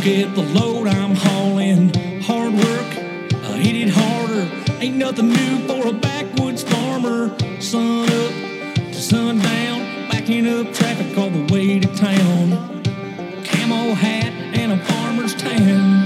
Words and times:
Look 0.00 0.08
at 0.08 0.34
the 0.34 0.42
load 0.58 0.88
I'm 0.88 1.14
hauling. 1.14 1.92
Hard 2.22 2.54
work, 2.54 2.96
I 3.44 3.58
hit 3.58 3.76
it 3.76 3.90
harder. 3.90 4.48
Ain't 4.80 4.96
nothing 4.96 5.28
new 5.28 5.68
for 5.68 5.88
a 5.88 5.92
backwoods 5.92 6.62
farmer. 6.62 7.28
Sun 7.60 8.04
up 8.04 8.74
to 8.76 8.94
sundown, 8.94 10.08
backing 10.08 10.48
up 10.48 10.72
traffic 10.72 11.18
all 11.18 11.28
the 11.28 11.52
way 11.52 11.80
to 11.80 11.88
town. 11.96 12.82
Camo 13.44 13.92
hat 13.92 14.32
and 14.54 14.72
a 14.72 14.78
farmer's 14.86 15.34
tan. 15.34 16.00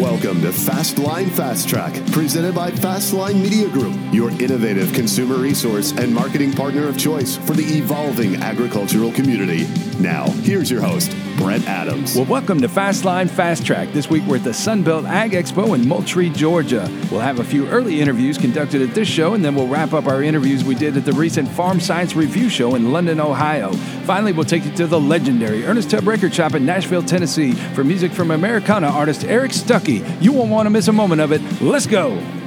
Welcome 0.00 0.42
to 0.42 0.50
Fastline 0.50 1.28
Fast 1.30 1.68
Track, 1.68 1.94
presented 2.12 2.54
by 2.54 2.70
Fastline 2.70 3.42
Media 3.42 3.68
Group, 3.68 3.96
your 4.12 4.30
innovative 4.30 4.92
consumer 4.92 5.34
resource 5.34 5.92
and 5.92 6.14
marketing 6.14 6.52
partner 6.52 6.86
of 6.86 6.96
choice 6.96 7.36
for 7.36 7.54
the 7.54 7.64
evolving 7.64 8.36
agricultural 8.36 9.12
community. 9.12 9.66
Now, 9.98 10.28
here's 10.42 10.70
your 10.70 10.80
host, 10.80 11.12
Brett 11.36 11.66
Adams. 11.66 12.14
Well, 12.14 12.24
welcome 12.24 12.60
to 12.60 12.68
Fastline 12.68 13.28
Fast 13.28 13.66
Track. 13.66 13.92
This 13.92 14.08
week 14.08 14.22
we're 14.24 14.36
at 14.36 14.44
the 14.44 14.50
Sunbelt 14.50 15.08
Ag 15.08 15.32
Expo 15.32 15.74
in 15.74 15.86
Moultrie, 15.86 16.30
Georgia. 16.30 16.88
We'll 17.10 17.20
have 17.20 17.40
a 17.40 17.44
few 17.44 17.66
early 17.68 18.00
interviews 18.00 18.38
conducted 18.38 18.82
at 18.82 18.94
this 18.94 19.08
show, 19.08 19.34
and 19.34 19.44
then 19.44 19.54
we'll 19.54 19.66
wrap 19.66 19.92
up 19.92 20.06
our 20.06 20.22
interviews 20.22 20.64
we 20.64 20.74
did 20.74 20.96
at 20.96 21.04
the 21.04 21.12
recent 21.12 21.48
Farm 21.48 21.80
Science 21.80 22.14
Review 22.14 22.48
Show 22.48 22.74
in 22.74 22.92
London, 22.92 23.20
Ohio. 23.20 23.72
Finally, 24.04 24.32
we'll 24.32 24.44
take 24.44 24.64
you 24.64 24.72
to 24.72 24.86
the 24.86 25.00
legendary 25.00 25.64
Ernest 25.64 25.90
Tubb 25.90 26.06
Record 26.06 26.34
Shop 26.34 26.54
in 26.54 26.64
Nashville, 26.64 27.02
Tennessee 27.02 27.52
for 27.52 27.84
music 27.84 28.12
from 28.12 28.30
Americana 28.30 28.88
artist 28.88 29.24
Eric 29.24 29.52
Stuckey. 29.52 30.04
You 30.22 30.32
won't 30.32 30.50
want 30.50 30.66
to 30.66 30.70
miss 30.70 30.88
a 30.88 30.92
moment 30.92 31.20
of 31.20 31.32
it. 31.32 31.40
Let's 31.60 31.86
go! 31.86 32.43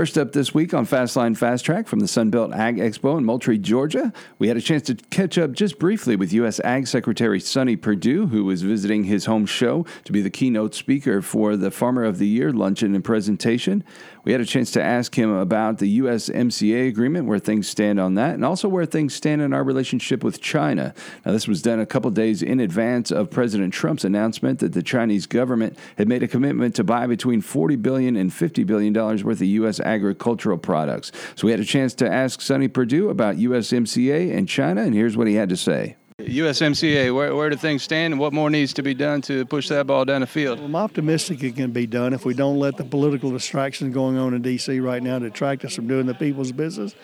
First 0.00 0.16
up 0.16 0.32
this 0.32 0.54
week 0.54 0.72
on 0.72 0.86
Fastline 0.86 1.36
Fast 1.36 1.66
Track 1.66 1.86
from 1.86 2.00
the 2.00 2.06
Sunbelt 2.06 2.56
Ag 2.56 2.78
Expo 2.78 3.18
in 3.18 3.24
Moultrie, 3.26 3.58
Georgia, 3.58 4.14
we 4.38 4.48
had 4.48 4.56
a 4.56 4.60
chance 4.62 4.84
to 4.84 4.94
catch 4.94 5.36
up 5.36 5.52
just 5.52 5.78
briefly 5.78 6.16
with 6.16 6.32
U.S. 6.32 6.58
Ag 6.60 6.86
Secretary 6.86 7.38
Sonny 7.38 7.76
Perdue, 7.76 8.28
who 8.28 8.46
was 8.46 8.62
visiting 8.62 9.04
his 9.04 9.26
home 9.26 9.44
show 9.44 9.84
to 10.04 10.12
be 10.12 10.22
the 10.22 10.30
keynote 10.30 10.74
speaker 10.74 11.20
for 11.20 11.54
the 11.54 11.70
Farmer 11.70 12.04
of 12.04 12.16
the 12.16 12.26
Year 12.26 12.50
luncheon 12.50 12.94
and 12.94 13.04
presentation. 13.04 13.84
We 14.24 14.32
had 14.32 14.40
a 14.40 14.46
chance 14.46 14.70
to 14.72 14.82
ask 14.82 15.14
him 15.14 15.30
about 15.30 15.78
the 15.78 16.00
USMCA 16.00 16.88
agreement, 16.88 17.26
where 17.26 17.38
things 17.38 17.68
stand 17.68 17.98
on 17.98 18.14
that, 18.14 18.34
and 18.34 18.44
also 18.44 18.68
where 18.68 18.84
things 18.84 19.14
stand 19.14 19.40
in 19.40 19.52
our 19.52 19.64
relationship 19.64 20.22
with 20.22 20.40
China. 20.40 20.94
Now, 21.24 21.32
this 21.32 21.48
was 21.48 21.62
done 21.62 21.80
a 21.80 21.86
couple 21.86 22.10
days 22.10 22.42
in 22.42 22.60
advance 22.60 23.10
of 23.10 23.30
President 23.30 23.72
Trump's 23.72 24.04
announcement 24.04 24.58
that 24.58 24.72
the 24.72 24.82
Chinese 24.82 25.26
government 25.26 25.78
had 25.96 26.08
made 26.08 26.22
a 26.22 26.28
commitment 26.28 26.74
to 26.76 26.84
buy 26.84 27.06
between 27.06 27.40
40 27.40 27.76
billion 27.76 28.16
and 28.16 28.32
50 28.32 28.64
billion 28.64 28.92
dollars 28.92 29.24
worth 29.24 29.40
of 29.40 29.46
U.S. 29.46 29.80
agricultural 29.80 30.58
products. 30.58 31.12
So 31.34 31.46
we 31.46 31.52
had 31.52 31.60
a 31.60 31.64
chance 31.64 31.94
to 31.94 32.10
ask 32.10 32.40
Sonny 32.40 32.68
Perdue 32.68 33.08
about 33.08 33.36
USMCA 33.36 34.36
and 34.36 34.48
China, 34.48 34.82
and 34.82 34.94
here's 34.94 35.16
what 35.16 35.26
he 35.26 35.34
had 35.34 35.48
to 35.48 35.56
say. 35.56 35.96
USMCA, 36.26 37.14
where, 37.14 37.34
where 37.34 37.50
do 37.50 37.56
things 37.56 37.82
stand 37.82 38.14
and 38.14 38.20
what 38.20 38.32
more 38.32 38.50
needs 38.50 38.72
to 38.74 38.82
be 38.82 38.94
done 38.94 39.20
to 39.22 39.44
push 39.46 39.68
that 39.68 39.86
ball 39.86 40.04
down 40.04 40.20
the 40.20 40.26
field? 40.26 40.58
Well, 40.58 40.66
I'm 40.66 40.76
optimistic 40.76 41.42
it 41.42 41.56
can 41.56 41.72
be 41.72 41.86
done 41.86 42.12
if 42.12 42.24
we 42.24 42.34
don't 42.34 42.58
let 42.58 42.76
the 42.76 42.84
political 42.84 43.30
distractions 43.30 43.94
going 43.94 44.16
on 44.16 44.34
in 44.34 44.42
D.C. 44.42 44.80
right 44.80 45.02
now 45.02 45.18
detract 45.18 45.64
us 45.64 45.74
from 45.74 45.88
doing 45.88 46.06
the 46.06 46.14
people's 46.14 46.52
business. 46.52 46.94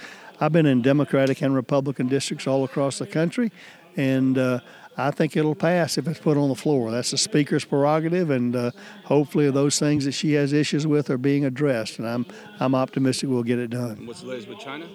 I've 0.40 0.52
been 0.52 0.66
in 0.66 0.82
Democratic 0.82 1.40
and 1.42 1.54
Republican 1.54 2.08
districts 2.08 2.46
all 2.46 2.64
across 2.64 2.98
the 2.98 3.06
country, 3.06 3.52
and 3.96 4.36
uh, 4.36 4.60
I 4.96 5.10
think 5.10 5.36
it'll 5.36 5.54
pass 5.54 5.98
if 5.98 6.06
it's 6.08 6.18
put 6.18 6.36
on 6.36 6.48
the 6.48 6.54
floor. 6.54 6.90
That's 6.90 7.10
the 7.10 7.18
Speaker's 7.18 7.64
prerogative, 7.64 8.30
and 8.30 8.54
uh, 8.54 8.70
hopefully 9.04 9.50
those 9.50 9.78
things 9.78 10.04
that 10.04 10.12
she 10.12 10.32
has 10.34 10.52
issues 10.52 10.86
with 10.86 11.10
are 11.10 11.18
being 11.18 11.44
addressed, 11.44 11.98
and 11.98 12.08
I'm, 12.08 12.26
I'm 12.60 12.74
optimistic 12.74 13.28
we'll 13.28 13.42
get 13.42 13.58
it 13.58 13.70
done. 13.70 14.06
What's 14.06 14.22
the 14.22 14.28
latest 14.28 14.48
with 14.48 14.58
China? 14.58 14.86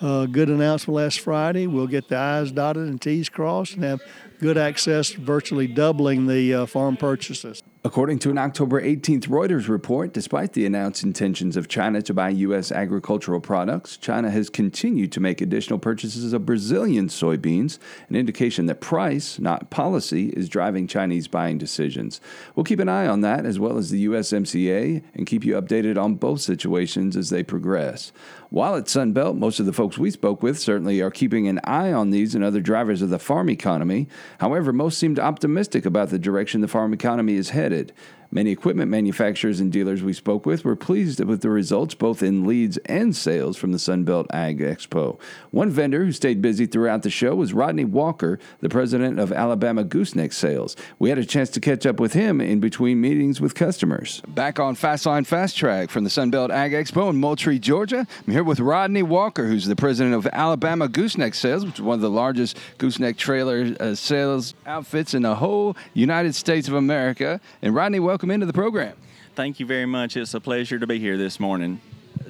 Uh, 0.00 0.26
good 0.26 0.50
announcement 0.50 0.94
last 0.94 1.20
Friday. 1.20 1.66
We'll 1.66 1.86
get 1.86 2.08
the 2.08 2.16
I's 2.16 2.52
dotted 2.52 2.86
and 2.86 3.00
T's 3.00 3.28
crossed 3.28 3.74
and 3.74 3.84
have 3.84 4.00
good 4.40 4.58
access, 4.58 5.12
virtually 5.12 5.66
doubling 5.66 6.26
the 6.26 6.52
uh, 6.52 6.66
farm 6.66 6.96
purchases. 6.96 7.62
According 7.86 8.18
to 8.20 8.30
an 8.30 8.38
October 8.38 8.82
18th 8.82 9.28
Reuters 9.28 9.68
report, 9.68 10.12
despite 10.12 10.54
the 10.54 10.66
announced 10.66 11.04
intentions 11.04 11.56
of 11.56 11.68
China 11.68 12.02
to 12.02 12.12
buy 12.12 12.30
U.S. 12.30 12.72
agricultural 12.72 13.40
products, 13.40 13.96
China 13.96 14.28
has 14.28 14.50
continued 14.50 15.12
to 15.12 15.20
make 15.20 15.40
additional 15.40 15.78
purchases 15.78 16.32
of 16.32 16.44
Brazilian 16.44 17.06
soybeans, 17.06 17.78
an 18.08 18.16
indication 18.16 18.66
that 18.66 18.80
price, 18.80 19.38
not 19.38 19.70
policy, 19.70 20.30
is 20.30 20.48
driving 20.48 20.88
Chinese 20.88 21.28
buying 21.28 21.58
decisions. 21.58 22.20
We'll 22.56 22.64
keep 22.64 22.80
an 22.80 22.88
eye 22.88 23.06
on 23.06 23.20
that 23.20 23.46
as 23.46 23.60
well 23.60 23.78
as 23.78 23.90
the 23.90 24.06
USMCA 24.06 25.04
and 25.14 25.26
keep 25.26 25.44
you 25.44 25.54
updated 25.54 25.96
on 25.96 26.16
both 26.16 26.40
situations 26.40 27.16
as 27.16 27.30
they 27.30 27.44
progress. 27.44 28.10
While 28.50 28.76
at 28.76 28.84
Sunbelt, 28.84 29.36
most 29.36 29.58
of 29.58 29.66
the 29.66 29.72
folks 29.72 29.98
we 29.98 30.10
spoke 30.10 30.42
with 30.42 30.58
certainly 30.58 31.00
are 31.00 31.10
keeping 31.10 31.48
an 31.48 31.60
eye 31.64 31.92
on 31.92 32.10
these 32.10 32.34
and 32.34 32.44
other 32.44 32.60
drivers 32.60 33.02
of 33.02 33.10
the 33.10 33.18
farm 33.18 33.50
economy. 33.50 34.08
However, 34.38 34.72
most 34.72 34.98
seemed 34.98 35.18
optimistic 35.18 35.84
about 35.84 36.10
the 36.10 36.18
direction 36.18 36.60
the 36.60 36.68
farm 36.68 36.92
economy 36.92 37.34
is 37.34 37.50
headed. 37.50 37.92
Many 38.30 38.50
equipment 38.50 38.90
manufacturers 38.90 39.60
and 39.60 39.72
dealers 39.72 40.02
we 40.02 40.12
spoke 40.12 40.44
with 40.44 40.64
were 40.64 40.76
pleased 40.76 41.22
with 41.24 41.42
the 41.42 41.50
results 41.50 41.94
both 41.94 42.22
in 42.22 42.46
leads 42.46 42.76
and 42.86 43.14
sales 43.14 43.56
from 43.56 43.72
the 43.72 43.78
Sunbelt 43.78 44.26
Ag 44.32 44.58
Expo. 44.58 45.18
One 45.50 45.70
vendor 45.70 46.04
who 46.04 46.12
stayed 46.12 46.42
busy 46.42 46.66
throughout 46.66 47.02
the 47.02 47.10
show 47.10 47.34
was 47.34 47.52
Rodney 47.52 47.84
Walker, 47.84 48.38
the 48.60 48.68
president 48.68 49.18
of 49.18 49.32
Alabama 49.32 49.84
Gooseneck 49.84 50.32
Sales. 50.32 50.76
We 50.98 51.08
had 51.08 51.18
a 51.18 51.24
chance 51.24 51.50
to 51.50 51.60
catch 51.60 51.86
up 51.86 52.00
with 52.00 52.12
him 52.12 52.40
in 52.40 52.60
between 52.60 53.00
meetings 53.00 53.40
with 53.40 53.54
customers. 53.54 54.20
Back 54.28 54.58
on 54.58 54.74
Fastline 54.74 55.26
Fast 55.26 55.56
Track 55.56 55.90
from 55.90 56.04
the 56.04 56.10
Sunbelt 56.10 56.50
Ag 56.50 56.72
Expo 56.72 57.10
in 57.10 57.16
Moultrie, 57.16 57.58
Georgia. 57.58 58.06
I'm 58.26 58.32
here 58.32 58.44
with 58.44 58.60
Rodney 58.60 59.02
Walker, 59.02 59.46
who's 59.46 59.66
the 59.66 59.76
president 59.76 60.14
of 60.14 60.26
Alabama 60.32 60.88
Gooseneck 60.88 61.34
Sales, 61.34 61.64
which 61.64 61.76
is 61.76 61.82
one 61.82 61.94
of 61.94 62.00
the 62.00 62.10
largest 62.10 62.58
gooseneck 62.78 63.16
trailer 63.16 63.74
uh, 63.78 63.94
sales 63.94 64.54
outfits 64.66 65.14
in 65.14 65.22
the 65.22 65.36
whole 65.36 65.76
United 65.94 66.34
States 66.34 66.68
of 66.68 66.74
America. 66.74 67.40
And 67.62 67.74
Rodney, 67.74 68.00
welcome 68.00 68.15
into 68.22 68.46
the 68.46 68.52
program. 68.52 68.96
Thank 69.34 69.60
you 69.60 69.66
very 69.66 69.86
much. 69.86 70.16
It's 70.16 70.34
a 70.34 70.40
pleasure 70.40 70.78
to 70.78 70.86
be 70.86 70.98
here 70.98 71.16
this 71.16 71.38
morning. 71.38 71.80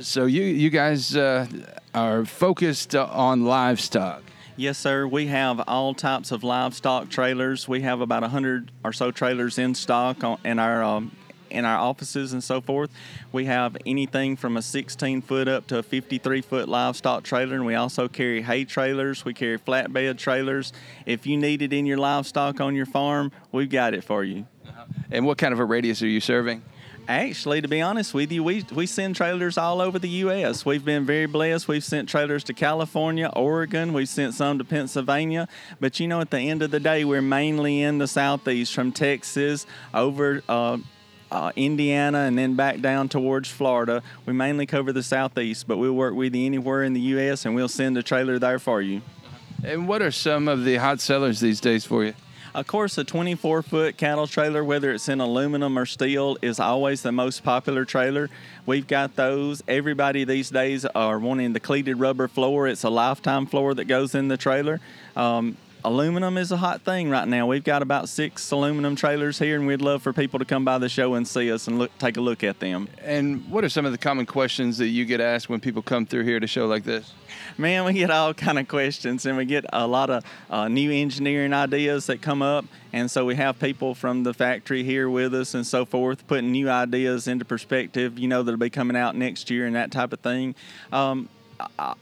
So 0.01 0.27
you 0.27 0.43
you 0.43 0.71
guys 0.71 1.17
uh, 1.17 1.47
are 1.95 2.25
focused 2.25 2.95
on 2.95 3.45
livestock. 3.45 4.23
Yes, 4.59 4.79
sir. 4.79 5.07
We 5.07 5.27
have 5.27 5.61
all 5.69 5.93
types 5.95 6.33
of 6.33 6.43
livestock 6.43 7.11
trailers. 7.11 7.69
We 7.69 7.83
have 7.83 8.01
about 8.01 8.23
100 8.23 8.71
or 8.83 8.93
so 8.93 9.11
trailers 9.11 9.59
in 9.59 9.75
stock 9.75 10.25
on, 10.25 10.39
in 10.45 10.59
our 10.59 10.83
um, 10.83 11.13
in 11.51 11.65
our 11.65 11.79
offices 11.79 12.33
and 12.33 12.43
so 12.43 12.61
forth. 12.61 12.91
We 13.33 13.45
have 13.47 13.77
anything 13.87 14.37
from 14.37 14.57
a 14.57 14.63
16 14.63 15.23
foot 15.23 15.49
up 15.49 15.67
to 15.69 15.79
a 15.79 15.83
53 15.83 16.41
foot 16.41 16.69
livestock 16.69 17.23
trailer, 17.23 17.57
and 17.57 17.67
we 17.67 17.75
also 17.75 18.09
carry 18.09 18.43
hay 18.43 18.65
trailers. 18.65 19.25
We 19.25 19.35
carry 19.35 19.59
flatbed 19.59 20.19
trailers. 20.19 20.73
If 21.05 21.27
you 21.27 21.37
need 21.37 21.63
it 21.63 21.73
in 21.73 21.87
your 21.87 21.99
livestock 21.99 22.61
on 22.61 22.75
your 22.75 22.87
farm, 22.87 23.33
we've 23.53 23.71
got 23.71 23.95
it 23.95 24.05
for 24.05 24.25
you. 24.25 24.47
And 25.11 25.27
what 25.27 25.39
kind 25.39 25.53
of 25.53 25.61
a 25.61 25.65
radius 25.65 26.03
are 26.03 26.09
you 26.09 26.21
serving? 26.21 26.63
Actually, 27.09 27.61
to 27.61 27.69
be 27.69 27.81
honest 27.81 28.15
with 28.15 28.33
you, 28.33 28.43
we, 28.43 28.65
we 28.75 28.85
send 28.85 29.15
trailers 29.15 29.57
all 29.57 29.81
over 29.81 29.97
the 29.99 30.09
U.S. 30.09 30.67
We've 30.67 30.85
been 30.85 31.07
very 31.07 31.27
blessed. 31.27 31.69
We've 31.69 31.85
sent 31.85 32.09
trailers 32.09 32.43
to 32.45 32.55
California, 32.55 33.31
Oregon. 33.35 33.93
We've 33.93 34.09
sent 34.09 34.35
some 34.35 34.59
to 34.59 34.65
Pennsylvania. 34.65 35.47
But 35.79 36.01
you 36.01 36.09
know, 36.09 36.21
at 36.21 36.31
the 36.33 36.41
end 36.41 36.63
of 36.63 36.73
the 36.73 36.81
day, 36.81 37.05
we're 37.05 37.23
mainly 37.23 37.83
in 37.83 37.99
the 37.99 38.09
Southeast, 38.09 38.75
from 38.75 38.91
Texas 38.91 39.67
over 39.95 40.43
uh, 40.49 40.79
uh, 41.31 41.53
Indiana 41.55 42.19
and 42.21 42.37
then 42.37 42.55
back 42.55 42.81
down 42.81 43.09
towards 43.09 43.49
Florida. 43.49 44.03
We 44.25 44.33
mainly 44.33 44.67
cover 44.67 44.93
the 44.93 45.03
Southeast, 45.03 45.69
but 45.69 45.77
we'll 45.77 45.93
work 45.93 46.15
with 46.15 46.35
you 46.35 46.47
anywhere 46.47 46.83
in 46.83 46.93
the 46.93 47.01
U.S. 47.01 47.45
and 47.47 47.55
we'll 47.55 47.69
send 47.69 47.97
a 47.99 48.03
trailer 48.03 48.39
there 48.41 48.59
for 48.59 48.83
you. 48.83 49.03
And 49.65 49.87
what 49.89 50.03
are 50.03 50.11
some 50.11 50.49
of 50.49 50.65
the 50.65 50.77
hot 50.77 51.01
sellers 51.01 51.41
these 51.41 51.61
days 51.61 51.85
for 51.85 52.05
you? 52.05 52.15
Of 52.57 52.67
course, 52.67 52.97
a 52.97 53.05
24 53.05 53.61
foot 53.61 53.99
cattle 53.99 54.27
trailer, 54.27 54.65
whether 54.65 54.91
it's 54.91 55.11
in 55.11 55.21
aluminum 55.21 55.79
or 55.79 55.85
steel, 55.85 56.39
is 56.41 56.59
always 56.59 57.03
the 57.03 57.13
most 57.13 57.45
popular 57.45 57.85
trailer. 57.85 58.31
We've 58.65 58.87
got 58.87 59.15
those. 59.15 59.63
Everybody 59.69 60.25
these 60.25 60.49
days 60.49 60.87
are 60.87 61.19
wanting 61.19 61.53
the 61.53 61.61
cleated 61.61 62.01
rubber 62.01 62.29
floor. 62.29 62.67
It's 62.67 62.83
a 62.83 62.89
lifetime 62.89 63.45
floor 63.45 63.75
that 63.75 63.85
goes 63.85 64.15
in 64.15 64.29
the 64.29 64.39
trailer. 64.39 64.81
Um, 65.17 65.59
aluminum 65.85 66.39
is 66.39 66.51
a 66.51 66.57
hot 66.57 66.81
thing 66.81 67.11
right 67.11 67.29
now. 67.29 67.47
We've 67.47 67.63
got 67.63 67.83
about 67.83 68.09
six 68.09 68.51
aluminum 68.51 68.97
trailers 68.97 69.39
here, 69.39 69.57
and 69.59 69.67
we'd 69.67 69.83
love 69.83 70.01
for 70.01 70.15
people 70.15 70.39
to 70.39 70.47
come 70.47 70.65
by 70.65 70.79
the 70.79 70.89
show 70.89 71.13
and 71.13 71.29
see 71.29 71.53
us 71.53 71.69
and 71.69 71.79
look, 71.79 71.99
take 71.99 72.17
a 72.17 72.23
look 72.23 72.43
at 72.43 72.59
them. 72.59 72.89
And 73.03 73.47
what 73.51 73.65
are 73.65 73.69
some 73.69 73.85
of 73.85 73.93
the 73.93 73.99
common 73.99 74.25
questions 74.25 74.79
that 74.79 74.89
you 74.89 75.05
get 75.05 75.21
asked 75.21 75.51
when 75.51 75.61
people 75.61 75.83
come 75.83 76.07
through 76.07 76.25
here 76.25 76.41
to 76.41 76.47
show 76.47 76.67
like 76.67 76.85
this? 76.85 77.13
Man, 77.59 77.87
we 77.87 77.95
get 77.95 78.11
all 78.11 78.35
kind 78.35 78.59
of 78.59 78.69
questions, 78.69 79.25
and 79.25 79.35
we 79.35 79.47
get 79.47 79.65
a 79.73 79.87
lot 79.87 80.11
of 80.11 80.25
uh, 80.51 80.69
new 80.69 80.93
engineering 80.93 81.55
ideas 81.55 82.05
that 82.07 82.21
come 82.21 82.43
up. 82.43 82.67
And 82.93 83.11
so 83.11 83.25
we 83.25 83.35
have 83.37 83.59
people 83.59 83.95
from 83.95 84.25
the 84.25 84.35
factory 84.35 84.85
here 84.85 85.09
with 85.09 85.35
us 85.35 85.55
and 85.55 85.67
so 85.67 85.87
forth, 85.87 86.27
putting 86.27 86.53
new 86.53 86.69
ideas 86.69 87.27
into 87.27 87.47
perspective. 87.47 88.19
You 88.19 88.29
know 88.29 88.43
that'll 88.43 88.59
be 88.59 88.69
coming 88.69 88.97
out 88.97 89.17
next 89.17 89.49
year 89.49 89.65
and 89.65 89.75
that 89.75 89.91
type 89.91 90.13
of 90.13 90.21
thing. 90.21 90.55
Um, 90.93 91.31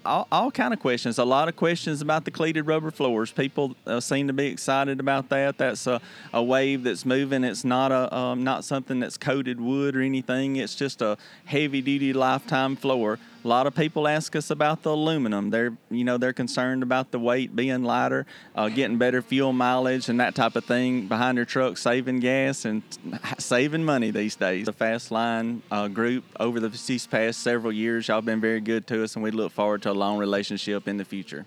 all, 0.04 0.26
all, 0.32 0.50
kind 0.50 0.74
of 0.74 0.80
questions. 0.80 1.18
A 1.18 1.24
lot 1.24 1.48
of 1.48 1.54
questions 1.54 2.00
about 2.02 2.24
the 2.24 2.32
cleated 2.32 2.66
rubber 2.66 2.90
floors. 2.90 3.30
People 3.30 3.76
uh, 3.86 4.00
seem 4.00 4.26
to 4.26 4.32
be 4.32 4.46
excited 4.46 4.98
about 4.98 5.28
that. 5.28 5.58
That's 5.58 5.86
a, 5.86 6.00
a 6.32 6.42
wave 6.42 6.82
that's 6.82 7.04
moving. 7.04 7.44
It's 7.44 7.64
not 7.64 7.92
a 7.92 8.12
um, 8.12 8.42
not 8.42 8.64
something 8.64 8.98
that's 8.98 9.16
coated 9.16 9.60
wood 9.60 9.94
or 9.94 10.00
anything. 10.00 10.56
It's 10.56 10.74
just 10.74 11.02
a 11.02 11.16
heavy 11.44 11.80
duty 11.80 12.12
lifetime 12.12 12.74
floor. 12.74 13.20
A 13.44 13.49
lot 13.49 13.67
of 13.67 13.75
people 13.75 14.08
ask 14.08 14.35
us 14.37 14.49
about 14.49 14.82
the 14.82 14.91
aluminum. 14.91 15.50
They're 15.50 15.76
you 15.91 16.02
know 16.02 16.17
they're 16.17 16.32
concerned 16.32 16.82
about 16.82 17.11
the 17.11 17.19
weight 17.19 17.55
being 17.55 17.85
lighter, 17.85 18.25
uh, 18.55 18.70
getting 18.70 18.96
better 18.96 19.20
fuel 19.20 19.52
mileage 19.52 20.08
and 20.08 20.19
that 20.19 20.35
type 20.35 20.56
of 20.56 20.64
thing 20.64 21.08
behind 21.08 21.37
their 21.37 21.44
truck, 21.44 21.76
saving 21.76 22.20
gas 22.20 22.64
and 22.64 22.82
saving 23.38 23.85
money 23.85 24.11
these 24.11 24.35
days. 24.35 24.64
The 24.64 24.73
Fastline 24.73 25.61
uh, 25.70 25.88
group 25.88 26.25
over 26.41 26.58
the 26.58 26.70
these 26.70 27.06
past 27.06 27.41
several 27.41 27.73
years, 27.73 28.08
y'all 28.08 28.23
been 28.23 28.41
very 28.41 28.61
good 28.61 28.87
to 28.87 29.05
us, 29.05 29.14
and 29.14 29.23
we 29.23 29.31
look 29.31 29.52
forward 29.52 29.82
to 29.82 29.90
a 29.90 29.93
long 29.93 30.17
relationship 30.17 30.88
in 30.88 30.97
the 30.97 31.05
future. 31.05 31.44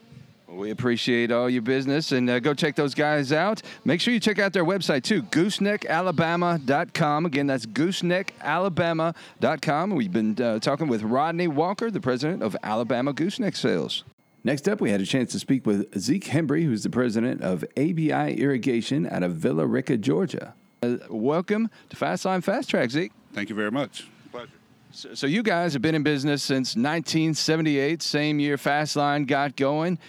We 0.57 0.71
appreciate 0.71 1.31
all 1.31 1.50
your 1.50 1.62
business 1.62 2.12
and 2.12 2.30
uh, 2.30 2.39
go 2.39 2.54
check 2.54 2.75
those 2.75 2.94
guys 2.95 3.31
out. 3.31 3.62
Make 3.86 4.01
sure 4.01 4.13
you 4.13 4.19
check 4.19 4.39
out 4.39 4.51
their 4.54 4.65
website 4.65 5.04
too, 5.04 5.21
gooseneckalabama.com. 5.24 7.25
Again, 7.27 7.48
that's 7.48 7.65
gooseneckalabama.com. 7.68 9.92
We've 9.92 10.12
been 10.12 10.42
uh, 10.42 10.59
talking 10.59 10.88
with 10.88 11.04
Rodney 11.04 11.48
Walker, 11.48 11.92
the 11.92 12.01
president 12.01 12.42
of 12.42 12.57
Alabama 12.63 13.13
Gooseneck 13.13 13.56
Sales. 13.56 14.04
Next 14.44 14.68
up, 14.68 14.81
we 14.81 14.92
had 14.92 15.01
a 15.01 15.06
chance 15.06 15.31
to 15.33 15.39
speak 15.39 15.65
with 15.65 16.00
Zeke 16.00 16.25
Hembry, 16.25 16.63
who's 16.63 16.83
the 16.83 16.89
president 16.89 17.42
of 17.42 17.63
ABI 17.77 18.39
Irrigation 18.39 19.06
out 19.07 19.24
of 19.24 19.36
Villa 19.36 19.68
Rica, 19.68 19.98
Georgia. 19.98 20.54
Uh, 20.81 20.98
welcome 21.09 21.69
to 21.89 21.95
Fastline 21.95 22.44
Fast 22.44 22.69
Track, 22.69 22.89
Zeke. 22.89 23.12
Thank 23.33 23.50
you 23.50 23.56
very 23.56 23.71
much. 23.71 24.07
Pleasure. 24.31 24.50
So, 24.92 25.13
so 25.13 25.27
you 25.27 25.44
guys 25.44 25.74
have 25.74 25.81
been 25.81 25.95
in 25.95 26.04
business 26.04 26.42
since 26.42 26.75
1978, 26.75 28.01
same 28.01 28.39
year 28.39 28.57
Fastline 28.57 29.27
got 29.27 29.56
going 29.56 30.00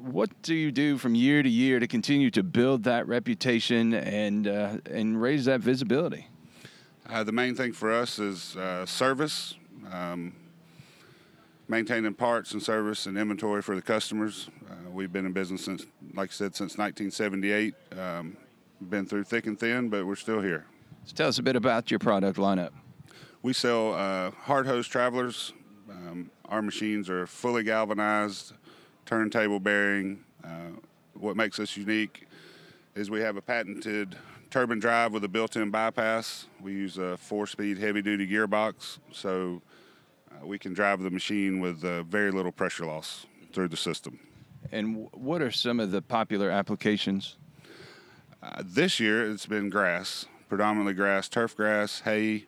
what 0.00 0.30
do 0.42 0.54
you 0.54 0.72
do 0.72 0.98
from 0.98 1.14
year 1.14 1.42
to 1.42 1.48
year 1.48 1.78
to 1.78 1.86
continue 1.86 2.30
to 2.30 2.42
build 2.42 2.84
that 2.84 3.06
reputation 3.06 3.94
and 3.94 4.46
uh, 4.46 4.78
and 4.90 5.20
raise 5.20 5.44
that 5.44 5.60
visibility? 5.60 6.26
Uh, 7.08 7.24
the 7.24 7.32
main 7.32 7.54
thing 7.54 7.72
for 7.72 7.92
us 7.92 8.18
is 8.18 8.56
uh, 8.56 8.86
service, 8.86 9.56
um, 9.90 10.32
maintaining 11.68 12.14
parts 12.14 12.52
and 12.52 12.62
service 12.62 13.06
and 13.06 13.18
inventory 13.18 13.62
for 13.62 13.74
the 13.74 13.82
customers. 13.82 14.48
Uh, 14.70 14.90
we've 14.90 15.12
been 15.12 15.26
in 15.26 15.32
business 15.32 15.64
since, 15.64 15.84
like 16.14 16.30
I 16.30 16.32
said, 16.32 16.54
since 16.54 16.78
1978. 16.78 17.74
Um, 17.98 18.36
been 18.80 19.06
through 19.06 19.24
thick 19.24 19.46
and 19.46 19.58
thin, 19.58 19.88
but 19.88 20.06
we're 20.06 20.16
still 20.16 20.40
here. 20.40 20.66
So 21.04 21.14
tell 21.14 21.28
us 21.28 21.38
a 21.38 21.42
bit 21.42 21.56
about 21.56 21.90
your 21.90 21.98
product 21.98 22.38
lineup. 22.38 22.70
We 23.42 23.52
sell 23.52 23.94
uh, 23.94 24.30
hard 24.30 24.66
hose 24.66 24.86
travelers. 24.86 25.52
Um, 25.90 26.30
our 26.46 26.62
machines 26.62 27.10
are 27.10 27.26
fully 27.26 27.62
galvanized 27.62 28.52
turntable 29.10 29.58
bearing. 29.58 30.20
Uh, 30.44 30.70
what 31.14 31.36
makes 31.36 31.58
us 31.58 31.76
unique 31.76 32.28
is 32.94 33.10
we 33.10 33.20
have 33.20 33.36
a 33.36 33.42
patented 33.42 34.16
turbine 34.50 34.78
drive 34.78 35.12
with 35.12 35.24
a 35.24 35.28
built-in 35.28 35.68
bypass. 35.68 36.46
We 36.60 36.74
use 36.74 36.96
a 36.96 37.16
four-speed 37.16 37.76
heavy-duty 37.78 38.28
gearbox, 38.28 38.98
so 39.10 39.62
uh, 40.30 40.46
we 40.46 40.60
can 40.60 40.74
drive 40.74 41.02
the 41.02 41.10
machine 41.10 41.58
with 41.58 41.84
uh, 41.84 42.04
very 42.04 42.30
little 42.30 42.52
pressure 42.52 42.86
loss 42.86 43.26
through 43.52 43.66
the 43.66 43.76
system. 43.76 44.20
And 44.70 44.94
w- 44.94 45.10
what 45.12 45.42
are 45.42 45.50
some 45.50 45.80
of 45.80 45.90
the 45.90 46.02
popular 46.02 46.48
applications? 46.48 47.36
Uh, 48.40 48.62
this 48.64 49.00
year, 49.00 49.28
it's 49.28 49.46
been 49.46 49.70
grass, 49.70 50.26
predominantly 50.48 50.94
grass, 50.94 51.28
turf 51.28 51.56
grass, 51.56 52.02
hay, 52.04 52.46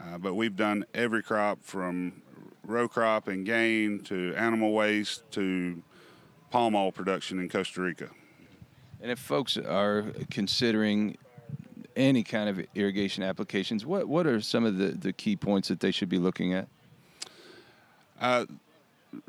uh, 0.00 0.16
but 0.16 0.32
we've 0.32 0.56
done 0.56 0.86
every 0.94 1.22
crop 1.22 1.58
from 1.62 2.22
row 2.64 2.88
crop 2.88 3.28
and 3.28 3.44
gain 3.44 4.00
to 4.04 4.34
animal 4.36 4.72
waste 4.72 5.30
to 5.32 5.82
palm 6.50 6.74
oil 6.74 6.92
production 6.92 7.38
in 7.38 7.48
Costa 7.48 7.80
Rica. 7.80 8.08
And 9.00 9.10
if 9.10 9.18
folks 9.18 9.56
are 9.56 10.06
considering 10.30 11.16
any 11.94 12.22
kind 12.22 12.48
of 12.48 12.64
irrigation 12.74 13.22
applications, 13.22 13.84
what, 13.84 14.08
what 14.08 14.26
are 14.26 14.40
some 14.40 14.64
of 14.64 14.78
the, 14.78 14.88
the 14.88 15.12
key 15.12 15.36
points 15.36 15.68
that 15.68 15.80
they 15.80 15.90
should 15.90 16.08
be 16.08 16.18
looking 16.18 16.52
at? 16.52 16.68
Uh, 18.20 18.46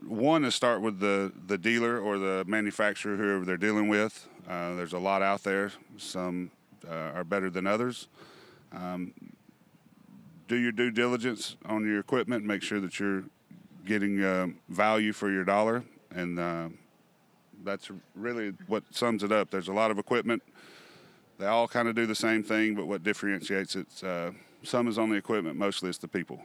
one 0.06 0.44
is 0.44 0.56
start 0.56 0.82
with 0.82 1.00
the, 1.00 1.32
the 1.48 1.58
dealer 1.58 2.00
or 2.00 2.18
the 2.18 2.44
manufacturer, 2.48 3.16
whoever 3.16 3.46
they're 3.46 3.58
dealing 3.58 3.88
with. 3.88 4.28
Uh, 4.48 4.76
there's 4.76 4.94
a 4.94 5.00
lot 5.00 5.22
out 5.22 5.44
there. 5.44 5.72
Some 5.98 6.52
uh, 6.88 6.94
are 6.94 7.24
better 7.24 7.50
than 7.50 7.68
others. 7.68 8.08
Um, 8.72 9.14
do 10.48 10.56
your 10.56 10.72
due 10.72 10.92
diligence 10.92 11.56
on 11.66 11.86
your 11.86 12.00
equipment. 12.00 12.44
Make 12.44 12.64
sure 12.64 12.80
that 12.80 13.00
you're 13.00 13.24
getting 13.86 14.24
uh, 14.24 14.48
value 14.68 15.14
for 15.14 15.32
your 15.32 15.44
dollar, 15.44 15.84
and 16.12 16.40
uh, 16.40 16.70
that's 17.64 17.90
really 18.16 18.54
what 18.68 18.84
sums 18.92 19.24
it 19.24 19.32
up. 19.32 19.50
There's 19.50 19.68
a 19.68 19.74
lot 19.74 19.92
of 19.92 20.00
equipment. 20.00 20.44
They 21.38 21.46
all 21.46 21.68
kind 21.68 21.88
of 21.88 21.96
do 21.96 22.06
the 22.06 22.16
same 22.16 22.44
thing, 22.44 22.76
but 22.76 22.86
what 22.86 23.04
differentiates 23.04 23.76
it, 23.76 23.88
uh, 24.04 24.32
some 24.64 24.88
is 24.88 24.98
on 24.98 25.10
the 25.10 25.16
equipment, 25.16 25.56
mostly 25.56 25.90
it's 25.90 25.98
the 25.98 26.08
people. 26.08 26.42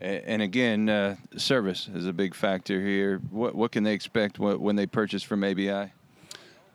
And 0.00 0.42
again, 0.42 0.88
uh, 0.88 1.16
service 1.36 1.88
is 1.92 2.06
a 2.06 2.12
big 2.12 2.32
factor 2.32 2.80
here. 2.80 3.18
What, 3.30 3.56
what 3.56 3.72
can 3.72 3.82
they 3.82 3.94
expect 3.94 4.38
when 4.38 4.76
they 4.76 4.86
purchase 4.86 5.24
from 5.24 5.42
ABI? 5.42 5.92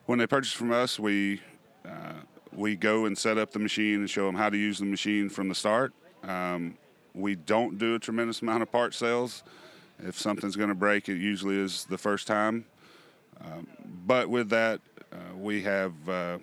When 0.04 0.18
they 0.18 0.26
purchase 0.26 0.52
from 0.52 0.72
us, 0.72 0.98
we 0.98 1.40
uh, 1.86 2.20
we 2.52 2.76
go 2.76 3.06
and 3.06 3.16
set 3.16 3.38
up 3.38 3.52
the 3.52 3.58
machine 3.58 4.00
and 4.00 4.10
show 4.10 4.26
them 4.26 4.34
how 4.34 4.50
to 4.50 4.58
use 4.58 4.78
the 4.78 4.84
machine 4.84 5.30
from 5.30 5.48
the 5.48 5.54
start. 5.54 5.94
Um, 6.22 6.76
we 7.14 7.34
don't 7.34 7.78
do 7.78 7.94
a 7.94 7.98
tremendous 7.98 8.42
amount 8.42 8.62
of 8.62 8.70
part 8.70 8.92
sales. 8.92 9.42
If 10.00 10.18
something's 10.18 10.56
going 10.56 10.68
to 10.68 10.74
break, 10.74 11.08
it 11.08 11.16
usually 11.16 11.56
is 11.56 11.84
the 11.84 11.98
first 11.98 12.26
time. 12.26 12.66
Um, 13.40 13.66
but 14.06 14.28
with 14.28 14.50
that, 14.50 14.80
uh, 15.12 15.16
we 15.36 15.62
have 15.62 15.92
uh, 16.08 16.38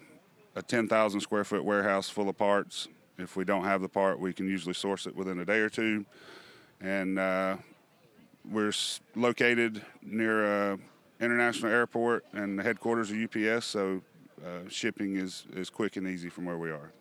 a 0.56 0.62
10,000 0.62 1.20
square 1.22 1.44
foot 1.44 1.64
warehouse 1.64 2.10
full 2.10 2.30
of 2.30 2.38
parts. 2.38 2.88
If 3.18 3.36
we 3.36 3.44
don't 3.44 3.66
have 3.66 3.82
the 3.82 3.90
part, 3.90 4.20
we 4.20 4.34
can 4.34 4.48
usually 4.48 4.74
source 4.74 5.06
it 5.06 5.16
within 5.16 5.40
a 5.40 5.46
day 5.46 5.60
or 5.60 5.70
two. 5.70 6.06
And 6.80 7.20
uh, 7.20 7.58
we're 8.50 8.74
located 9.16 9.84
near 10.02 10.72
an 10.72 10.82
international 11.20 11.72
airport 11.72 12.26
and 12.34 12.58
the 12.58 12.64
headquarters 12.64 13.12
of 13.12 13.18
UPS, 13.18 13.66
so 13.66 14.02
uh, 14.44 14.68
shipping 14.70 15.18
is, 15.18 15.46
is 15.54 15.70
quick 15.70 15.98
and 15.98 16.08
easy 16.08 16.30
from 16.30 16.46
where 16.46 16.58
we 16.58 16.72
are. 16.72 16.92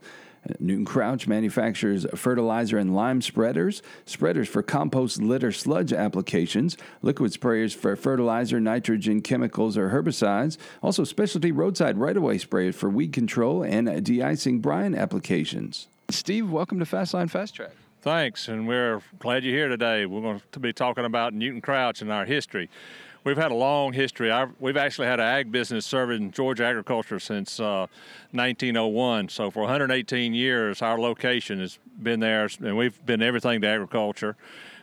Newton 0.60 0.86
Crouch 0.86 1.28
manufactures 1.28 2.08
fertilizer 2.16 2.80
and 2.80 2.96
lime 2.96 3.22
spreaders, 3.22 3.84
spreaders 4.06 4.50
for 4.50 4.63
compost 4.63 5.22
litter 5.22 5.51
sludge 5.51 5.94
applications, 5.94 6.75
liquid 7.04 7.32
sprayers 7.32 7.75
for 7.75 7.96
fertilizer, 7.96 8.60
nitrogen, 8.60 9.22
chemicals, 9.22 9.78
or 9.78 9.92
herbicides, 9.92 10.58
also 10.82 11.04
specialty 11.04 11.51
roadside 11.51 11.96
right 11.96 12.18
of 12.18 12.24
way 12.24 12.40
sprayers 12.40 12.74
for 12.74 12.90
weed 12.90 13.13
control 13.13 13.62
and 13.63 14.04
de 14.04 14.24
icing 14.24 14.60
brine 14.60 14.96
applications. 14.96 15.88
Steve, 16.10 16.50
welcome 16.50 16.80
to 16.80 16.86
Fastline 16.86 17.30
Fast 17.30 17.54
Track. 17.54 17.72
Thanks, 18.01 18.48
and 18.48 18.67
we're 18.67 19.00
glad 19.20 19.43
you're 19.43 19.55
here 19.55 19.67
today. 19.67 20.08
We're 20.08 20.22
going 20.22 20.41
to 20.53 20.60
be 20.60 20.74
talking 20.74 21.05
about 21.05 21.36
Newton 21.36 21.62
Crouch 21.62 22.01
and 22.01 22.12
our 22.12 22.25
history. 22.25 22.67
We've 23.24 23.38
had 23.38 23.51
a 23.51 23.55
long 23.55 23.93
history. 23.93 24.31
Our, 24.31 24.50
we've 24.60 24.75
actually 24.75 25.05
had 25.05 25.20
an 25.20 25.27
ag 25.27 25.51
business 25.51 25.86
serving 25.86 26.31
Georgia 26.31 26.65
agriculture 26.65 27.20
since 27.20 27.60
uh, 27.60 27.86
1901. 28.31 29.29
So 29.29 29.51
for 29.51 29.60
118 29.60 30.34
years, 30.34 30.81
our 30.81 31.00
location 31.00 31.60
has 31.60 31.77
been 32.01 32.20
there, 32.20 32.50
and 32.60 32.75
we've 32.75 33.05
been 33.05 33.22
everything 33.22 33.62
to 33.62 33.67
agriculture 33.67 34.36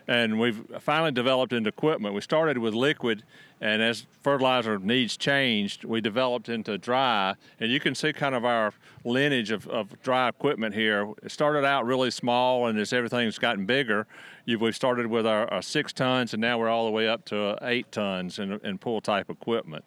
and 0.08 0.40
we've 0.40 0.64
finally 0.80 1.12
developed 1.12 1.52
into 1.52 1.68
equipment. 1.68 2.14
We 2.14 2.22
started 2.22 2.56
with 2.56 2.72
liquid, 2.72 3.24
and 3.60 3.82
as 3.82 4.06
fertilizer 4.22 4.78
needs 4.78 5.18
changed, 5.18 5.84
we 5.84 6.00
developed 6.00 6.48
into 6.48 6.78
dry. 6.78 7.34
And 7.60 7.70
you 7.70 7.78
can 7.78 7.94
see 7.94 8.14
kind 8.14 8.34
of 8.34 8.42
our 8.42 8.72
lineage 9.04 9.50
of, 9.50 9.68
of 9.68 10.00
dry 10.02 10.30
equipment 10.30 10.74
here. 10.74 11.12
It 11.22 11.30
started 11.30 11.66
out 11.66 11.84
really 11.84 12.10
small, 12.10 12.68
and 12.68 12.78
as 12.78 12.94
everything's 12.94 13.38
gotten 13.38 13.66
bigger, 13.66 14.06
we've 14.46 14.74
started 14.74 15.06
with 15.08 15.26
our, 15.26 15.46
our, 15.52 15.60
six 15.60 15.92
tons, 15.92 16.32
and 16.32 16.40
now 16.40 16.58
we're 16.58 16.70
all 16.70 16.86
the 16.86 16.90
way 16.90 17.06
up 17.06 17.26
to 17.26 17.58
eight 17.60 17.92
tons 17.92 18.38
in, 18.38 18.58
in 18.64 18.78
pull 18.78 19.02
type 19.02 19.28
equipment. 19.28 19.84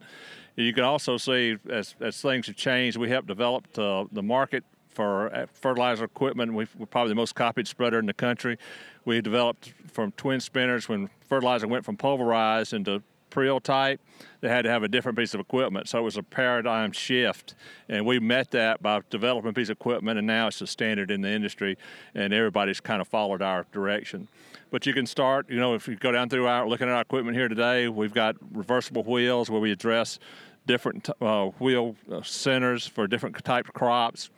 You 0.55 0.71
can 0.71 0.83
also 0.83 1.17
see 1.17 1.57
as, 1.67 1.95
as 1.99 2.21
things 2.21 2.45
have 2.45 2.55
changed, 2.55 2.97
we 2.97 3.09
have 3.09 3.25
developed 3.25 3.79
uh, 3.79 4.05
the 4.11 4.21
market 4.21 4.63
for 4.89 5.33
uh, 5.33 5.45
fertilizer 5.53 6.03
equipment. 6.03 6.53
we 6.53 6.65
are 6.65 6.85
probably 6.87 7.09
the 7.09 7.15
most 7.15 7.33
copied 7.33 7.67
spreader 7.67 7.97
in 7.97 8.05
the 8.05 8.13
country. 8.13 8.57
We 9.05 9.21
developed 9.21 9.73
from 9.87 10.11
twin 10.13 10.39
spinners 10.39 10.87
when 10.87 11.09
fertilizer 11.27 11.67
went 11.67 11.85
from 11.85 11.97
pulverized 11.97 12.73
into 12.73 13.01
prill 13.31 13.59
type, 13.59 13.99
they 14.41 14.49
had 14.49 14.63
to 14.63 14.69
have 14.69 14.83
a 14.83 14.87
different 14.87 15.17
piece 15.17 15.33
of 15.33 15.39
equipment. 15.39 15.87
So 15.87 15.97
it 15.97 16.01
was 16.03 16.17
a 16.17 16.23
paradigm 16.23 16.91
shift. 16.91 17.55
And 17.89 18.05
we 18.05 18.19
met 18.19 18.51
that 18.51 18.83
by 18.83 19.01
developing 19.09 19.49
a 19.49 19.53
piece 19.53 19.69
of 19.69 19.77
equipment, 19.77 20.19
and 20.19 20.27
now 20.27 20.47
it's 20.47 20.61
a 20.61 20.67
standard 20.67 21.09
in 21.09 21.21
the 21.21 21.29
industry, 21.29 21.77
and 22.13 22.33
everybody's 22.33 22.79
kind 22.79 23.01
of 23.01 23.07
followed 23.07 23.41
our 23.41 23.65
direction. 23.71 24.27
But 24.69 24.85
you 24.85 24.93
can 24.93 25.07
start, 25.07 25.49
you 25.49 25.59
know, 25.59 25.73
if 25.73 25.87
you 25.87 25.95
go 25.95 26.11
down 26.11 26.29
through 26.29 26.47
our 26.47 26.67
looking 26.67 26.87
at 26.87 26.93
our 26.93 27.01
equipment 27.01 27.35
here 27.35 27.47
today, 27.47 27.87
we've 27.87 28.13
got 28.13 28.35
reversible 28.51 29.03
wheels 29.03 29.49
where 29.49 29.61
we 29.61 29.71
address 29.71 30.19
different 30.67 31.09
uh, 31.21 31.45
wheel 31.59 31.95
uh, 32.11 32.21
centers 32.21 32.85
for 32.85 33.07
different 33.07 33.43
types 33.43 33.67
of 33.67 33.73
crops. 33.73 34.29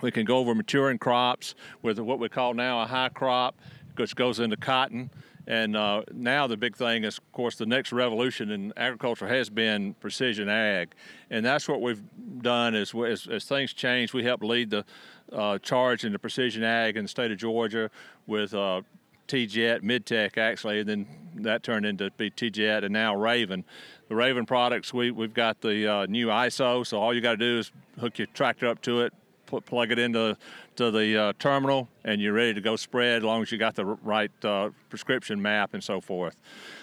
We 0.00 0.10
can 0.10 0.24
go 0.24 0.38
over 0.38 0.54
maturing 0.54 0.98
crops 0.98 1.54
with 1.82 1.98
what 1.98 2.18
we 2.18 2.28
call 2.30 2.54
now 2.54 2.80
a 2.80 2.86
high 2.86 3.10
crop, 3.10 3.58
which 3.96 4.14
goes 4.14 4.40
into 4.40 4.56
cotton. 4.56 5.10
And 5.46 5.74
uh, 5.74 6.02
now 6.12 6.46
the 6.46 6.56
big 6.56 6.76
thing 6.76 7.04
is, 7.04 7.18
of 7.18 7.32
course, 7.32 7.56
the 7.56 7.66
next 7.66 7.92
revolution 7.92 8.50
in 8.50 8.72
agriculture 8.76 9.26
has 9.26 9.50
been 9.50 9.94
precision 9.94 10.48
ag, 10.48 10.94
and 11.30 11.44
that's 11.44 11.66
what 11.66 11.80
we've 11.80 12.02
done. 12.40 12.74
Is 12.74 12.94
as, 12.94 13.26
as 13.26 13.44
things 13.44 13.72
change, 13.72 14.12
we 14.12 14.22
help 14.22 14.44
lead 14.44 14.70
the 14.70 14.84
uh, 15.32 15.58
charge 15.58 16.04
into 16.04 16.18
precision 16.18 16.62
ag 16.62 16.96
in 16.96 17.04
the 17.04 17.08
state 17.08 17.32
of 17.32 17.38
Georgia 17.38 17.90
with 18.26 18.54
uh, 18.54 18.82
TeeJet, 19.30 19.82
Midtech 19.82 20.36
actually, 20.38 20.80
and 20.80 20.88
then 20.88 21.06
that 21.36 21.62
turned 21.62 21.86
into 21.86 22.10
be 22.16 22.32
and 22.40 22.90
now 22.90 23.14
Raven. 23.14 23.64
The 24.08 24.16
Raven 24.16 24.44
products, 24.44 24.92
we, 24.92 25.12
we've 25.12 25.34
got 25.34 25.60
the 25.60 25.86
uh, 25.86 26.06
new 26.06 26.26
ISO, 26.26 26.84
so 26.84 27.00
all 27.00 27.14
you 27.14 27.20
got 27.20 27.32
to 27.32 27.36
do 27.36 27.58
is 27.60 27.70
hook 28.00 28.18
your 28.18 28.26
tractor 28.34 28.66
up 28.66 28.82
to 28.82 29.02
it, 29.02 29.12
put, 29.46 29.64
plug 29.64 29.92
it 29.92 29.98
into 30.00 30.36
to 30.80 30.90
the 30.90 31.14
uh, 31.14 31.32
terminal, 31.38 31.88
and 32.04 32.22
you're 32.22 32.32
ready 32.32 32.54
to 32.54 32.60
go 32.62 32.74
spread 32.74 33.18
as 33.18 33.22
long 33.22 33.42
as 33.42 33.52
you 33.52 33.58
got 33.58 33.74
the 33.74 33.84
right 33.84 34.30
uh, 34.42 34.70
prescription 34.88 35.40
map 35.40 35.74
and 35.74 35.84
so 35.84 36.00
forth. 36.00 36.36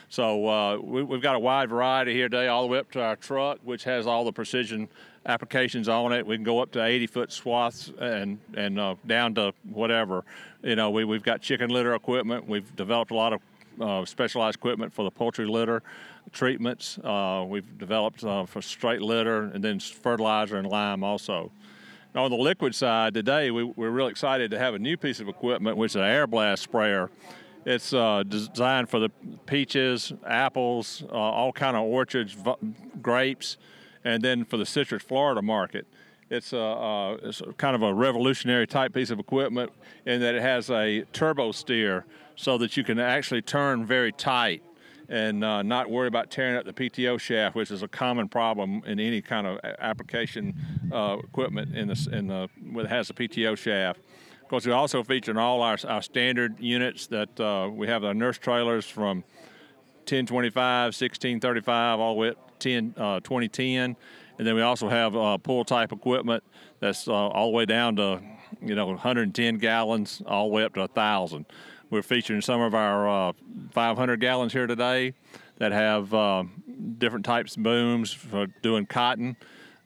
So 0.08 0.48
uh, 0.48 0.78
we, 0.78 1.00
have 1.00 1.22
got 1.24 1.36
a 1.36 1.40
wide 1.40 1.70
variety 1.70 2.14
here 2.14 2.30
today, 2.30 2.48
all 2.48 2.62
the 2.62 2.68
way 2.68 2.78
up 2.78 2.92
to 2.92 3.02
our 3.02 3.16
truck, 3.16 3.58
which 3.64 3.84
has 3.86 4.06
all 4.06 4.24
the 4.24 4.32
precision 4.32 4.88
applications 5.26 5.90
on 5.90 6.14
it. 6.14 6.28
We 6.28 6.36
can 6.36 6.44
go 6.44 6.60
up 6.60 6.72
to 6.74 6.84
80 6.84 7.08
foot 7.08 7.32
swaths 7.32 7.92
and 8.00 8.38
and 8.54 8.80
uh, 8.80 8.96
down 9.08 9.34
to 9.36 9.52
whatever. 9.68 10.24
You 10.62 10.76
know, 10.76 10.92
we 10.92 11.04
we've 11.04 11.24
got 11.24 11.42
chicken 11.42 11.72
litter 11.72 11.96
equipment. 11.96 12.48
We've 12.48 12.76
developed 12.76 13.10
a 13.10 13.16
lot 13.16 13.34
of 13.34 13.42
uh, 13.82 14.06
specialized 14.06 14.58
equipment 14.58 14.94
for 14.94 15.06
the 15.06 15.12
poultry 15.12 15.48
litter 15.48 15.82
treatments. 16.32 17.00
Uh, 17.00 17.46
we've 17.48 17.80
developed 17.80 18.24
uh, 18.24 18.46
for 18.46 18.62
straight 18.62 19.02
litter 19.02 19.46
and 19.46 19.64
then 19.64 19.80
fertilizer 19.80 20.58
and 20.58 20.68
lime 20.68 21.04
also. 21.04 21.52
On 22.16 22.32
the 22.32 22.38
liquid 22.38 22.74
side 22.74 23.14
today, 23.14 23.52
we, 23.52 23.64
we're 23.64 23.92
really 23.92 24.12
excited 24.12 24.50
to 24.52 24.58
have 24.58 24.74
a 24.74 24.80
new 24.80 24.98
piece 24.98 25.20
of 25.20 25.28
equipment, 25.28 25.78
which 25.78 25.92
is 25.92 25.98
an 25.98 26.04
air 26.04 26.26
blast 26.26 26.64
sprayer. 26.64 27.12
It's 27.66 27.94
uh, 27.94 28.24
designed 28.28 28.90
for 28.90 29.00
the 29.00 29.10
peaches, 29.46 30.14
apples, 30.26 31.04
uh, 31.12 31.16
all 31.16 31.52
kind 31.52 31.76
of 31.76 31.84
orchards, 31.84 32.36
grapes, 33.02 33.58
and 34.04 34.24
then 34.24 34.46
for 34.46 34.58
the 34.58 34.66
citrus 34.66 35.04
Florida 35.04 35.42
market. 35.42 35.86
It's 36.30 36.54
a, 36.54 36.62
uh, 36.62 37.18
it's 37.24 37.42
a 37.42 37.54
kind 37.54 37.76
of 37.76 37.84
a 37.84 37.94
revolutionary 37.94 38.68
type 38.68 38.94
piece 38.94 39.12
of 39.12 39.20
equipment 39.20 39.72
in 40.06 40.22
that 40.22 40.34
it 40.34 40.42
has 40.42 40.70
a 40.72 41.02
turbo 41.14 41.52
steer 41.52 42.06
so 42.36 42.58
that 42.58 42.78
you 42.78 42.84
can 42.84 43.00
actually 43.00 43.42
turn 43.42 43.86
very 43.86 44.12
tight 44.12 44.64
and 45.10 45.44
uh, 45.44 45.62
not 45.62 45.90
worry 45.90 46.08
about 46.08 46.30
tearing 46.30 46.58
up 46.58 46.66
the 46.66 46.74
PTO 46.74 47.20
shaft, 47.20 47.56
which 47.56 47.72
is 47.72 47.84
a 47.84 47.88
common 47.88 48.28
problem 48.28 48.82
in 48.86 49.00
any 49.00 49.22
kind 49.22 49.48
of 49.48 49.60
application 49.80 50.54
uh, 50.92 51.18
equipment 51.24 51.76
in 51.76 51.88
the 51.88 52.10
in 52.12 52.28
the 52.28 52.50
that 52.76 52.88
has 52.88 53.10
a 53.10 53.14
PTO 53.14 53.58
shaft. 53.58 54.00
Of 54.48 54.50
course, 54.50 54.66
we 54.66 54.72
also 54.72 55.04
feature 55.04 55.32
in 55.32 55.38
all 55.38 55.62
our, 55.62 55.78
our 55.88 56.02
standard 56.02 56.58
units 56.60 57.08
that 57.08 57.38
uh, 57.38 57.70
we 57.70 57.88
have 57.88 58.06
our 58.06 58.14
nurse 58.14 58.38
trailers 58.38 58.86
from 58.86 59.18
1025, 60.08 60.86
1635, 60.86 62.00
all 62.00 62.14
the 62.14 62.20
way 62.20 62.30
up 62.30 62.58
10, 62.60 62.94
uh, 62.96 63.20
2010. 63.20 63.98
And 64.38 64.48
then 64.48 64.56
we 64.56 64.62
also 64.62 64.88
have 64.88 65.18
uh, 65.18 65.38
pull 65.38 65.66
type 65.66 65.92
equipment 65.92 66.46
that's 66.80 67.10
uh, 67.10 67.14
all 67.14 67.52
the 67.52 67.58
way 67.58 67.66
down 67.66 67.98
to, 67.98 68.22
you 68.62 68.74
know, 68.74 68.86
110 68.88 69.58
gallons, 69.58 70.22
all 70.26 70.48
the 70.48 70.54
way 70.54 70.64
up 70.64 70.74
to 70.76 70.80
1,000. 70.80 71.46
We're 71.90 72.02
featuring 72.02 72.42
some 72.42 72.60
of 72.62 72.76
our 72.76 73.30
uh, 73.30 73.34
500 73.72 74.20
gallons 74.20 74.52
here 74.52 74.68
today 74.68 75.14
that 75.58 75.72
have 75.72 76.14
uh, 76.14 76.44
different 76.98 77.26
types 77.26 77.56
of 77.56 77.64
booms 77.64 78.12
for 78.12 78.48
doing 78.62 78.86
cotton. 78.86 79.38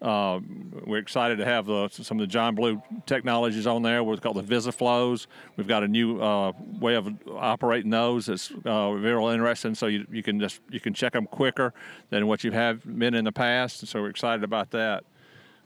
Uh, 0.02 0.40
we're 0.88 0.98
excited 0.98 1.38
to 1.38 1.46
have 1.46 1.68
the, 1.68 1.88
some 1.90 2.20
of 2.20 2.22
the 2.22 2.28
John 2.28 2.56
Blue 2.56 2.82
technologies 3.06 3.68
on 3.68 3.84
there. 3.84 4.04
What's 4.04 4.20
called 4.20 4.38
the 4.38 4.42
VisiFlos. 4.44 5.28
We've 5.58 5.68
got 5.68 5.84
a 5.84 5.88
new 5.88 6.20
uh, 6.20 6.54
way 6.80 6.96
of 6.96 7.08
operating 7.30 7.92
those 7.92 8.26
that's 8.26 8.52
uh, 8.66 8.96
very 8.96 9.24
interesting. 9.26 9.76
So 9.76 9.86
you, 9.86 10.08
you 10.12 10.24
can 10.24 10.40
just 10.40 10.60
you 10.72 10.80
can 10.80 10.96
check 10.96 11.14
them 11.14 11.28
quicker 11.28 11.72
than 12.10 12.26
what 12.26 12.44
you 12.44 12.50
have 12.52 12.82
been 12.98 13.14
in 13.14 13.26
the 13.26 13.32
past. 13.32 13.86
So 13.86 14.02
we're 14.02 14.10
excited 14.10 14.44
about 14.44 14.72
that. 14.72 15.04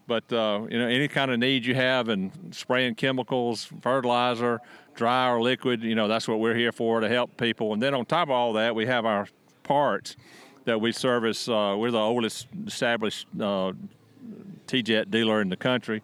But 0.07 0.31
uh, 0.31 0.67
you 0.69 0.77
know, 0.77 0.87
any 0.87 1.07
kind 1.07 1.31
of 1.31 1.39
need 1.39 1.65
you 1.65 1.75
have 1.75 2.09
in 2.09 2.31
spraying 2.51 2.95
chemicals, 2.95 3.69
fertilizer, 3.81 4.59
dry 4.93 5.29
or 5.29 5.41
liquid, 5.41 5.81
you 5.81 5.95
know, 5.95 6.07
that's 6.07 6.27
what 6.27 6.39
we're 6.39 6.55
here 6.55 6.71
for 6.71 6.99
to 6.99 7.09
help 7.09 7.37
people. 7.37 7.73
And 7.73 7.81
then 7.81 7.93
on 7.93 8.05
top 8.05 8.27
of 8.27 8.31
all 8.31 8.53
that, 8.53 8.75
we 8.75 8.85
have 8.85 9.05
our 9.05 9.27
parts 9.63 10.15
that 10.65 10.79
we 10.79 10.91
service. 10.91 11.47
Uh, 11.47 11.75
we're 11.77 11.91
the 11.91 11.99
oldest 11.99 12.47
established 12.67 13.27
uh, 13.39 13.73
TeeJet 14.67 15.09
dealer 15.11 15.41
in 15.41 15.49
the 15.49 15.57
country. 15.57 16.01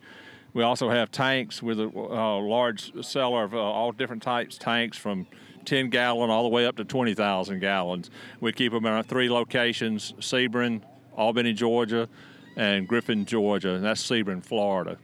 We 0.54 0.64
also 0.64 0.90
have 0.90 1.12
tanks. 1.12 1.64
We're 1.64 1.76
the 1.76 1.90
uh, 1.90 2.40
large 2.40 3.06
seller 3.06 3.44
of 3.44 3.54
uh, 3.54 3.58
all 3.58 3.92
different 3.92 4.22
types 4.22 4.58
tanks 4.58 4.98
from 4.98 5.28
10 5.66 5.90
gallon 5.90 6.30
all 6.30 6.44
the 6.44 6.50
way 6.50 6.66
up 6.66 6.76
to 6.78 6.84
20,000 6.84 7.60
gallons. 7.60 8.10
We 8.40 8.52
keep 8.52 8.74
them 8.74 8.86
in 8.86 8.92
our 8.92 9.04
three 9.04 9.30
locations 9.30 10.14
Sebring, 10.20 10.82
Albany, 11.16 11.54
Georgia, 11.54 12.10
and 12.56 12.88
Griffin, 12.88 13.26
Georgia. 13.26 13.74
And 13.74 13.84
that's 13.84 14.04
Sebring, 14.04 14.44
Florida. 14.44 14.98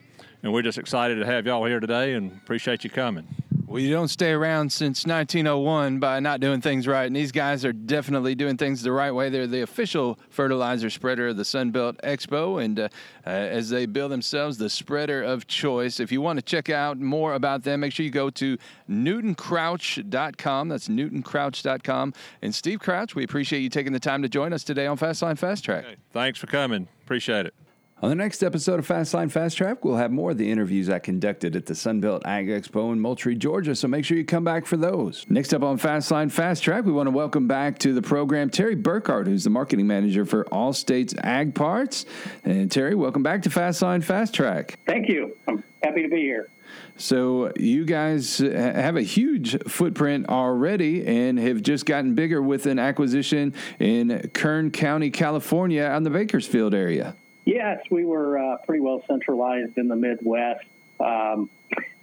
And 0.44 0.54
we're 0.54 0.62
just 0.62 0.77
excited 0.77 1.16
to 1.16 1.25
have 1.25 1.46
y'all 1.46 1.66
here 1.66 1.80
today 1.80 2.13
and 2.13 2.32
appreciate 2.32 2.84
you 2.84 2.89
coming. 2.89 3.27
You 3.69 3.91
don't 3.91 4.07
stay 4.07 4.31
around 4.31 4.71
since 4.71 5.05
1901 5.05 6.00
by 6.00 6.21
not 6.21 6.39
doing 6.39 6.62
things 6.62 6.88
right. 6.88 7.05
And 7.05 7.15
these 7.15 7.33
guys 7.33 7.65
are 7.65 7.74
definitely 7.74 8.33
doing 8.33 8.55
things 8.55 8.81
the 8.81 8.93
right 8.93 9.12
way. 9.12 9.29
They're 9.29 9.45
the 9.45 9.62
official 9.62 10.17
fertilizer 10.29 10.89
spreader 10.89 11.27
of 11.27 11.38
the 11.38 11.43
Sunbelt 11.43 12.00
Expo. 12.01 12.63
And 12.63 12.79
uh, 12.79 12.89
uh, 13.25 13.29
as 13.29 13.69
they 13.69 13.86
bill 13.86 14.07
themselves 14.07 14.57
the 14.57 14.69
spreader 14.69 15.21
of 15.21 15.47
choice, 15.47 16.00
if 16.00 16.12
you 16.12 16.21
want 16.21 16.39
to 16.39 16.43
check 16.43 16.69
out 16.69 16.97
more 16.97 17.33
about 17.33 17.63
them, 17.63 17.81
make 17.81 17.91
sure 17.91 18.05
you 18.05 18.09
go 18.09 18.29
to 18.31 18.57
newtoncrouch.com. 18.89 20.69
That's 20.69 20.88
newtoncrouch.com. 20.88 22.13
And 22.41 22.55
Steve 22.55 22.79
Crouch, 22.79 23.15
we 23.15 23.25
appreciate 23.25 23.59
you 23.59 23.69
taking 23.69 23.91
the 23.91 24.00
time 24.00 24.21
to 24.21 24.29
join 24.29 24.53
us 24.53 24.63
today 24.63 24.88
on 24.88 24.97
Fastline 24.97 25.38
Fast 25.38 25.65
Track. 25.65 25.83
Okay. 25.86 25.95
Thanks 26.13 26.39
for 26.39 26.47
coming. 26.47 26.88
Appreciate 27.03 27.45
it. 27.45 27.53
On 28.00 28.10
the 28.10 28.16
next 28.16 28.44
episode 28.44 28.77
of 28.77 28.88
Fastline 28.88 29.32
Fast 29.32 29.58
Track, 29.58 29.84
we'll 29.84 29.96
have 29.96 30.12
more 30.12 30.30
of 30.30 30.38
the 30.38 30.51
interviews 30.51 30.88
I 30.88 31.00
conducted 31.00 31.56
at 31.56 31.66
the 31.66 31.74
Sunbelt 31.74 32.22
Ag 32.25 32.48
Expo 32.48 32.94
in 32.94 33.00
Moultrie, 33.00 33.36
Georgia, 33.36 33.75
so 33.75 33.88
make 33.88 34.06
sure 34.06 34.16
you 34.16 34.24
come 34.24 34.44
back 34.44 34.68
for 34.68 34.77
those. 34.77 35.25
Next 35.30 35.51
up 35.51 35.63
on 35.63 35.80
Fastline 35.80 36.32
Fast 36.32 36.62
Track, 36.62 36.86
we 36.86 36.92
want 36.92 37.08
to 37.08 37.12
welcome 37.12 37.48
back 37.48 37.80
to 37.80 37.96
the 37.96 38.04
program 38.04 38.51
Terry 38.51 38.75
Burkhardt, 38.75 39.25
who's 39.25 39.46
the 39.46 39.50
marketing 39.50 39.88
manager 39.88 40.27
for 40.27 40.46
All 40.50 40.74
States 40.74 41.16
Ag 41.24 41.56
Parts. 41.56 42.06
And 42.44 42.72
Terry, 42.72 42.94
welcome 42.94 43.24
back 43.24 43.42
to 43.42 43.50
Fastline 43.50 44.04
Fast 44.04 44.32
Track. 44.32 44.77
Thank 44.86 45.10
you. 45.10 45.36
I'm 45.48 45.63
happy 45.82 46.04
to 46.04 46.08
be 46.08 46.18
here. 46.18 46.50
So, 46.98 47.51
you 47.56 47.84
guys 47.84 48.38
have 48.38 48.96
a 48.96 49.01
huge 49.01 49.58
footprint 49.63 50.30
already 50.30 51.04
and 51.08 51.39
have 51.39 51.63
just 51.63 51.88
gotten 51.88 52.13
bigger 52.13 52.44
with 52.44 52.68
an 52.68 52.77
acquisition 52.77 53.56
in 53.80 54.30
Kern 54.36 54.70
County, 54.70 55.10
California, 55.10 55.86
on 55.86 56.04
the 56.04 56.12
Bakersfield 56.12 56.75
area. 56.75 57.16
Yes, 57.48 57.80
we 57.89 58.04
were 58.04 58.38
uh, 58.38 58.58
pretty 58.66 58.82
well 58.82 59.01
centralized 59.08 59.77
in 59.77 59.88
the 59.88 59.96
Midwest, 59.96 60.66
um, 61.00 61.50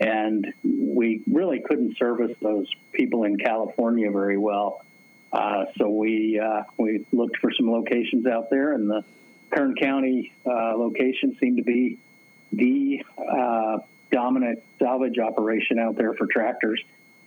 and 0.01 0.55
we 0.65 1.21
really 1.31 1.61
couldn't 1.61 1.99
service 1.99 2.35
those 2.41 2.67
people 2.93 3.25
in 3.25 3.37
California 3.37 4.11
very 4.11 4.39
well. 4.39 4.83
Uh, 5.31 5.67
so 5.77 5.91
we 5.91 6.41
uh, 6.41 6.63
we 6.79 7.05
looked 7.13 7.37
for 7.41 7.53
some 7.53 7.71
locations 7.71 8.27
out 8.27 8.49
there, 8.49 8.73
and 8.73 8.89
the 8.89 9.05
Kern 9.51 9.75
County 9.75 10.33
uh, 10.47 10.79
location 10.79 11.37
seemed 11.39 11.59
to 11.59 11.63
be 11.63 11.99
the 12.51 13.05
uh, 13.19 13.81
dominant 14.11 14.63
salvage 14.79 15.19
operation 15.19 15.79
out 15.79 15.97
there 15.97 16.15
for 16.15 16.27
tractors. 16.27 16.83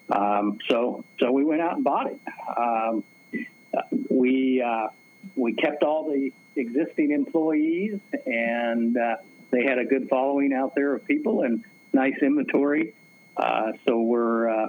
Um, 0.09 0.57
so 0.67 1.05
so 1.19 1.31
we 1.31 1.45
went 1.45 1.61
out 1.61 1.75
and 1.75 1.83
bought 1.83 2.07
it. 2.07 2.19
Um, 2.57 3.03
we 4.09 4.59
uh, 4.59 4.87
we 5.35 5.53
kept 5.53 5.83
all 5.83 6.11
the 6.11 6.33
existing 6.57 7.11
employees, 7.11 7.99
and 8.25 8.97
uh, 8.97 9.17
they 9.51 9.63
had 9.63 9.77
a 9.79 9.85
good 9.85 10.09
following 10.09 10.53
out 10.53 10.73
there 10.75 10.93
of 10.95 11.05
people 11.05 11.43
and 11.43 11.63
nice 11.93 12.17
inventory. 12.21 12.93
Uh, 13.35 13.71
so 13.87 14.01
we're 14.01 14.49
uh, 14.49 14.67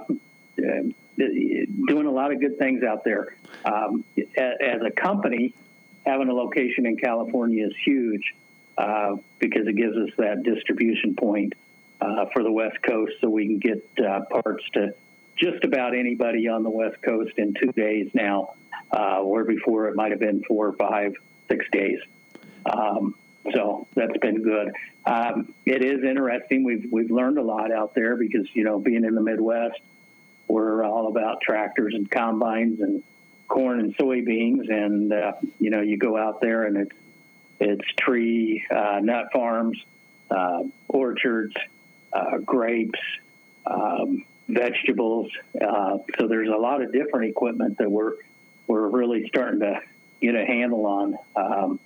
doing 0.55 2.05
a 2.05 2.11
lot 2.11 2.31
of 2.31 2.39
good 2.39 2.57
things 2.57 2.83
out 2.83 3.03
there. 3.03 3.35
Um, 3.65 4.03
as 4.37 4.81
a 4.85 4.91
company, 4.91 5.53
having 6.05 6.29
a 6.29 6.33
location 6.33 6.85
in 6.85 6.95
California 6.97 7.65
is 7.65 7.73
huge 7.83 8.35
uh, 8.77 9.17
because 9.39 9.67
it 9.67 9.75
gives 9.75 9.97
us 9.97 10.09
that 10.17 10.43
distribution 10.43 11.15
point 11.15 11.53
uh, 11.99 12.25
for 12.33 12.43
the 12.43 12.51
West 12.51 12.81
Coast, 12.81 13.13
so 13.19 13.29
we 13.29 13.45
can 13.45 13.59
get 13.59 13.87
uh, 14.05 14.21
parts 14.29 14.63
to 14.73 14.93
just 15.35 15.63
about 15.63 15.95
anybody 15.95 16.47
on 16.47 16.63
the 16.63 16.69
West 16.69 17.01
Coast 17.01 17.33
in 17.37 17.53
two 17.53 17.71
days 17.71 18.09
now. 18.13 18.53
uh, 18.91 19.19
where 19.19 19.45
before 19.45 19.87
it 19.87 19.95
might 19.95 20.11
have 20.11 20.19
been 20.19 20.43
four, 20.47 20.67
or 20.67 20.73
five, 20.73 21.13
six 21.49 21.65
days. 21.71 21.99
Um, 22.65 23.15
so 23.53 23.87
that's 23.95 24.17
been 24.17 24.43
good. 24.43 24.73
Um, 25.05 25.53
it 25.65 25.83
is 25.83 26.03
interesting. 26.03 26.63
We've 26.63 26.87
we've 26.91 27.11
learned 27.11 27.37
a 27.37 27.43
lot 27.43 27.71
out 27.71 27.95
there 27.95 28.15
because 28.15 28.47
you 28.53 28.63
know 28.63 28.79
being 28.79 29.03
in 29.03 29.15
the 29.15 29.21
Midwest, 29.21 29.79
we're 30.47 30.83
all 30.83 31.07
about 31.07 31.41
tractors 31.41 31.93
and 31.95 32.09
combines 32.09 32.81
and 32.81 33.03
corn 33.47 33.79
and 33.79 33.97
soybeans, 33.97 34.71
and 34.71 35.11
uh, 35.11 35.33
you 35.59 35.69
know 35.69 35.81
you 35.81 35.97
go 35.97 36.17
out 36.17 36.41
there 36.41 36.65
and 36.65 36.77
it's 36.77 36.95
it's 37.59 37.85
tree 37.97 38.63
uh, 38.73 38.99
nut 39.01 39.25
farms, 39.33 39.77
uh, 40.29 40.63
orchards, 40.87 41.55
uh, 42.13 42.37
grapes, 42.37 42.99
um, 43.65 44.23
vegetables. 44.47 45.29
Uh, 45.59 45.97
so 46.17 46.27
there's 46.27 46.49
a 46.49 46.57
lot 46.57 46.81
of 46.81 46.91
different 46.91 47.29
equipment 47.29 47.77
that 47.79 47.89
we're 47.89 48.13
we're 48.67 48.87
really 48.87 49.27
starting 49.27 49.61
to 49.61 49.79
get 50.21 50.35
a 50.35 50.45
handle 50.45 50.85
on. 50.85 51.17
Um, 51.35 51.79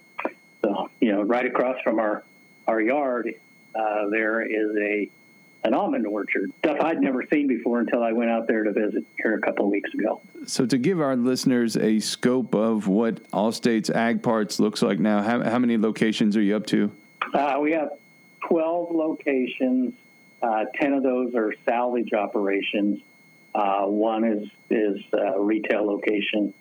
so 0.63 0.89
you 0.99 1.11
know, 1.11 1.21
right 1.21 1.45
across 1.45 1.79
from 1.83 1.99
our 1.99 2.23
our 2.67 2.81
yard, 2.81 3.35
uh, 3.75 4.09
there 4.09 4.41
is 4.41 4.75
a 4.77 5.09
an 5.65 5.73
almond 5.73 6.05
orchard. 6.05 6.51
Stuff 6.59 6.77
I'd 6.81 6.99
never 6.99 7.25
seen 7.31 7.47
before 7.47 7.79
until 7.79 8.03
I 8.03 8.11
went 8.11 8.29
out 8.29 8.47
there 8.47 8.63
to 8.63 8.71
visit 8.71 9.05
here 9.17 9.35
a 9.35 9.41
couple 9.41 9.65
of 9.65 9.71
weeks 9.71 9.93
ago. 9.93 10.21
So, 10.45 10.65
to 10.65 10.77
give 10.77 10.99
our 10.99 11.15
listeners 11.15 11.77
a 11.77 11.99
scope 11.99 12.53
of 12.53 12.87
what 12.87 13.21
All 13.31 13.51
States 13.51 13.89
Ag 13.89 14.21
Parts 14.21 14.59
looks 14.59 14.81
like 14.81 14.99
now, 14.99 15.21
how, 15.21 15.41
how 15.41 15.59
many 15.59 15.77
locations 15.77 16.35
are 16.35 16.41
you 16.41 16.55
up 16.55 16.65
to? 16.67 16.91
Uh, 17.33 17.57
we 17.61 17.71
have 17.71 17.91
12 18.47 18.93
locations. 18.93 19.93
Uh, 20.41 20.65
10 20.75 20.93
of 20.93 21.03
those 21.03 21.33
are 21.35 21.53
salvage 21.65 22.11
operations. 22.13 22.99
Uh, 23.55 23.83
one 23.85 24.23
is 24.23 24.49
is 24.69 24.99
a 25.13 25.39
retail 25.39 25.85
location, 25.85 26.53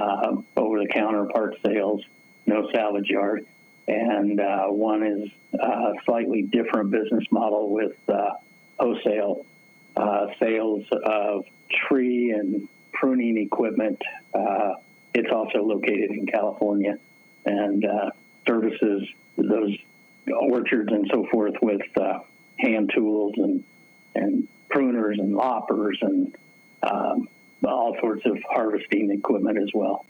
um, 0.00 0.46
over 0.56 0.78
the 0.80 0.88
counter 0.88 1.26
part 1.26 1.56
sales, 1.64 2.02
no 2.46 2.68
salvage 2.72 3.08
yard, 3.08 3.46
and 3.86 4.40
uh, 4.40 4.66
one 4.66 5.02
is 5.02 5.30
a 5.58 5.92
slightly 6.04 6.42
different 6.42 6.90
business 6.90 7.24
model 7.30 7.70
with 7.70 7.96
uh, 8.08 8.30
wholesale 8.78 9.44
uh, 9.96 10.26
sales 10.38 10.84
of 11.04 11.44
tree 11.88 12.30
and 12.30 12.68
pruning 12.92 13.38
equipment. 13.38 14.00
Uh, 14.34 14.74
it's 15.14 15.32
also 15.32 15.62
located 15.62 16.10
in 16.10 16.26
California 16.26 16.98
and 17.44 17.84
uh, 17.84 18.10
services 18.46 19.08
those 19.36 19.76
orchards 20.50 20.92
and 20.92 21.08
so 21.12 21.26
forth 21.30 21.54
with 21.62 21.80
uh, 21.98 22.18
hand 22.58 22.90
tools 22.94 23.34
and 23.36 23.64
and 24.14 24.48
pruners 24.70 25.18
and 25.18 25.34
loppers 25.34 25.98
and 26.02 26.36
um, 26.82 27.28
all 27.64 27.96
sorts 28.00 28.24
of 28.26 28.38
harvesting 28.48 29.10
equipment 29.10 29.58
as 29.58 29.70
well. 29.74 30.04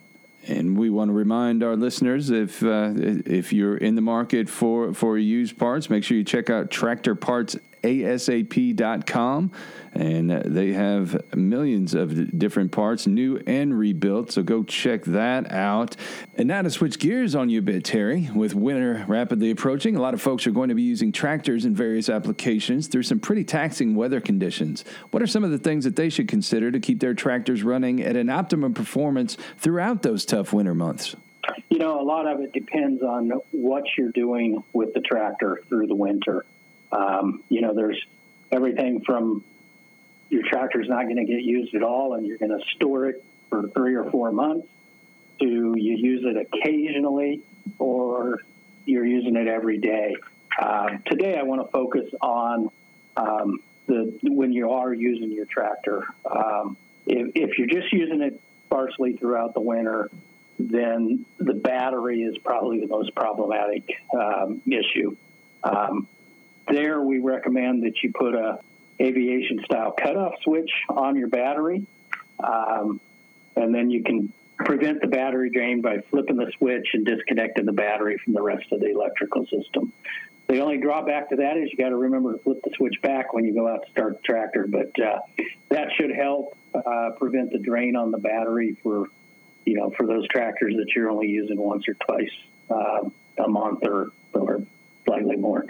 And 0.47 0.79
we 0.79 0.89
want 0.89 1.11
to 1.11 1.13
remind 1.13 1.63
our 1.63 1.77
listeners 1.77 2.31
if 2.31 2.63
uh, 2.63 2.93
if 2.95 3.53
you're 3.53 3.77
in 3.77 3.97
the 3.97 4.01
market 4.01 4.49
for 4.49 4.95
for 4.95 5.19
used 5.19 5.59
parts, 5.59 5.91
make 5.91 6.05
sure 6.05 6.17
you 6.17 6.25
check 6.25 6.49
out 6.49 6.71
Tractor 6.71 7.15
Parts 7.15 7.57
asap.com 7.83 9.53
and 9.93 10.31
uh, 10.31 10.43
they 10.45 10.73
have 10.73 11.35
millions 11.35 11.95
of 11.95 12.39
different 12.39 12.73
parts 12.73 13.07
new 13.07 13.41
and 13.47 13.79
rebuilt 13.79 14.33
so 14.33 14.43
go 14.43 14.63
check 14.63 15.05
that 15.05 15.51
out. 15.53 15.97
And 16.37 16.49
now 16.49 16.63
to 16.63 16.71
switch 16.71 16.99
gears 16.99 17.35
on 17.35 17.49
you 17.49 17.59
a 17.59 17.63
bit 17.63 17.85
terry. 17.85 18.29
With 18.35 18.55
winter 18.55 19.05
rapidly 19.09 19.51
approaching 19.51 19.97
a 19.97 20.01
lot 20.01 20.15
of 20.15 20.23
folks 20.23 20.47
are 20.47 20.51
going 20.51 20.69
to 20.69 20.75
be 20.75 20.83
using 20.83 21.13
tractors 21.13 21.65
in 21.65 21.75
various 21.75 22.09
applications 22.09 22.89
through 22.89 23.05
some 23.05 23.19
pretty 23.19 23.45
taxing 23.45 23.95
weather 23.95 24.21
conditions. 24.21 24.85
What 25.11 25.23
are 25.23 25.27
some 25.27 25.45
of 25.45 25.51
the 25.51 25.59
things 25.59 25.85
that 25.85 25.97
they 25.97 26.09
should 26.09 26.29
consider 26.29 26.71
to 26.71 26.81
keep 26.81 27.01
their 27.01 27.15
tractors 27.15 27.63
running 27.63 28.03
at 28.03 28.17
an 28.17 28.31
optimum 28.31 28.75
performance 28.75 29.37
throughout 29.57 30.03
those 30.03 30.25
tough 30.25 30.53
winter 30.53 30.75
months? 30.75 31.17
You 31.69 31.79
know, 31.79 32.01
a 32.01 32.03
lot 32.03 32.27
of 32.27 32.41
it 32.41 32.53
depends 32.53 33.03
on 33.03 33.31
what 33.51 33.85
you're 33.97 34.11
doing 34.11 34.63
with 34.73 34.95
the 34.95 35.01
tractor 35.01 35.63
through 35.69 35.87
the 35.87 35.95
winter. 35.95 36.45
Um, 36.93 37.43
you 37.49 37.61
know, 37.61 37.75
there's 37.75 38.01
everything 38.51 39.03
from 39.05 39.45
your 40.31 40.43
tractor's 40.49 40.89
not 40.89 41.05
going 41.05 41.17
to 41.17 41.25
get 41.25 41.43
used 41.43 41.75
at 41.75 41.83
all 41.83 42.15
and 42.15 42.27
you're 42.27 42.39
going 42.39 42.51
to 42.51 42.65
store 42.77 43.09
it 43.09 43.25
for 43.49 43.69
three 43.69 43.95
or 43.95 44.11
four 44.11 44.31
months 44.31 44.67
to 45.41 45.47
you 45.47 45.97
use 45.97 46.25
it 46.25 46.37
occasionally 46.37 47.41
or 47.79 48.41
you're 48.85 49.07
using 49.07 49.37
it 49.37 49.47
every 49.47 49.79
day. 49.79 50.17
Uh, 50.59 50.99
today, 51.07 51.37
I 51.39 51.43
want 51.43 51.65
to 51.65 51.71
focus 51.71 52.11
on 52.21 52.71
um, 53.17 53.61
the 53.87 54.19
when 54.23 54.53
you 54.53 54.71
are 54.71 54.93
using 54.93 55.31
your 55.31 55.45
tractor. 55.45 56.05
Um, 56.25 56.77
if, 57.07 57.33
if, 57.35 57.59
you're 57.59 57.69
just 57.69 57.93
using 57.93 58.23
it 58.23 58.41
sparsely 58.67 59.17
throughout 59.17 59.55
the 59.55 59.61
winter, 59.61 60.11
then 60.59 61.25
the 61.39 61.55
battery 61.55 62.23
is 62.23 62.37
probably 62.39 62.81
the 62.81 62.89
most 62.89 63.15
problematic 63.15 63.89
um, 64.13 64.63
issue. 64.67 65.17
There, 66.71 67.01
we 67.01 67.19
recommend 67.19 67.85
that 67.85 67.95
you 68.03 68.13
put 68.13 68.35
a 68.35 68.59
aviation 69.01 69.61
style 69.65 69.93
cutoff 69.93 70.35
switch 70.43 70.71
on 70.89 71.17
your 71.17 71.29
battery, 71.29 71.87
um, 72.43 73.01
and 73.57 73.75
then 73.75 73.91
you 73.91 74.03
can 74.03 74.33
prevent 74.59 75.01
the 75.01 75.07
battery 75.07 75.51
drain 75.51 75.81
by 75.81 75.99
flipping 76.11 76.37
the 76.37 76.51
switch 76.59 76.89
and 76.95 77.07
disconnecting 77.07 77.65
the 77.65 77.73
battery 77.73 78.19
from 78.25 78.35
the 78.35 78.43
rest 78.43 78.71
of 78.73 78.81
the 78.81 78.91
electrical 78.91 79.47
system. 79.47 79.93
The 80.49 80.61
only 80.61 80.79
drawback 80.79 81.29
to 81.31 81.37
that 81.37 81.57
is 81.59 81.71
you 81.71 81.77
got 81.77 81.91
to 81.91 81.97
remember 81.97 82.33
to 82.33 82.39
flip 82.39 82.63
the 82.65 82.71
switch 82.75 83.01
back 83.03 83.35
when 83.35 83.45
you 83.45 83.55
go 83.55 83.69
out 83.69 83.85
to 83.85 83.91
start 83.91 84.17
the 84.17 84.23
tractor, 84.23 84.67
but 84.67 84.91
uh, 85.01 85.21
that 85.69 85.89
should 85.97 86.11
help 86.11 86.57
uh, 86.75 87.11
prevent 87.19 87.53
the 87.53 87.59
drain 87.59 87.97
on 87.97 88.11
the 88.11 88.19
battery 88.19 88.77
for 88.83 89.07
you 89.67 89.75
know 89.75 89.93
for 89.97 90.07
those 90.07 90.27
tractors 90.29 90.75
that 90.77 90.87
you're 90.97 91.11
only 91.11 91.29
using 91.29 91.59
once 91.59 91.85
or 91.87 91.95
twice 91.95 92.31
uh, 92.71 93.09
a 93.45 93.49
month 93.49 93.85
or 93.85 94.13
or 94.33 94.63
slightly 95.09 95.37
more. 95.37 95.65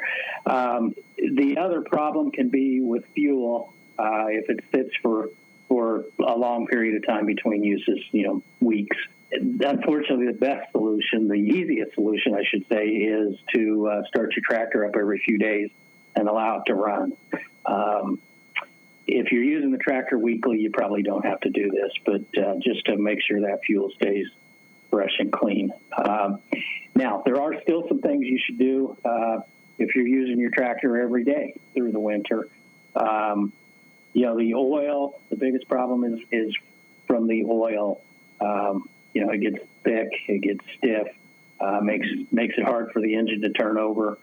Um, 0.45 0.95
the 1.17 1.59
other 1.59 1.83
problem 1.83 2.31
can 2.31 2.49
be 2.49 2.81
with 2.81 3.05
fuel 3.15 3.73
uh, 3.99 4.27
if 4.29 4.51
it 4.51 4.61
sits 4.75 4.91
for 5.03 5.31
for 5.69 6.07
a 6.19 6.37
long 6.37 6.67
period 6.67 6.97
of 6.97 7.07
time 7.07 7.27
between 7.27 7.63
uses, 7.63 7.99
you 8.11 8.27
know, 8.27 8.43
weeks. 8.61 8.97
Unfortunately, 9.31 10.27
the 10.27 10.33
best 10.33 10.73
solution, 10.73 11.29
the 11.29 11.35
easiest 11.35 11.95
solution, 11.95 12.35
I 12.35 12.43
should 12.49 12.65
say, 12.71 12.87
is 12.87 13.37
to 13.55 13.87
uh, 13.87 14.03
start 14.09 14.35
your 14.35 14.43
tractor 14.49 14.87
up 14.87 14.95
every 14.99 15.19
few 15.19 15.37
days 15.39 15.69
and 16.17 16.27
allow 16.27 16.61
it 16.61 16.63
to 16.69 16.75
run. 16.75 17.13
Um, 17.67 18.19
if 19.07 19.31
you're 19.31 19.45
using 19.45 19.71
the 19.71 19.79
tractor 19.79 20.19
weekly, 20.19 20.59
you 20.59 20.71
probably 20.71 21.03
don't 21.03 21.27
have 21.27 21.41
to 21.41 21.51
do 21.51 21.71
this, 21.71 21.93
but 22.07 22.43
uh, 22.43 22.55
just 22.63 22.87
to 22.87 22.97
make 22.97 23.19
sure 23.23 23.43
that 23.43 23.61
fuel 23.67 23.91
stays 23.97 24.27
fresh 24.91 25.13
and 25.19 25.33
clean. 25.33 25.73
Um, 25.97 26.41
now, 26.95 27.23
there 27.25 27.41
are 27.41 27.61
still 27.63 27.87
some 27.89 28.01
things 28.01 28.27
you 28.27 28.41
should 28.45 28.59
do 28.59 28.97
uh, 29.05 29.41
if 29.79 29.95
you're 29.95 30.07
using 30.07 30.39
your 30.39 30.51
tractor 30.51 31.01
every 31.01 31.25
day 31.25 31.55
through 31.75 31.93
the 31.93 32.01
winter. 32.01 32.49
Um, 32.97 33.53
you 34.13 34.27
know, 34.27 34.37
the 34.37 34.55
oil, 34.55 35.21
the 35.31 35.37
biggest 35.37 35.69
problem 35.69 36.05
is, 36.05 36.21
is 36.33 36.55
from 37.07 37.27
the 37.29 37.45
oil. 37.45 38.01
Um, 38.41 38.89
you 39.15 39.25
know, 39.25 39.33
it 39.33 39.41
gets 39.41 39.59
thick, 39.85 40.09
it 40.27 40.43
gets 40.43 40.61
stiff, 40.77 41.09
uh, 41.61 41.81
makes 41.83 42.07
makes 42.31 42.55
it 42.57 42.65
hard 42.65 42.93
for 42.93 43.01
the 43.01 43.15
engine 43.15 43.41
to 43.43 43.51
turn 43.51 43.79
over, 43.79 44.19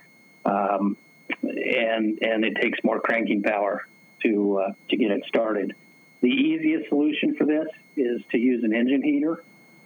um, 0.46 0.98
and 1.44 2.20
and 2.22 2.46
it 2.46 2.56
takes 2.62 2.80
more 2.84 3.00
cranking 3.00 3.44
power 3.44 3.86
to 4.24 4.60
uh, 4.60 4.72
to 4.90 4.98
get 4.98 5.12
it 5.12 5.24
started. 5.28 5.76
The 6.22 6.30
easiest 6.30 6.90
solution 6.90 7.36
for 7.36 7.46
this 7.46 7.68
is 7.98 8.22
to 8.32 8.38
use 8.38 8.64
an 8.64 8.74
engine 8.74 9.04
heater. 9.04 9.44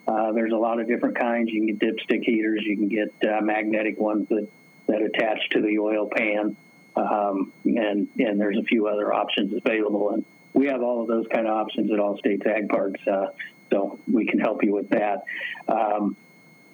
Uh, 0.10 0.32
there's 0.32 0.52
a 0.52 0.58
lot 0.58 0.80
of 0.80 0.88
different 0.88 1.16
kinds. 1.20 1.52
You 1.52 1.68
can 1.68 1.78
get 1.78 1.96
dipstick 1.96 2.24
heaters. 2.24 2.64
You 2.66 2.76
can 2.76 2.88
get 2.88 3.14
uh, 3.30 3.42
magnetic 3.42 4.00
ones 4.00 4.28
that, 4.30 4.48
that 4.88 5.04
attach 5.04 5.50
to 5.52 5.62
the 5.62 5.78
oil 5.78 6.10
pan. 6.12 6.58
Um, 6.96 7.54
and, 7.64 8.08
and 8.18 8.42
there's 8.42 8.58
a 8.58 8.64
few 8.64 8.88
other 8.88 9.14
options 9.14 9.54
available. 9.54 10.10
And 10.10 10.26
we 10.54 10.66
have 10.66 10.82
all 10.82 11.04
of 11.04 11.08
those 11.08 11.28
kind 11.32 11.46
of 11.46 11.54
options 11.54 11.92
at 11.92 12.00
All 12.00 12.18
States 12.18 12.44
Ag 12.44 12.70
Parts. 12.70 13.00
Uh, 13.06 13.28
so 13.72 14.00
we 14.12 14.26
can 14.26 14.40
help 14.40 14.64
you 14.64 14.74
with 14.74 14.90
that. 14.90 15.26
Um, 15.68 16.18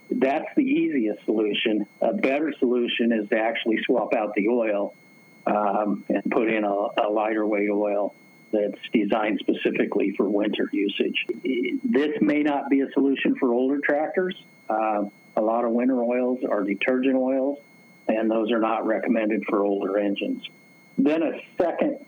that's 0.09 0.47
the 0.55 0.63
easiest 0.63 1.25
solution. 1.25 1.85
A 1.99 2.13
better 2.13 2.53
solution 2.57 3.11
is 3.11 3.27
to 3.29 3.37
actually 3.37 3.79
swap 3.85 4.13
out 4.13 4.33
the 4.35 4.47
oil 4.47 4.93
um, 5.45 6.05
and 6.07 6.23
put 6.31 6.49
in 6.49 6.63
a, 6.63 6.69
a 6.69 7.09
lighter 7.11 7.45
weight 7.45 7.69
oil 7.69 8.15
that's 8.51 8.79
designed 8.93 9.39
specifically 9.39 10.13
for 10.15 10.29
winter 10.29 10.69
usage. 10.71 11.25
This 11.83 12.21
may 12.21 12.43
not 12.43 12.69
be 12.69 12.81
a 12.81 12.91
solution 12.91 13.35
for 13.35 13.53
older 13.53 13.79
tractors. 13.83 14.35
Uh, 14.69 15.05
a 15.35 15.41
lot 15.41 15.65
of 15.65 15.71
winter 15.71 16.01
oils 16.01 16.39
are 16.49 16.63
detergent 16.63 17.15
oils, 17.15 17.59
and 18.07 18.29
those 18.29 18.51
are 18.51 18.59
not 18.59 18.85
recommended 18.85 19.43
for 19.49 19.63
older 19.63 19.97
engines. 19.97 20.43
Then 20.97 21.23
a 21.23 21.41
second 21.57 22.05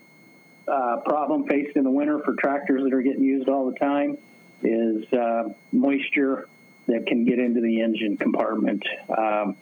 uh, 0.66 0.98
problem 1.04 1.46
faced 1.46 1.76
in 1.76 1.84
the 1.84 1.90
winter 1.90 2.20
for 2.24 2.34
tractors 2.34 2.82
that 2.84 2.92
are 2.92 3.02
getting 3.02 3.22
used 3.22 3.48
all 3.48 3.70
the 3.70 3.78
time 3.78 4.18
is 4.62 5.10
uh, 5.12 5.50
moisture 5.72 6.48
that 6.86 7.06
can 7.06 7.24
get 7.24 7.38
into 7.38 7.60
the 7.60 7.80
engine 7.82 8.16
compartment. 8.16 8.82
Um, 9.16 9.56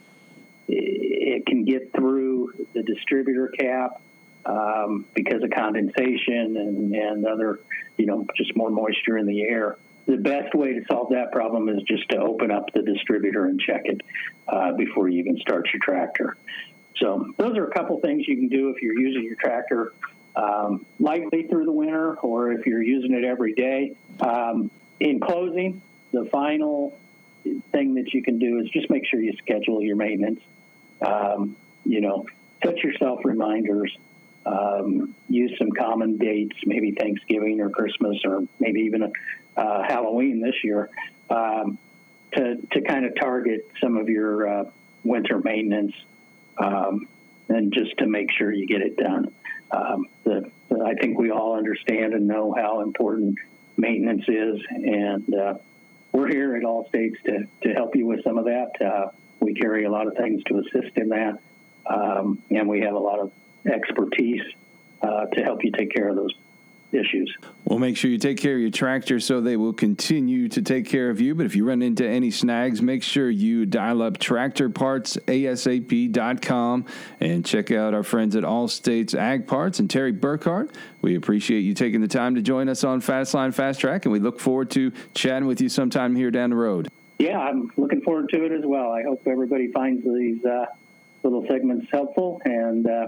it 0.69 1.47
can 1.47 1.65
get 1.65 1.93
through 1.93 2.67
the 2.73 2.83
distributor 2.83 3.49
cap 3.49 4.01
um, 4.47 5.05
because 5.15 5.43
of 5.43 5.51
condensation 5.51 6.57
and, 6.57 6.95
and 6.95 7.27
other, 7.27 7.61
you 7.97 8.07
know, 8.07 8.27
just 8.37 8.57
more 8.57 8.71
moisture 8.71 9.19
in 9.19 9.27
the 9.27 9.43
air. 9.43 9.77
the 10.07 10.17
best 10.17 10.55
way 10.55 10.73
to 10.75 10.85
solve 10.87 11.11
that 11.11 11.33
problem 11.33 11.69
is 11.69 11.83
just 11.83 12.09
to 12.11 12.17
open 12.19 12.51
up 12.51 12.73
the 12.73 12.83
distributor 12.83 13.47
and 13.47 13.61
check 13.61 13.83
it 13.85 14.01
uh, 14.49 14.73
before 14.73 15.09
you 15.09 15.19
even 15.19 15.37
start 15.39 15.69
your 15.73 15.81
tractor. 15.83 16.37
So 16.99 17.33
those 17.37 17.57
are 17.59 17.67
a 17.67 17.73
couple 17.73 17.99
things 18.01 18.27
you 18.27 18.37
can 18.37 18.49
do 18.49 18.71
if 18.71 18.81
you're 18.81 18.99
using 18.99 19.25
your 19.25 19.37
tractor 19.37 19.93
um, 20.37 20.87
lightly 21.01 21.47
through 21.49 21.65
the 21.65 21.73
winter 21.73 22.15
or 22.15 22.53
if 22.53 22.67
you're 22.67 22.83
using 22.83 23.15
it 23.15 23.25
every 23.25 23.55
day. 23.55 23.97
Um, 24.21 24.71
in 25.01 25.21
closing, 25.21 25.83
the 26.13 26.27
final 26.27 26.97
thing 27.73 27.95
that 27.95 28.13
you 28.13 28.23
can 28.23 28.39
do 28.39 28.61
is 28.61 28.69
just 28.71 28.89
make 28.91 29.07
sure 29.07 29.21
you 29.21 29.35
schedule 29.39 29.83
your 29.83 29.97
maintenance. 29.97 30.41
Um, 31.05 31.57
you 31.85 32.01
know, 32.01 32.27
set 32.65 32.79
yourself 32.79 33.21
reminders. 33.25 33.97
Um, 34.47 35.15
use 35.29 35.53
some 35.59 35.73
common 35.73 36.19
dates, 36.19 36.57
maybe 36.65 36.93
Thanksgiving 36.93 37.61
or 37.61 37.69
Christmas 37.69 38.17
or 38.25 38.43
maybe 38.61 38.83
even 38.83 39.13
uh, 39.57 39.83
Halloween 39.83 40.41
this 40.41 40.55
year, 40.63 40.89
um, 41.31 41.79
to, 42.35 42.57
to 42.73 42.81
kind 42.83 43.05
of 43.07 43.17
target 43.19 43.69
some 43.83 43.97
of 43.97 44.09
your 44.09 44.49
uh, 44.49 44.65
winter 45.03 45.41
maintenance 45.43 45.95
um, 46.59 47.09
and 47.49 47.73
just 47.73 47.99
to 47.99 48.07
make 48.07 48.31
sure 48.33 48.53
you 48.53 48.67
get 48.67 48.83
it 48.83 48.97
done. 48.97 49.33
Um, 49.73 50.07
the, 50.23 50.51
the, 50.69 50.81
I 50.85 50.95
think 50.95 51.19
we 51.19 51.31
all 51.31 51.57
understand 51.57 52.15
and 52.15 52.29
know 52.29 52.55
how 52.57 52.83
important 52.83 53.37
maintenance 53.77 54.25
is, 54.29 54.61
and 54.71 55.35
uh, 55.35 55.55
we're 56.13 56.29
here 56.29 56.57
at 56.57 56.65
All-States 56.65 57.17
to, 57.27 57.47
to 57.63 57.75
help 57.75 57.97
you 57.97 58.07
with 58.07 58.23
some 58.23 58.39
of 58.39 58.45
that. 58.45 58.71
Uh, 58.81 59.11
we 59.41 59.55
carry 59.55 59.85
a 59.85 59.91
lot 59.91 60.07
of 60.07 60.15
things 60.15 60.43
to 60.45 60.59
assist 60.59 60.97
in 60.97 61.09
that, 61.09 61.41
um, 61.87 62.43
and 62.51 62.69
we 62.69 62.81
have 62.81 62.95
a 62.95 62.99
lot 62.99 63.19
of 63.19 63.33
expertise 63.69 64.43
uh, 65.03 65.27
to 65.27 65.43
help 65.43 65.65
you 65.65 65.73
take 65.73 65.93
care 65.93 66.09
of 66.09 66.17
those 66.17 66.33
issues. 66.93 67.35
Well, 67.65 67.79
make 67.79 67.97
sure 67.97 68.11
you 68.11 68.19
take 68.19 68.37
care 68.39 68.55
of 68.55 68.61
your 68.61 68.71
tractor 68.71 69.21
so 69.21 69.41
they 69.41 69.57
will 69.57 69.73
continue 69.73 70.49
to 70.49 70.61
take 70.63 70.87
care 70.87 71.11
of 71.11 71.21
you. 71.21 71.35
But 71.35 71.47
if 71.47 71.57
you 71.57 71.67
run 71.67 71.83
into 71.83 72.07
any 72.07 72.31
snags, 72.31 72.81
make 72.81 73.03
sure 73.03 73.29
you 73.29 73.67
dial 73.67 74.03
up 74.03 74.19
tractorpartsasap.com 74.19 76.85
and 77.21 77.45
check 77.45 77.73
out 77.73 77.93
our 77.95 78.05
friends 78.05 78.37
at 78.37 78.45
All 78.45 78.69
States 78.69 79.15
Ag 79.15 79.47
Parts 79.47 79.81
and 79.81 79.91
Terry 79.91 80.13
Burkhart. 80.13 80.71
We 81.03 81.17
appreciate 81.17 81.61
you 81.61 81.75
taking 81.75 82.01
the 82.01 82.09
time 82.09 82.35
to 82.37 82.43
join 82.43 82.69
us 82.69 82.85
on 82.85 83.01
Fastline 83.01 83.55
Fast 83.55 83.81
Track, 83.81 84.07
and 84.07 84.13
we 84.13 84.21
look 84.21 84.41
forward 84.41 84.71
to 84.73 84.91
chatting 85.15 85.47
with 85.47 85.61
you 85.61 85.69
sometime 85.69 86.17
here 86.17 86.31
down 86.31 86.51
the 86.51 86.57
road. 86.57 86.89
Yeah, 87.19 87.39
I'm 87.39 87.71
looking 87.77 88.03
forward 88.03 88.29
to 88.31 88.45
it 88.45 88.53
as 88.53 88.63
well. 88.65 88.93
I 88.93 89.03
hope 89.03 89.23
everybody 89.27 89.73
finds 89.73 90.05
these 90.05 90.45
uh, 90.45 90.67
little 91.23 91.45
segments 91.49 91.89
helpful 91.91 92.41
and. 92.45 92.89
Uh, 92.89 93.07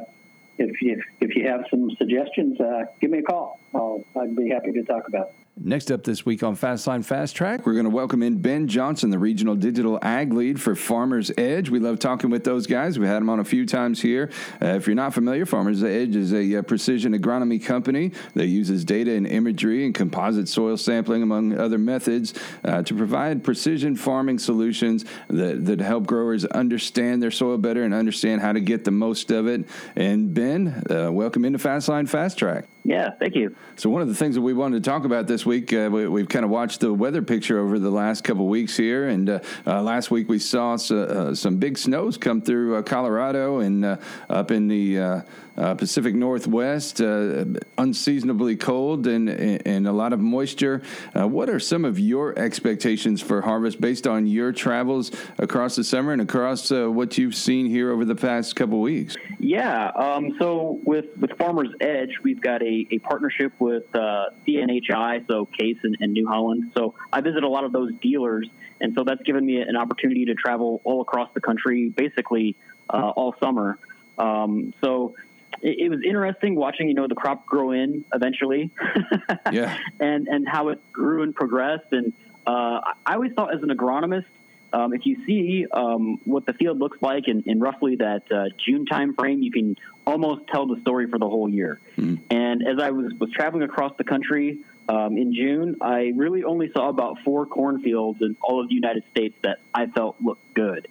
if 0.58 0.82
you 0.82 1.02
if 1.20 1.34
you 1.34 1.46
have 1.48 1.64
some 1.70 1.90
suggestions, 1.96 2.60
uh, 2.60 2.84
give 3.00 3.10
me 3.10 3.18
a 3.18 3.22
call. 3.22 3.58
I'll, 3.74 4.04
I'd 4.20 4.36
be 4.36 4.48
happy 4.50 4.72
to 4.72 4.82
talk 4.82 5.08
about. 5.08 5.28
It. 5.28 5.34
Next 5.60 5.90
up 5.90 6.04
this 6.04 6.24
week 6.24 6.44
on 6.44 6.56
Fastline 6.56 7.04
Fast 7.04 7.34
Track, 7.34 7.66
we're 7.66 7.72
going 7.72 7.84
to 7.84 7.90
welcome 7.90 8.22
in 8.22 8.40
Ben 8.40 8.68
Johnson, 8.68 9.10
the 9.10 9.18
regional 9.18 9.56
digital 9.56 9.98
ag 10.02 10.32
lead 10.32 10.60
for 10.60 10.76
Farmers 10.76 11.32
Edge. 11.36 11.68
We 11.68 11.80
love 11.80 11.98
talking 11.98 12.30
with 12.30 12.44
those 12.44 12.68
guys. 12.68 12.96
We've 12.96 13.08
had 13.08 13.16
them 13.16 13.28
on 13.28 13.40
a 13.40 13.44
few 13.44 13.66
times 13.66 14.00
here. 14.00 14.30
Uh, 14.62 14.66
if 14.66 14.86
you're 14.86 14.94
not 14.94 15.14
familiar, 15.14 15.44
Farmers 15.46 15.82
Edge 15.82 16.14
is 16.14 16.32
a, 16.32 16.58
uh, 16.58 16.62
precision 16.62 17.12
agronomy 17.12 17.62
company 17.62 18.12
that 18.34 18.46
uses 18.46 18.84
data 18.84 19.12
and 19.12 19.26
imagery 19.26 19.84
and 19.84 19.96
composite 19.96 20.48
soil 20.48 20.76
sampling, 20.76 21.24
among 21.24 21.58
other 21.58 21.78
methods, 21.78 22.34
uh, 22.64 22.82
to 22.82 22.94
provide 22.94 23.42
precision 23.42 23.96
farming 23.96 24.38
solutions 24.38 25.04
that, 25.26 25.66
that 25.66 25.80
help 25.80 26.06
growers 26.06 26.44
understand 26.44 27.20
their 27.20 27.32
soil 27.32 27.58
better 27.58 27.82
and 27.82 27.92
understand 27.92 28.40
how 28.40 28.52
to 28.52 28.60
get 28.60 28.84
the 28.84 28.92
most 28.92 29.32
of 29.32 29.48
it. 29.48 29.66
And 29.96 30.32
Ben, 30.32 30.84
uh, 30.88 31.10
welcome 31.10 31.44
into 31.44 31.58
Fastline 31.58 32.08
Fast 32.08 32.38
Track. 32.38 32.68
Yeah, 32.88 33.11
thank 33.11 33.35
you. 33.35 33.55
So 33.77 33.90
one 33.90 34.01
of 34.01 34.09
the 34.09 34.14
things 34.14 34.35
that 34.35 34.40
we 34.40 34.55
wanted 34.55 34.83
to 34.83 34.90
talk 34.90 35.05
about 35.05 35.27
this 35.27 35.44
week, 35.44 35.74
uh, 35.74 35.90
we, 35.92 36.22
have 36.22 36.29
kind 36.31 36.42
of 36.42 36.51
watched 36.51 36.81
the 36.81 36.90
weather 36.90 37.20
picture 37.20 37.59
over 37.59 37.79
the 37.79 37.90
last 37.90 38.24
couple 38.24 38.48
weeks 38.48 38.79
here, 38.79 39.09
and 39.09 39.29
uh, 39.29 39.40
uh, 39.66 39.83
last 39.83 40.11
week 40.11 40.27
we 40.31 40.38
saw 40.38 40.72
uh, 40.72 41.35
some 41.35 41.59
big 41.59 41.77
snows 41.77 42.16
come 42.16 42.40
through 42.40 42.77
uh, 42.77 42.81
Colorado 42.81 43.59
and 43.59 43.85
uh, 43.85 43.98
up 44.31 44.51
in 44.51 44.68
the 44.68 45.22
uh, 45.58 45.74
Pacific 45.74 46.14
Northwest, 46.14 47.00
uh, 47.00 47.44
unseasonably 47.76 48.56
cold 48.56 49.06
and, 49.06 49.28
and 49.28 49.88
a 49.88 49.92
lot 49.92 50.12
of 50.12 50.20
moisture. 50.20 50.82
Uh, 51.18 51.26
what 51.26 51.50
are 51.50 51.58
some 51.58 51.84
of 51.84 51.98
your 51.98 52.38
expectations 52.38 53.20
for 53.20 53.42
harvest 53.42 53.80
based 53.80 54.06
on 54.06 54.26
your 54.26 54.52
travels 54.52 55.10
across 55.38 55.74
the 55.76 55.84
summer 55.84 56.12
and 56.12 56.22
across 56.22 56.70
uh, 56.70 56.86
what 56.86 57.18
you've 57.18 57.34
seen 57.34 57.66
here 57.66 57.90
over 57.90 58.04
the 58.04 58.14
past 58.14 58.54
couple 58.54 58.80
weeks? 58.80 59.16
Yeah, 59.40 59.88
um, 59.88 60.36
so 60.38 60.78
with, 60.84 61.06
with 61.18 61.36
Farmers 61.38 61.70
Edge, 61.80 62.18
we've 62.22 62.40
got 62.40 62.62
a, 62.62 62.86
a 62.90 62.98
partnership 62.98 63.52
with 63.58 63.84
uh, 63.94 64.26
CNHI, 64.46 65.26
so 65.26 65.46
Case 65.46 65.78
and, 65.82 65.96
and 66.00 66.12
New 66.12 66.28
Holland. 66.28 66.70
So 66.76 66.94
I 67.12 67.20
visit 67.20 67.42
a 67.42 67.48
lot 67.48 67.64
of 67.64 67.72
those 67.72 67.92
dealers, 68.00 68.48
and 68.80 68.94
so 68.94 69.02
that's 69.02 69.22
given 69.22 69.44
me 69.44 69.60
an 69.60 69.76
opportunity 69.76 70.24
to 70.26 70.34
travel 70.34 70.80
all 70.84 71.00
across 71.00 71.30
the 71.34 71.40
country 71.40 71.88
basically 71.88 72.54
uh, 72.90 73.10
all 73.10 73.34
summer. 73.40 73.78
Um, 74.18 74.74
so 74.82 75.14
it, 75.62 75.78
it, 75.78 75.88
was 75.88 76.00
interesting 76.04 76.54
watching, 76.54 76.88
you 76.88 76.94
know, 76.94 77.06
the 77.06 77.14
crop 77.14 77.46
grow 77.46 77.72
in 77.72 78.04
eventually. 78.12 78.70
yeah. 79.52 79.76
And, 80.00 80.28
and 80.28 80.48
how 80.48 80.68
it 80.68 80.80
grew 80.92 81.22
and 81.22 81.34
progressed. 81.34 81.92
And 81.92 82.12
uh, 82.46 82.80
I 83.06 83.14
always 83.14 83.32
thought 83.32 83.54
as 83.54 83.62
an 83.62 83.70
agronomist, 83.70 84.26
um, 84.72 84.92
if 84.92 85.06
you 85.06 85.24
see 85.26 85.66
um, 85.72 86.20
what 86.24 86.44
the 86.44 86.52
field 86.52 86.78
looks 86.78 86.98
like 87.00 87.26
in, 87.26 87.42
in 87.46 87.58
roughly 87.58 87.96
that 87.96 88.30
uh, 88.30 88.44
June 88.66 88.84
time 88.84 89.14
frame, 89.14 89.42
you 89.42 89.50
can 89.50 89.76
almost 90.06 90.46
tell 90.48 90.66
the 90.66 90.80
story 90.82 91.08
for 91.08 91.18
the 91.18 91.28
whole 91.28 91.48
year. 91.48 91.80
Mm. 91.96 92.20
And 92.30 92.66
as 92.66 92.78
I 92.80 92.90
was, 92.90 93.12
was 93.18 93.30
traveling 93.32 93.62
across 93.62 93.92
the 93.96 94.04
country 94.04 94.58
um, 94.88 95.16
in 95.16 95.34
June, 95.34 95.76
I 95.80 96.12
really 96.14 96.44
only 96.44 96.70
saw 96.72 96.88
about 96.88 97.18
four 97.24 97.46
cornfields 97.46 98.20
in 98.20 98.36
all 98.42 98.62
of 98.62 98.68
the 98.68 98.74
United 98.74 99.04
States 99.10 99.34
that 99.42 99.58
I 99.72 99.86
felt 99.86 100.16
looked 100.20 100.54
good. 100.54 100.88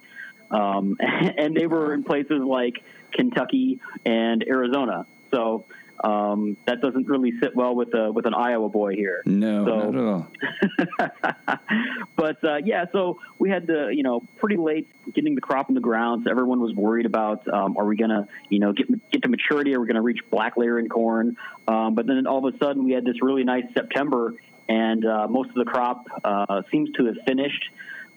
Um, 0.50 0.96
and 1.00 1.56
they 1.56 1.66
were 1.66 1.94
in 1.94 2.04
places 2.04 2.40
like 2.40 2.82
Kentucky, 3.12 3.80
and 4.04 4.44
Arizona. 4.46 5.06
So 5.30 5.64
um, 6.02 6.56
that 6.66 6.80
doesn't 6.80 7.08
really 7.08 7.32
sit 7.40 7.56
well 7.56 7.74
with 7.74 7.92
a, 7.94 8.12
with 8.12 8.26
an 8.26 8.34
Iowa 8.34 8.68
boy 8.68 8.94
here. 8.94 9.22
No, 9.24 9.64
so, 9.64 9.90
not 9.90 9.94
at 9.94 10.98
all. 11.00 11.58
but 12.16 12.44
uh, 12.44 12.56
yeah, 12.64 12.84
so 12.92 13.20
we 13.38 13.50
had 13.50 13.66
the 13.66 13.88
you 13.92 14.02
know 14.02 14.22
pretty 14.36 14.56
late 14.56 14.88
getting 15.12 15.34
the 15.34 15.40
crop 15.40 15.68
in 15.68 15.74
the 15.74 15.80
ground. 15.80 16.22
So 16.24 16.30
everyone 16.30 16.60
was 16.60 16.74
worried 16.74 17.06
about 17.06 17.52
um, 17.52 17.76
are 17.76 17.84
we 17.84 17.96
gonna 17.96 18.28
you 18.48 18.60
know 18.60 18.72
get 18.72 18.86
get 19.10 19.22
to 19.22 19.28
maturity? 19.28 19.74
Are 19.74 19.80
we 19.80 19.86
gonna 19.86 20.02
reach 20.02 20.20
black 20.30 20.56
layer 20.56 20.78
in 20.78 20.88
corn? 20.88 21.36
Um, 21.66 21.94
but 21.94 22.06
then 22.06 22.26
all 22.26 22.46
of 22.46 22.54
a 22.54 22.58
sudden 22.58 22.84
we 22.84 22.92
had 22.92 23.04
this 23.04 23.20
really 23.20 23.44
nice 23.44 23.64
September, 23.74 24.34
and 24.68 25.04
uh, 25.04 25.26
most 25.28 25.48
of 25.50 25.56
the 25.56 25.64
crop 25.64 26.06
uh, 26.22 26.62
seems 26.70 26.90
to 26.92 27.06
have 27.06 27.16
finished. 27.26 27.64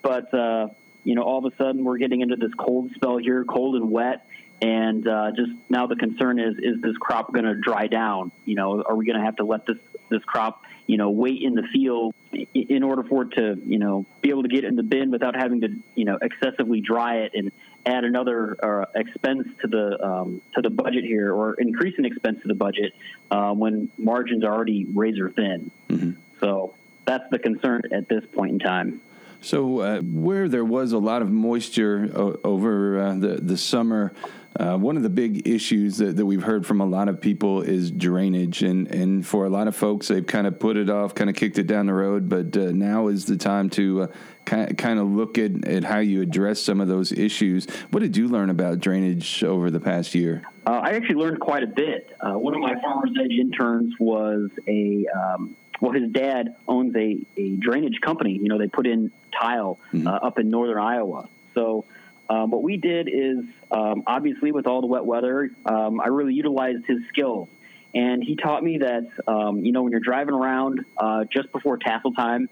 But 0.04 0.34
uh, 0.34 0.68
you 1.04 1.16
know 1.16 1.24
all 1.24 1.46
of 1.46 1.52
a 1.52 1.56
sudden 1.56 1.84
we're 1.84 1.98
getting 1.98 2.22
into 2.22 2.36
this 2.36 2.54
cold 2.58 2.92
spell 2.96 3.18
here, 3.18 3.44
cold 3.44 3.76
and 3.76 3.92
wet 3.92 4.26
and 4.62 5.08
uh, 5.08 5.32
just 5.32 5.52
now 5.70 5.88
the 5.88 5.96
concern 5.96 6.40
is 6.40 6.56
is 6.60 6.82
this 6.82 6.96
crop 6.98 7.34
going 7.34 7.46
to 7.46 7.56
dry 7.56 7.88
down? 7.88 8.32
You 8.46 8.56
know, 8.56 8.84
are 8.84 8.96
we 8.96 9.06
going 9.06 9.18
to 9.18 9.26
have 9.26 9.38
to 9.38 9.44
let 9.44 9.66
this 9.66 9.78
this 10.10 10.24
crop 10.24 10.62
you 10.86 10.98
know 10.98 11.10
wait 11.10 11.42
in 11.42 11.56
the 11.56 11.64
field 11.74 12.14
in 12.54 12.84
order 12.84 13.04
for 13.04 13.24
it 13.24 13.32
to 13.32 13.60
you 13.66 13.80
know 13.80 14.06
be 14.22 14.30
able 14.30 14.44
to 14.44 14.50
get 14.50 14.64
in 14.64 14.76
the 14.76 14.84
bin 14.84 15.10
without 15.10 15.36
having 15.36 15.62
to 15.62 15.70
you 15.96 16.06
know 16.06 16.20
excessively 16.22 16.80
dry 16.80 17.18
it 17.18 17.32
and 17.34 17.52
add 17.88 18.04
another 18.04 18.56
uh, 18.62 18.86
expense 18.94 19.48
to 19.62 19.68
the 19.68 20.06
um, 20.06 20.42
to 20.54 20.62
the 20.62 20.70
budget 20.70 21.04
here 21.04 21.34
or 21.34 21.56
increase 21.56 21.98
an 21.98 22.06
expense 22.06 22.40
to 22.44 22.48
the 22.48 22.54
budget 22.54 22.94
uh, 23.32 23.52
when 23.54 23.90
margins 23.98 24.44
are 24.44 24.54
already 24.54 24.86
razor 24.86 25.32
thin. 25.32 25.72
Mm-hmm. 25.90 26.12
So 26.40 26.76
that's 27.06 27.28
the 27.32 27.40
concern 27.40 27.82
at 27.92 28.08
this 28.08 28.24
point 28.32 28.52
in 28.52 28.60
time. 28.60 29.02
So, 29.42 29.80
uh, 29.80 30.02
where 30.02 30.48
there 30.48 30.64
was 30.64 30.92
a 30.92 30.98
lot 31.00 31.22
of 31.24 31.32
moisture 31.32 32.12
o- 32.16 32.40
over 32.44 33.00
uh, 33.00 33.16
the 33.16 33.28
the 33.42 33.58
summer, 33.58 34.14
uh, 34.60 34.78
one 34.78 34.98
of 34.98 35.04
the 35.04 35.10
big 35.10 35.48
issues 35.48 35.98
that, 35.98 36.18
that 36.18 36.26
we've 36.26 36.44
heard 36.44 36.66
from 36.66 36.82
a 36.82 36.86
lot 36.86 37.08
of 37.08 37.22
people 37.22 37.62
is 37.62 37.90
drainage, 37.90 38.64
and, 38.64 38.88
and 38.90 39.26
for 39.26 39.46
a 39.46 39.50
lot 39.50 39.68
of 39.68 39.76
folks, 39.76 40.10
they've 40.10 40.26
kind 40.26 40.46
of 40.46 40.60
put 40.60 40.76
it 40.76 40.90
off, 40.90 41.16
kind 41.16 41.30
of 41.30 41.36
kicked 41.36 41.58
it 41.58 41.68
down 41.68 41.86
the 41.86 41.94
road. 41.94 42.28
But 42.28 42.56
uh, 42.58 42.72
now 42.72 43.08
is 43.08 43.26
the 43.26 43.38
time 43.38 43.70
to 43.72 44.04
uh, 44.04 44.08
kind 44.46 44.78
kind 44.78 45.00
of 45.00 45.08
look 45.08 45.38
at, 45.38 45.66
at 45.66 45.86
how 45.86 46.00
you 46.00 46.22
address 46.22 46.62
some 46.62 46.82
of 46.82 46.90
those 46.90 47.14
issues. 47.14 47.66
What 47.92 48.02
did 48.02 48.18
you 48.18 48.28
learn 48.28 48.50
about 48.50 48.80
drainage 48.80 49.44
over 49.44 49.72
the 49.72 49.80
past 49.80 50.14
year? 50.14 50.44
Uh, 50.68 50.82
I 50.84 50.92
actually 50.92 51.16
learned 51.16 51.40
quite 51.40 51.64
a 51.64 51.68
bit. 51.68 52.16
Uh, 52.20 52.34
one 52.34 52.54
of 52.54 52.60
my 52.60 52.76
Farmers 52.82 53.12
Edge 53.24 53.32
interns 53.32 53.94
was 54.00 54.50
a 54.68 55.06
um, 55.16 55.56
well, 55.80 55.94
his 55.94 56.12
dad 56.12 56.56
owns 56.68 56.96
a, 56.96 57.26
a 57.38 57.56
drainage 57.56 58.00
company. 58.02 58.34
You 58.34 58.50
know, 58.50 58.58
they 58.58 58.68
put 58.68 58.86
in 58.86 59.12
tile 59.38 59.80
mm-hmm. 59.94 60.08
uh, 60.08 60.12
up 60.12 60.40
in 60.40 60.50
northern 60.50 60.78
Iowa. 60.78 61.28
So 61.56 61.86
um, 62.32 62.50
what 62.50 62.64
we 62.64 62.78
did 62.78 63.10
is, 63.12 63.44
um, 63.72 64.04
obviously, 64.08 64.54
with 64.54 64.66
all 64.66 64.80
the 64.80 64.88
wet 64.88 65.06
weather, 65.06 65.50
um, 65.66 66.00
I 66.00 66.08
really 66.08 66.34
utilized 66.34 66.86
his 66.88 67.00
skills. 67.10 67.50
And 67.94 68.24
he 68.24 68.38
taught 68.38 68.64
me 68.64 68.78
that, 68.78 69.06
um, 69.28 69.66
you 69.66 69.74
know, 69.74 69.82
when 69.82 69.92
you're 69.92 70.00
driving 70.00 70.34
around 70.34 70.86
uh, 70.98 71.26
just 71.26 71.52
before 71.52 71.78
tassel 71.78 72.14
time, 72.14 72.48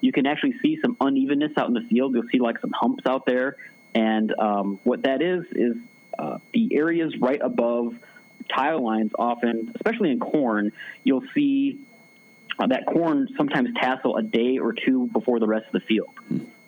you 0.00 0.12
can 0.12 0.24
actually 0.24 0.54
see 0.62 0.78
some 0.80 0.96
unevenness 1.00 1.50
out 1.56 1.66
in 1.66 1.74
the 1.74 1.84
field. 1.90 2.14
You'll 2.14 2.28
see 2.30 2.38
like 2.38 2.60
some 2.60 2.70
humps 2.72 3.06
out 3.06 3.26
there. 3.26 3.56
And 3.92 4.32
um, 4.38 4.78
what 4.84 5.02
that 5.02 5.20
is, 5.20 5.44
is 5.50 5.76
uh, 6.16 6.38
the 6.52 6.76
areas 6.76 7.12
right 7.20 7.40
above 7.42 7.92
tile 8.54 8.84
lines 8.84 9.10
often, 9.18 9.72
especially 9.74 10.12
in 10.12 10.20
corn, 10.20 10.70
you'll 11.02 11.24
see 11.34 11.80
uh, 12.60 12.68
that 12.68 12.86
corn 12.86 13.26
sometimes 13.36 13.70
tassel 13.80 14.16
a 14.16 14.22
day 14.22 14.58
or 14.58 14.72
two 14.72 15.08
before 15.12 15.40
the 15.40 15.48
rest 15.48 15.66
of 15.66 15.72
the 15.72 15.80
field. 15.80 16.14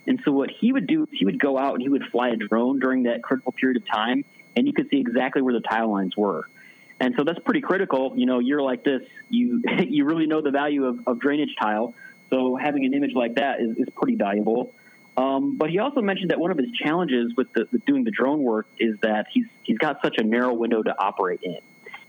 And 0.06 0.20
so 0.24 0.32
what 0.32 0.50
he 0.50 0.72
would 0.72 0.86
do, 0.86 1.08
he 1.12 1.24
would 1.24 1.40
go 1.40 1.58
out 1.58 1.74
and 1.74 1.82
he 1.82 1.88
would 1.88 2.04
fly 2.12 2.28
a 2.28 2.36
drone 2.36 2.78
during 2.78 3.04
that 3.04 3.22
critical 3.22 3.52
period 3.52 3.82
of 3.82 3.88
time, 3.92 4.24
and 4.56 4.66
you 4.66 4.72
could 4.72 4.88
see 4.90 4.98
exactly 4.98 5.42
where 5.42 5.54
the 5.54 5.60
tile 5.60 5.90
lines 5.90 6.16
were. 6.16 6.48
And 7.00 7.14
so 7.16 7.24
that's 7.24 7.38
pretty 7.40 7.60
critical. 7.60 8.14
You 8.16 8.26
know, 8.26 8.38
you're 8.38 8.62
like 8.62 8.84
this, 8.84 9.02
you 9.28 9.62
you 9.88 10.04
really 10.04 10.26
know 10.26 10.40
the 10.40 10.50
value 10.50 10.84
of, 10.86 11.00
of 11.06 11.20
drainage 11.20 11.54
tile. 11.60 11.94
So 12.30 12.56
having 12.56 12.84
an 12.84 12.94
image 12.94 13.12
like 13.14 13.36
that 13.36 13.60
is, 13.60 13.76
is 13.76 13.88
pretty 13.94 14.16
valuable. 14.16 14.72
Um, 15.16 15.56
but 15.56 15.70
he 15.70 15.78
also 15.78 16.02
mentioned 16.02 16.30
that 16.30 16.38
one 16.38 16.50
of 16.50 16.58
his 16.58 16.70
challenges 16.72 17.32
with, 17.36 17.50
the, 17.54 17.66
with 17.72 17.84
doing 17.86 18.04
the 18.04 18.10
drone 18.10 18.42
work 18.42 18.66
is 18.78 18.96
that 19.00 19.26
he's 19.32 19.46
he's 19.62 19.78
got 19.78 20.02
such 20.02 20.16
a 20.18 20.22
narrow 20.22 20.52
window 20.52 20.82
to 20.82 20.94
operate 20.98 21.40
in, 21.42 21.58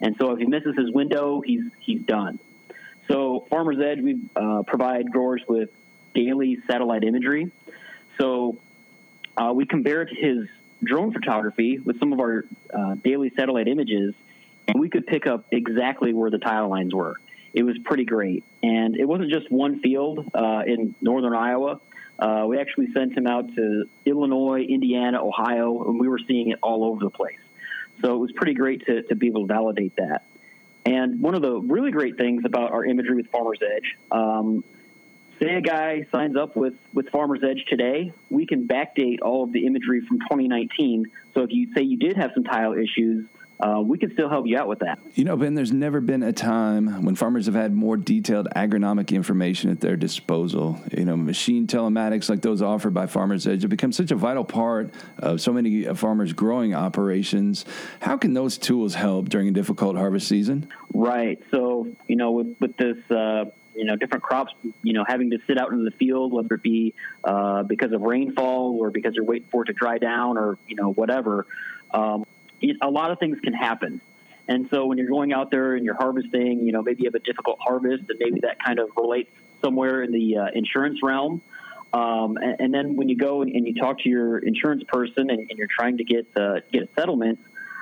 and 0.02 0.16
so 0.20 0.32
if 0.32 0.40
he 0.40 0.46
misses 0.46 0.76
his 0.78 0.92
window, 0.92 1.42
he's 1.42 1.64
he's 1.80 2.02
done. 2.02 2.38
So 3.10 3.46
Farmers 3.50 3.78
Edge, 3.80 4.02
we 4.02 4.20
uh, 4.36 4.64
provide 4.64 5.10
growers 5.10 5.42
with 5.48 5.70
daily 6.14 6.58
satellite 6.68 7.06
imagery. 7.06 7.50
So 8.18 8.58
uh, 9.36 9.54
we 9.54 9.66
compared 9.66 10.10
his 10.10 10.48
drone 10.84 11.12
photography 11.12 11.80
with 11.80 12.00
some 12.00 12.14
of 12.14 12.20
our 12.20 12.46
uh, 12.74 12.96
daily 12.96 13.32
satellite 13.36 13.68
images, 13.68 14.14
and 14.68 14.80
we 14.80 14.90
could 14.90 15.08
pick 15.08 15.28
up 15.28 15.46
exactly 15.52 16.14
where 16.14 16.30
the 16.30 16.38
tile 16.38 16.70
lines 16.70 16.94
were. 16.94 17.16
It 17.54 17.64
was 17.64 17.78
pretty 17.80 18.06
great, 18.06 18.44
and 18.62 18.96
it 18.96 19.06
wasn't 19.06 19.32
just 19.32 19.52
one 19.52 19.80
field 19.80 20.30
uh, 20.34 20.64
in 20.66 20.94
northern 21.02 21.34
Iowa. 21.34 21.80
Uh, 22.20 22.46
we 22.48 22.60
actually 22.60 22.92
sent 22.94 23.16
him 23.16 23.28
out 23.28 23.54
to 23.56 23.86
Illinois, 24.06 24.62
Indiana, 24.62 25.24
Ohio, 25.24 25.84
and 25.88 26.00
we 26.00 26.08
were 26.08 26.20
seeing 26.28 26.50
it 26.50 26.60
all 26.62 26.84
over 26.84 27.00
the 27.04 27.10
place. 27.10 27.40
So 28.02 28.14
it 28.14 28.18
was 28.18 28.32
pretty 28.32 28.54
great 28.54 28.86
to, 28.86 29.04
to 29.04 29.16
be 29.16 29.28
able 29.28 29.48
to 29.48 29.54
validate 29.54 29.96
that. 29.96 30.24
And 30.86 31.20
one 31.22 31.36
of 31.36 31.42
the 31.42 31.60
really 31.60 31.92
great 31.92 32.18
things 32.18 32.44
about 32.46 32.72
our 32.72 32.86
imagery 32.86 33.18
with 33.18 33.28
Farmers 33.28 33.60
Edge, 33.62 33.98
um, 34.12 34.64
say 35.40 35.56
a 35.56 35.62
guy 35.62 36.06
signs 36.12 36.36
up 36.36 36.56
with, 36.56 36.74
with 36.94 37.10
Farmers 37.10 37.42
Edge 37.44 37.66
today, 37.68 38.14
we 38.30 38.46
can 38.46 38.68
backdate 38.68 39.18
all 39.22 39.44
of 39.44 39.52
the 39.54 39.66
imagery 39.66 40.02
from 40.08 40.20
2019. 40.20 41.06
So 41.34 41.42
if 41.42 41.52
you 41.52 41.74
say 41.76 41.84
you 41.84 41.98
did 41.98 42.18
have 42.18 42.32
some 42.34 42.44
tile 42.44 42.74
issues, 42.74 43.26
uh, 43.60 43.82
we 43.84 43.98
can 43.98 44.12
still 44.14 44.30
help 44.30 44.46
you 44.46 44.58
out 44.58 44.68
with 44.68 44.80
that. 44.80 45.00
You 45.16 45.24
know, 45.24 45.36
Ben, 45.36 45.56
there's 45.56 45.72
never 45.72 46.00
been 46.00 46.22
a 46.22 46.32
time 46.32 47.04
when 47.04 47.16
farmers 47.16 47.48
have 47.48 47.56
had 47.56 47.74
more 47.74 47.98
detailed 47.98 48.48
agronomic 48.56 49.16
information 49.16 49.72
at 49.72 49.80
their 49.80 49.96
disposal. 49.96 50.80
You 50.96 51.06
know, 51.06 51.18
machine 51.18 51.66
telematics 51.66 52.30
like 52.30 52.42
those 52.42 52.62
offered 52.62 52.94
by 52.94 53.08
Farmers 53.08 53.48
Edge 53.48 53.64
have 53.64 53.72
become 53.72 53.92
such 53.92 54.12
a 54.12 54.16
vital 54.16 54.44
part 54.44 54.92
of 55.18 55.42
so 55.42 55.52
many 55.52 55.84
farmers' 55.96 56.34
growing 56.34 56.76
operations. 56.76 57.66
How 58.00 58.18
can 58.18 58.34
those 58.34 58.58
tools 58.60 58.94
help 58.94 59.30
during 59.30 59.48
a 59.48 59.52
difficult 59.52 59.96
harvest 59.96 60.28
season? 60.28 60.70
Right. 60.94 61.42
So, 61.50 61.88
you 62.08 62.16
know, 62.16 62.32
with, 62.32 62.56
with 62.60 62.78
this, 62.78 62.98
uh, 63.10 63.46
you 63.78 63.86
know, 63.86 63.96
different 63.96 64.24
crops, 64.24 64.54
you 64.84 64.94
know, 64.94 65.06
having 65.08 65.30
to 65.32 65.38
sit 65.48 65.58
out 65.58 65.72
in 65.72 65.86
the 65.86 65.92
field, 65.92 66.34
whether 66.34 66.56
it 66.56 66.64
be 66.64 66.94
uh, 67.24 67.64
because 67.64 67.92
of 67.92 68.02
rainfall 68.02 68.78
or 68.80 68.90
because 68.90 69.14
you're 69.16 69.26
waiting 69.26 69.48
for 69.52 69.64
it 69.64 69.68
to 69.68 69.74
dry 69.74 69.98
down 69.98 70.38
or, 70.38 70.58
you 70.68 70.76
know, 70.76 70.92
whatever. 70.92 71.46
Um, 71.92 72.26
a 72.82 72.90
lot 72.90 73.12
of 73.12 73.20
things 73.20 73.40
can 73.42 73.54
happen. 73.54 74.02
And 74.48 74.68
so 74.72 74.86
when 74.86 74.98
you're 74.98 75.10
going 75.10 75.34
out 75.34 75.52
there 75.52 75.76
and 75.76 75.86
you're 75.86 75.96
harvesting, 75.96 76.66
you 76.66 76.72
know, 76.72 76.82
maybe 76.82 77.04
you 77.04 77.08
have 77.08 77.16
a 77.16 77.24
difficult 77.24 77.60
harvest 77.60 78.04
and 78.10 78.20
maybe 78.20 78.40
that 78.42 78.64
kind 78.64 78.80
of 78.80 78.90
relates 78.96 79.30
somewhere 79.62 80.02
in 80.04 80.12
the 80.12 80.38
uh, 80.38 80.48
insurance 80.54 81.00
realm. 81.04 81.42
Um, 81.94 82.38
and, 82.38 82.56
and, 82.60 82.74
then 82.74 82.96
when 82.96 83.08
you 83.08 83.16
go 83.16 83.42
and, 83.42 83.66
you 83.66 83.74
talk 83.74 84.00
to 84.00 84.10
your 84.10 84.40
insurance 84.40 84.84
person 84.88 85.30
and, 85.30 85.40
and 85.40 85.58
you're 85.58 85.70
trying 85.74 85.98
to 85.98 86.04
get 86.04 86.28
uh, 86.36 86.60
get 86.72 86.84
a 86.84 86.90
settlement, 86.98 87.40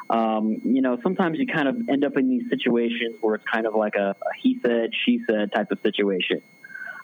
um, 0.10 0.62
you 0.64 0.82
know, 0.82 1.00
sometimes 1.02 1.40
you 1.40 1.48
kind 1.48 1.68
of 1.68 1.90
end 1.90 2.06
up 2.06 2.18
in 2.18 2.30
these 2.30 2.50
situations 2.50 3.16
where 3.22 3.36
it's 3.36 3.46
kind 3.52 3.66
of 3.66 3.76
like 3.76 3.96
a, 3.96 4.10
a 4.10 4.16
he 4.42 4.60
said, 4.62 4.92
she 5.06 5.22
said 5.30 5.52
type 5.52 5.72
of 5.72 5.80
situation. 5.82 6.42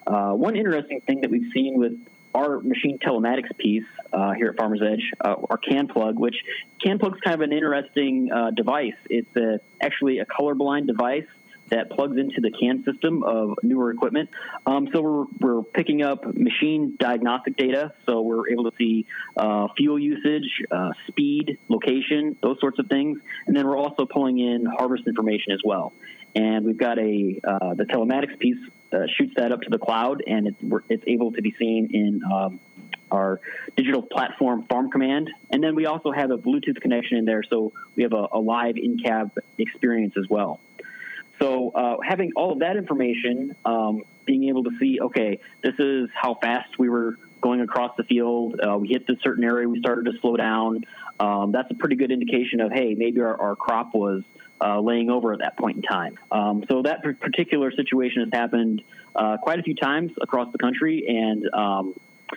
Uh, 0.06 0.32
one 0.32 0.56
interesting 0.56 1.02
thing 1.02 1.22
that 1.22 1.32
we've 1.32 1.52
seen 1.54 1.80
with 1.80 1.94
our 2.34 2.60
machine 2.62 2.98
telematics 3.00 3.56
piece 3.58 3.84
uh, 4.14 4.32
here 4.34 4.50
at 4.50 4.58
Farmers 4.58 4.82
Edge, 4.82 5.12
uh, 5.24 5.36
our 5.50 5.58
CanPlug, 5.58 6.16
which 6.16 6.36
can 6.82 6.98
CanPlug's 6.98 7.20
kind 7.22 7.36
of 7.36 7.42
an 7.42 7.52
interesting 7.54 8.32
uh, 8.32 8.52
device. 8.52 8.96
It's 9.10 9.36
a, 9.36 9.60
actually 9.82 10.20
a 10.20 10.26
colorblind 10.26 10.88
device 10.88 11.28
that 11.72 11.90
plugs 11.90 12.18
into 12.18 12.42
the 12.42 12.52
CAN 12.52 12.84
system 12.84 13.24
of 13.24 13.58
newer 13.64 13.92
equipment. 13.92 14.30
Um, 14.66 14.90
so 14.94 15.02
we're, 15.02 15.26
we're 15.40 15.64
picking 15.64 16.04
up 16.04 16.26
machine 16.36 16.96
diagnostic 17.00 17.58
data. 17.58 17.94
So 18.06 18.22
we're 18.22 18.50
able 18.50 18.70
to 18.70 18.78
see 18.78 19.06
uh, 19.38 19.68
fuel 19.76 19.98
usage, 19.98 20.50
uh, 20.70 20.92
speed, 21.08 21.58
location, 21.70 22.38
those 22.44 22.60
sorts 22.60 22.78
of 22.80 22.88
things. 22.88 23.20
And 23.48 23.56
then 23.56 23.66
we're 23.68 23.78
also 23.78 24.06
pulling 24.06 24.40
in 24.40 24.66
harvest 24.66 25.08
information 25.08 25.54
as 25.54 25.62
well. 25.64 25.94
And 26.36 26.66
we've 26.66 26.78
got 26.78 27.00
a 27.00 27.40
uh, 27.44 27.74
the 27.74 27.86
telematics 27.86 28.38
piece 28.40 28.60
uh, 28.94 29.00
shoots 29.18 29.34
that 29.38 29.52
up 29.52 29.62
to 29.62 29.70
the 29.70 29.78
cloud, 29.78 30.22
and 30.28 30.48
it's, 30.48 30.84
it's 30.90 31.04
able 31.08 31.32
to 31.32 31.42
be 31.42 31.54
seen 31.58 31.90
in 31.94 32.22
um, 32.32 32.60
our 33.10 33.40
digital 33.76 34.02
platform 34.02 34.66
Farm 34.70 34.90
Command. 34.90 35.30
And 35.50 35.64
then 35.64 35.76
we 35.76 35.86
also 35.86 36.12
have 36.12 36.32
a 36.32 36.38
Bluetooth 36.38 36.80
connection 36.82 37.18
in 37.18 37.26
there, 37.26 37.44
so 37.50 37.74
we 37.96 38.04
have 38.04 38.14
a, 38.14 38.28
a 38.34 38.40
live 38.40 38.78
in 38.78 38.98
cab 38.98 39.32
experience 39.58 40.14
as 40.18 40.26
well. 40.30 40.60
So 41.42 41.72
uh, 41.72 41.98
having 42.08 42.32
all 42.36 42.52
of 42.54 42.60
that 42.60 42.78
information, 42.78 43.56
um, 43.66 44.04
being 44.26 44.48
able 44.50 44.64
to 44.66 44.72
see, 44.80 45.00
okay, 45.02 45.40
this 45.64 45.74
is 45.80 46.10
how 46.14 46.36
fast 46.36 46.78
we 46.78 46.88
were 46.88 47.18
going 47.42 47.62
across 47.62 47.96
the 47.98 48.04
field. 48.04 48.60
Uh, 48.62 48.78
we 48.78 48.90
hit 48.90 49.08
this 49.08 49.18
certain 49.24 49.44
area, 49.44 49.68
we 49.68 49.80
started 49.80 50.06
to 50.06 50.12
slow 50.22 50.38
down. 50.38 50.84
Um, 51.20 51.52
that's 51.52 51.72
a 51.72 51.76
pretty 51.76 51.96
good 51.96 52.12
indication 52.12 52.62
of, 52.62 52.72
hey, 52.72 52.94
maybe 52.96 53.22
our, 53.22 53.40
our 53.42 53.56
crop 53.56 53.96
was 53.96 54.24
uh, 54.64 54.80
laying 54.80 55.10
over 55.10 55.34
at 55.34 55.40
that 55.40 55.58
point 55.58 55.78
in 55.78 55.82
time. 55.82 56.20
Um, 56.32 56.64
so 56.70 56.84
that 56.84 57.02
particular 57.20 57.72
situation 57.72 58.22
has 58.22 58.30
happened 58.32 58.84
uh, 59.16 59.38
quite 59.38 59.60
a 59.60 59.64
few 59.64 59.76
times 59.76 60.12
across 60.22 60.52
the 60.52 60.60
country, 60.60 61.06
and 61.08 61.50
um, 61.54 61.96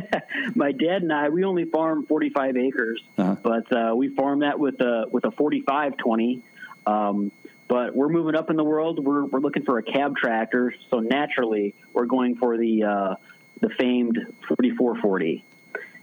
my 0.55 0.73
dad 0.73 1.03
and 1.03 1.13
I, 1.13 1.29
we 1.29 1.45
only 1.45 1.65
farm 1.65 2.07
45 2.07 2.57
acres, 2.57 3.03
uh-huh. 3.19 3.37
but 3.43 3.73
uh, 3.73 3.95
we 3.97 4.15
farm 4.15 4.41
that 4.41 4.59
with 4.59 4.81
a 4.81 5.07
with 5.11 5.25
a 5.25 5.33
45 5.33 5.97
20. 5.97 6.43
Um, 6.87 7.33
but 7.69 7.97
we're 7.97 8.09
moving 8.09 8.37
up 8.37 8.49
in 8.49 8.57
the 8.57 8.65
world. 8.65 9.05
We're, 9.05 9.25
we're 9.25 9.41
looking 9.41 9.65
for 9.65 9.79
a 9.79 9.83
cab 9.83 10.17
tractor, 10.17 10.73
so 10.91 11.01
naturally 11.01 11.75
we're 11.93 12.07
going 12.07 12.37
for 12.37 12.57
the 12.57 12.85
uh, 12.85 13.15
the 13.61 13.71
famed 13.71 14.17
4440. 14.49 15.45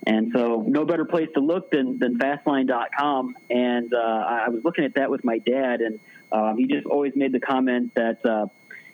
And 0.06 0.32
so, 0.36 0.66
no 0.68 0.84
better 0.84 1.06
place 1.06 1.30
to 1.36 1.40
look 1.40 1.72
than, 1.72 1.98
than 1.98 2.18
fastline.com. 2.18 3.38
And 3.50 3.94
uh, 3.94 3.98
I 3.98 4.50
was 4.50 4.62
looking 4.66 4.84
at 4.84 4.96
that 4.96 5.10
with 5.10 5.24
my 5.24 5.38
dad, 5.38 5.80
and 5.80 6.00
um, 6.30 6.58
he 6.58 6.68
just 6.68 6.86
always 6.86 7.14
made 7.16 7.32
the 7.32 7.40
comment 7.40 7.94
that, 7.96 8.26
uh, 8.26 8.48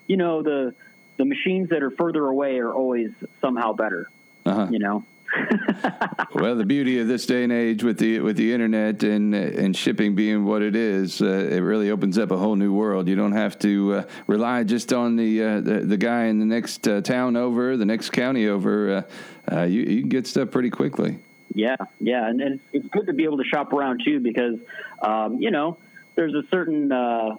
you 0.06 0.18
know, 0.18 0.44
the 0.44 0.76
the 1.20 1.26
machines 1.26 1.70
that 1.70 1.84
are 1.84 1.92
further 1.92 2.26
away 2.26 2.58
are 2.58 2.74
always 2.74 3.12
somehow 3.42 3.74
better. 3.74 4.10
Uh-huh. 4.46 4.68
You 4.72 4.80
know. 4.80 5.04
well, 6.34 6.56
the 6.56 6.66
beauty 6.66 7.00
of 7.00 7.08
this 7.08 7.28
day 7.28 7.44
and 7.44 7.52
age 7.52 7.84
with 7.84 8.00
the 8.00 8.20
with 8.22 8.36
the 8.36 8.52
internet 8.52 9.04
and 9.04 9.36
and 9.36 9.76
shipping 9.76 10.16
being 10.16 10.46
what 10.46 10.64
it 10.64 10.76
is, 10.76 11.22
uh, 11.22 11.26
it 11.26 11.60
really 11.60 11.92
opens 11.92 12.18
up 12.18 12.32
a 12.32 12.38
whole 12.38 12.56
new 12.56 12.74
world. 12.74 13.08
You 13.08 13.16
don't 13.16 13.34
have 13.34 13.60
to 13.60 13.94
uh, 13.94 14.04
rely 14.26 14.64
just 14.64 14.92
on 14.92 15.18
the, 15.18 15.44
uh, 15.44 15.62
the, 15.62 15.80
the 15.82 15.98
guy 15.98 16.26
in 16.26 16.40
the 16.40 16.46
next 16.46 16.88
uh, 16.88 17.02
town 17.02 17.36
over, 17.36 17.78
the 17.78 17.86
next 17.86 18.10
county 18.10 18.48
over. 18.48 19.06
Uh, 19.52 19.56
uh, 19.56 19.64
you, 19.64 19.82
you 19.82 20.00
can 20.00 20.10
get 20.10 20.26
stuff 20.26 20.50
pretty 20.50 20.72
quickly. 20.72 21.20
Yeah, 21.54 21.76
yeah, 22.00 22.28
and, 22.28 22.42
and 22.42 22.60
it's 22.74 22.88
good 22.88 23.06
to 23.08 23.14
be 23.14 23.26
able 23.26 23.38
to 23.38 23.44
shop 23.44 23.74
around 23.74 24.02
too 24.04 24.20
because 24.20 24.58
um, 25.04 25.38
you 25.40 25.52
know 25.52 25.78
there's 26.16 26.34
a 26.34 26.44
certain 26.50 26.92
uh, 26.92 27.36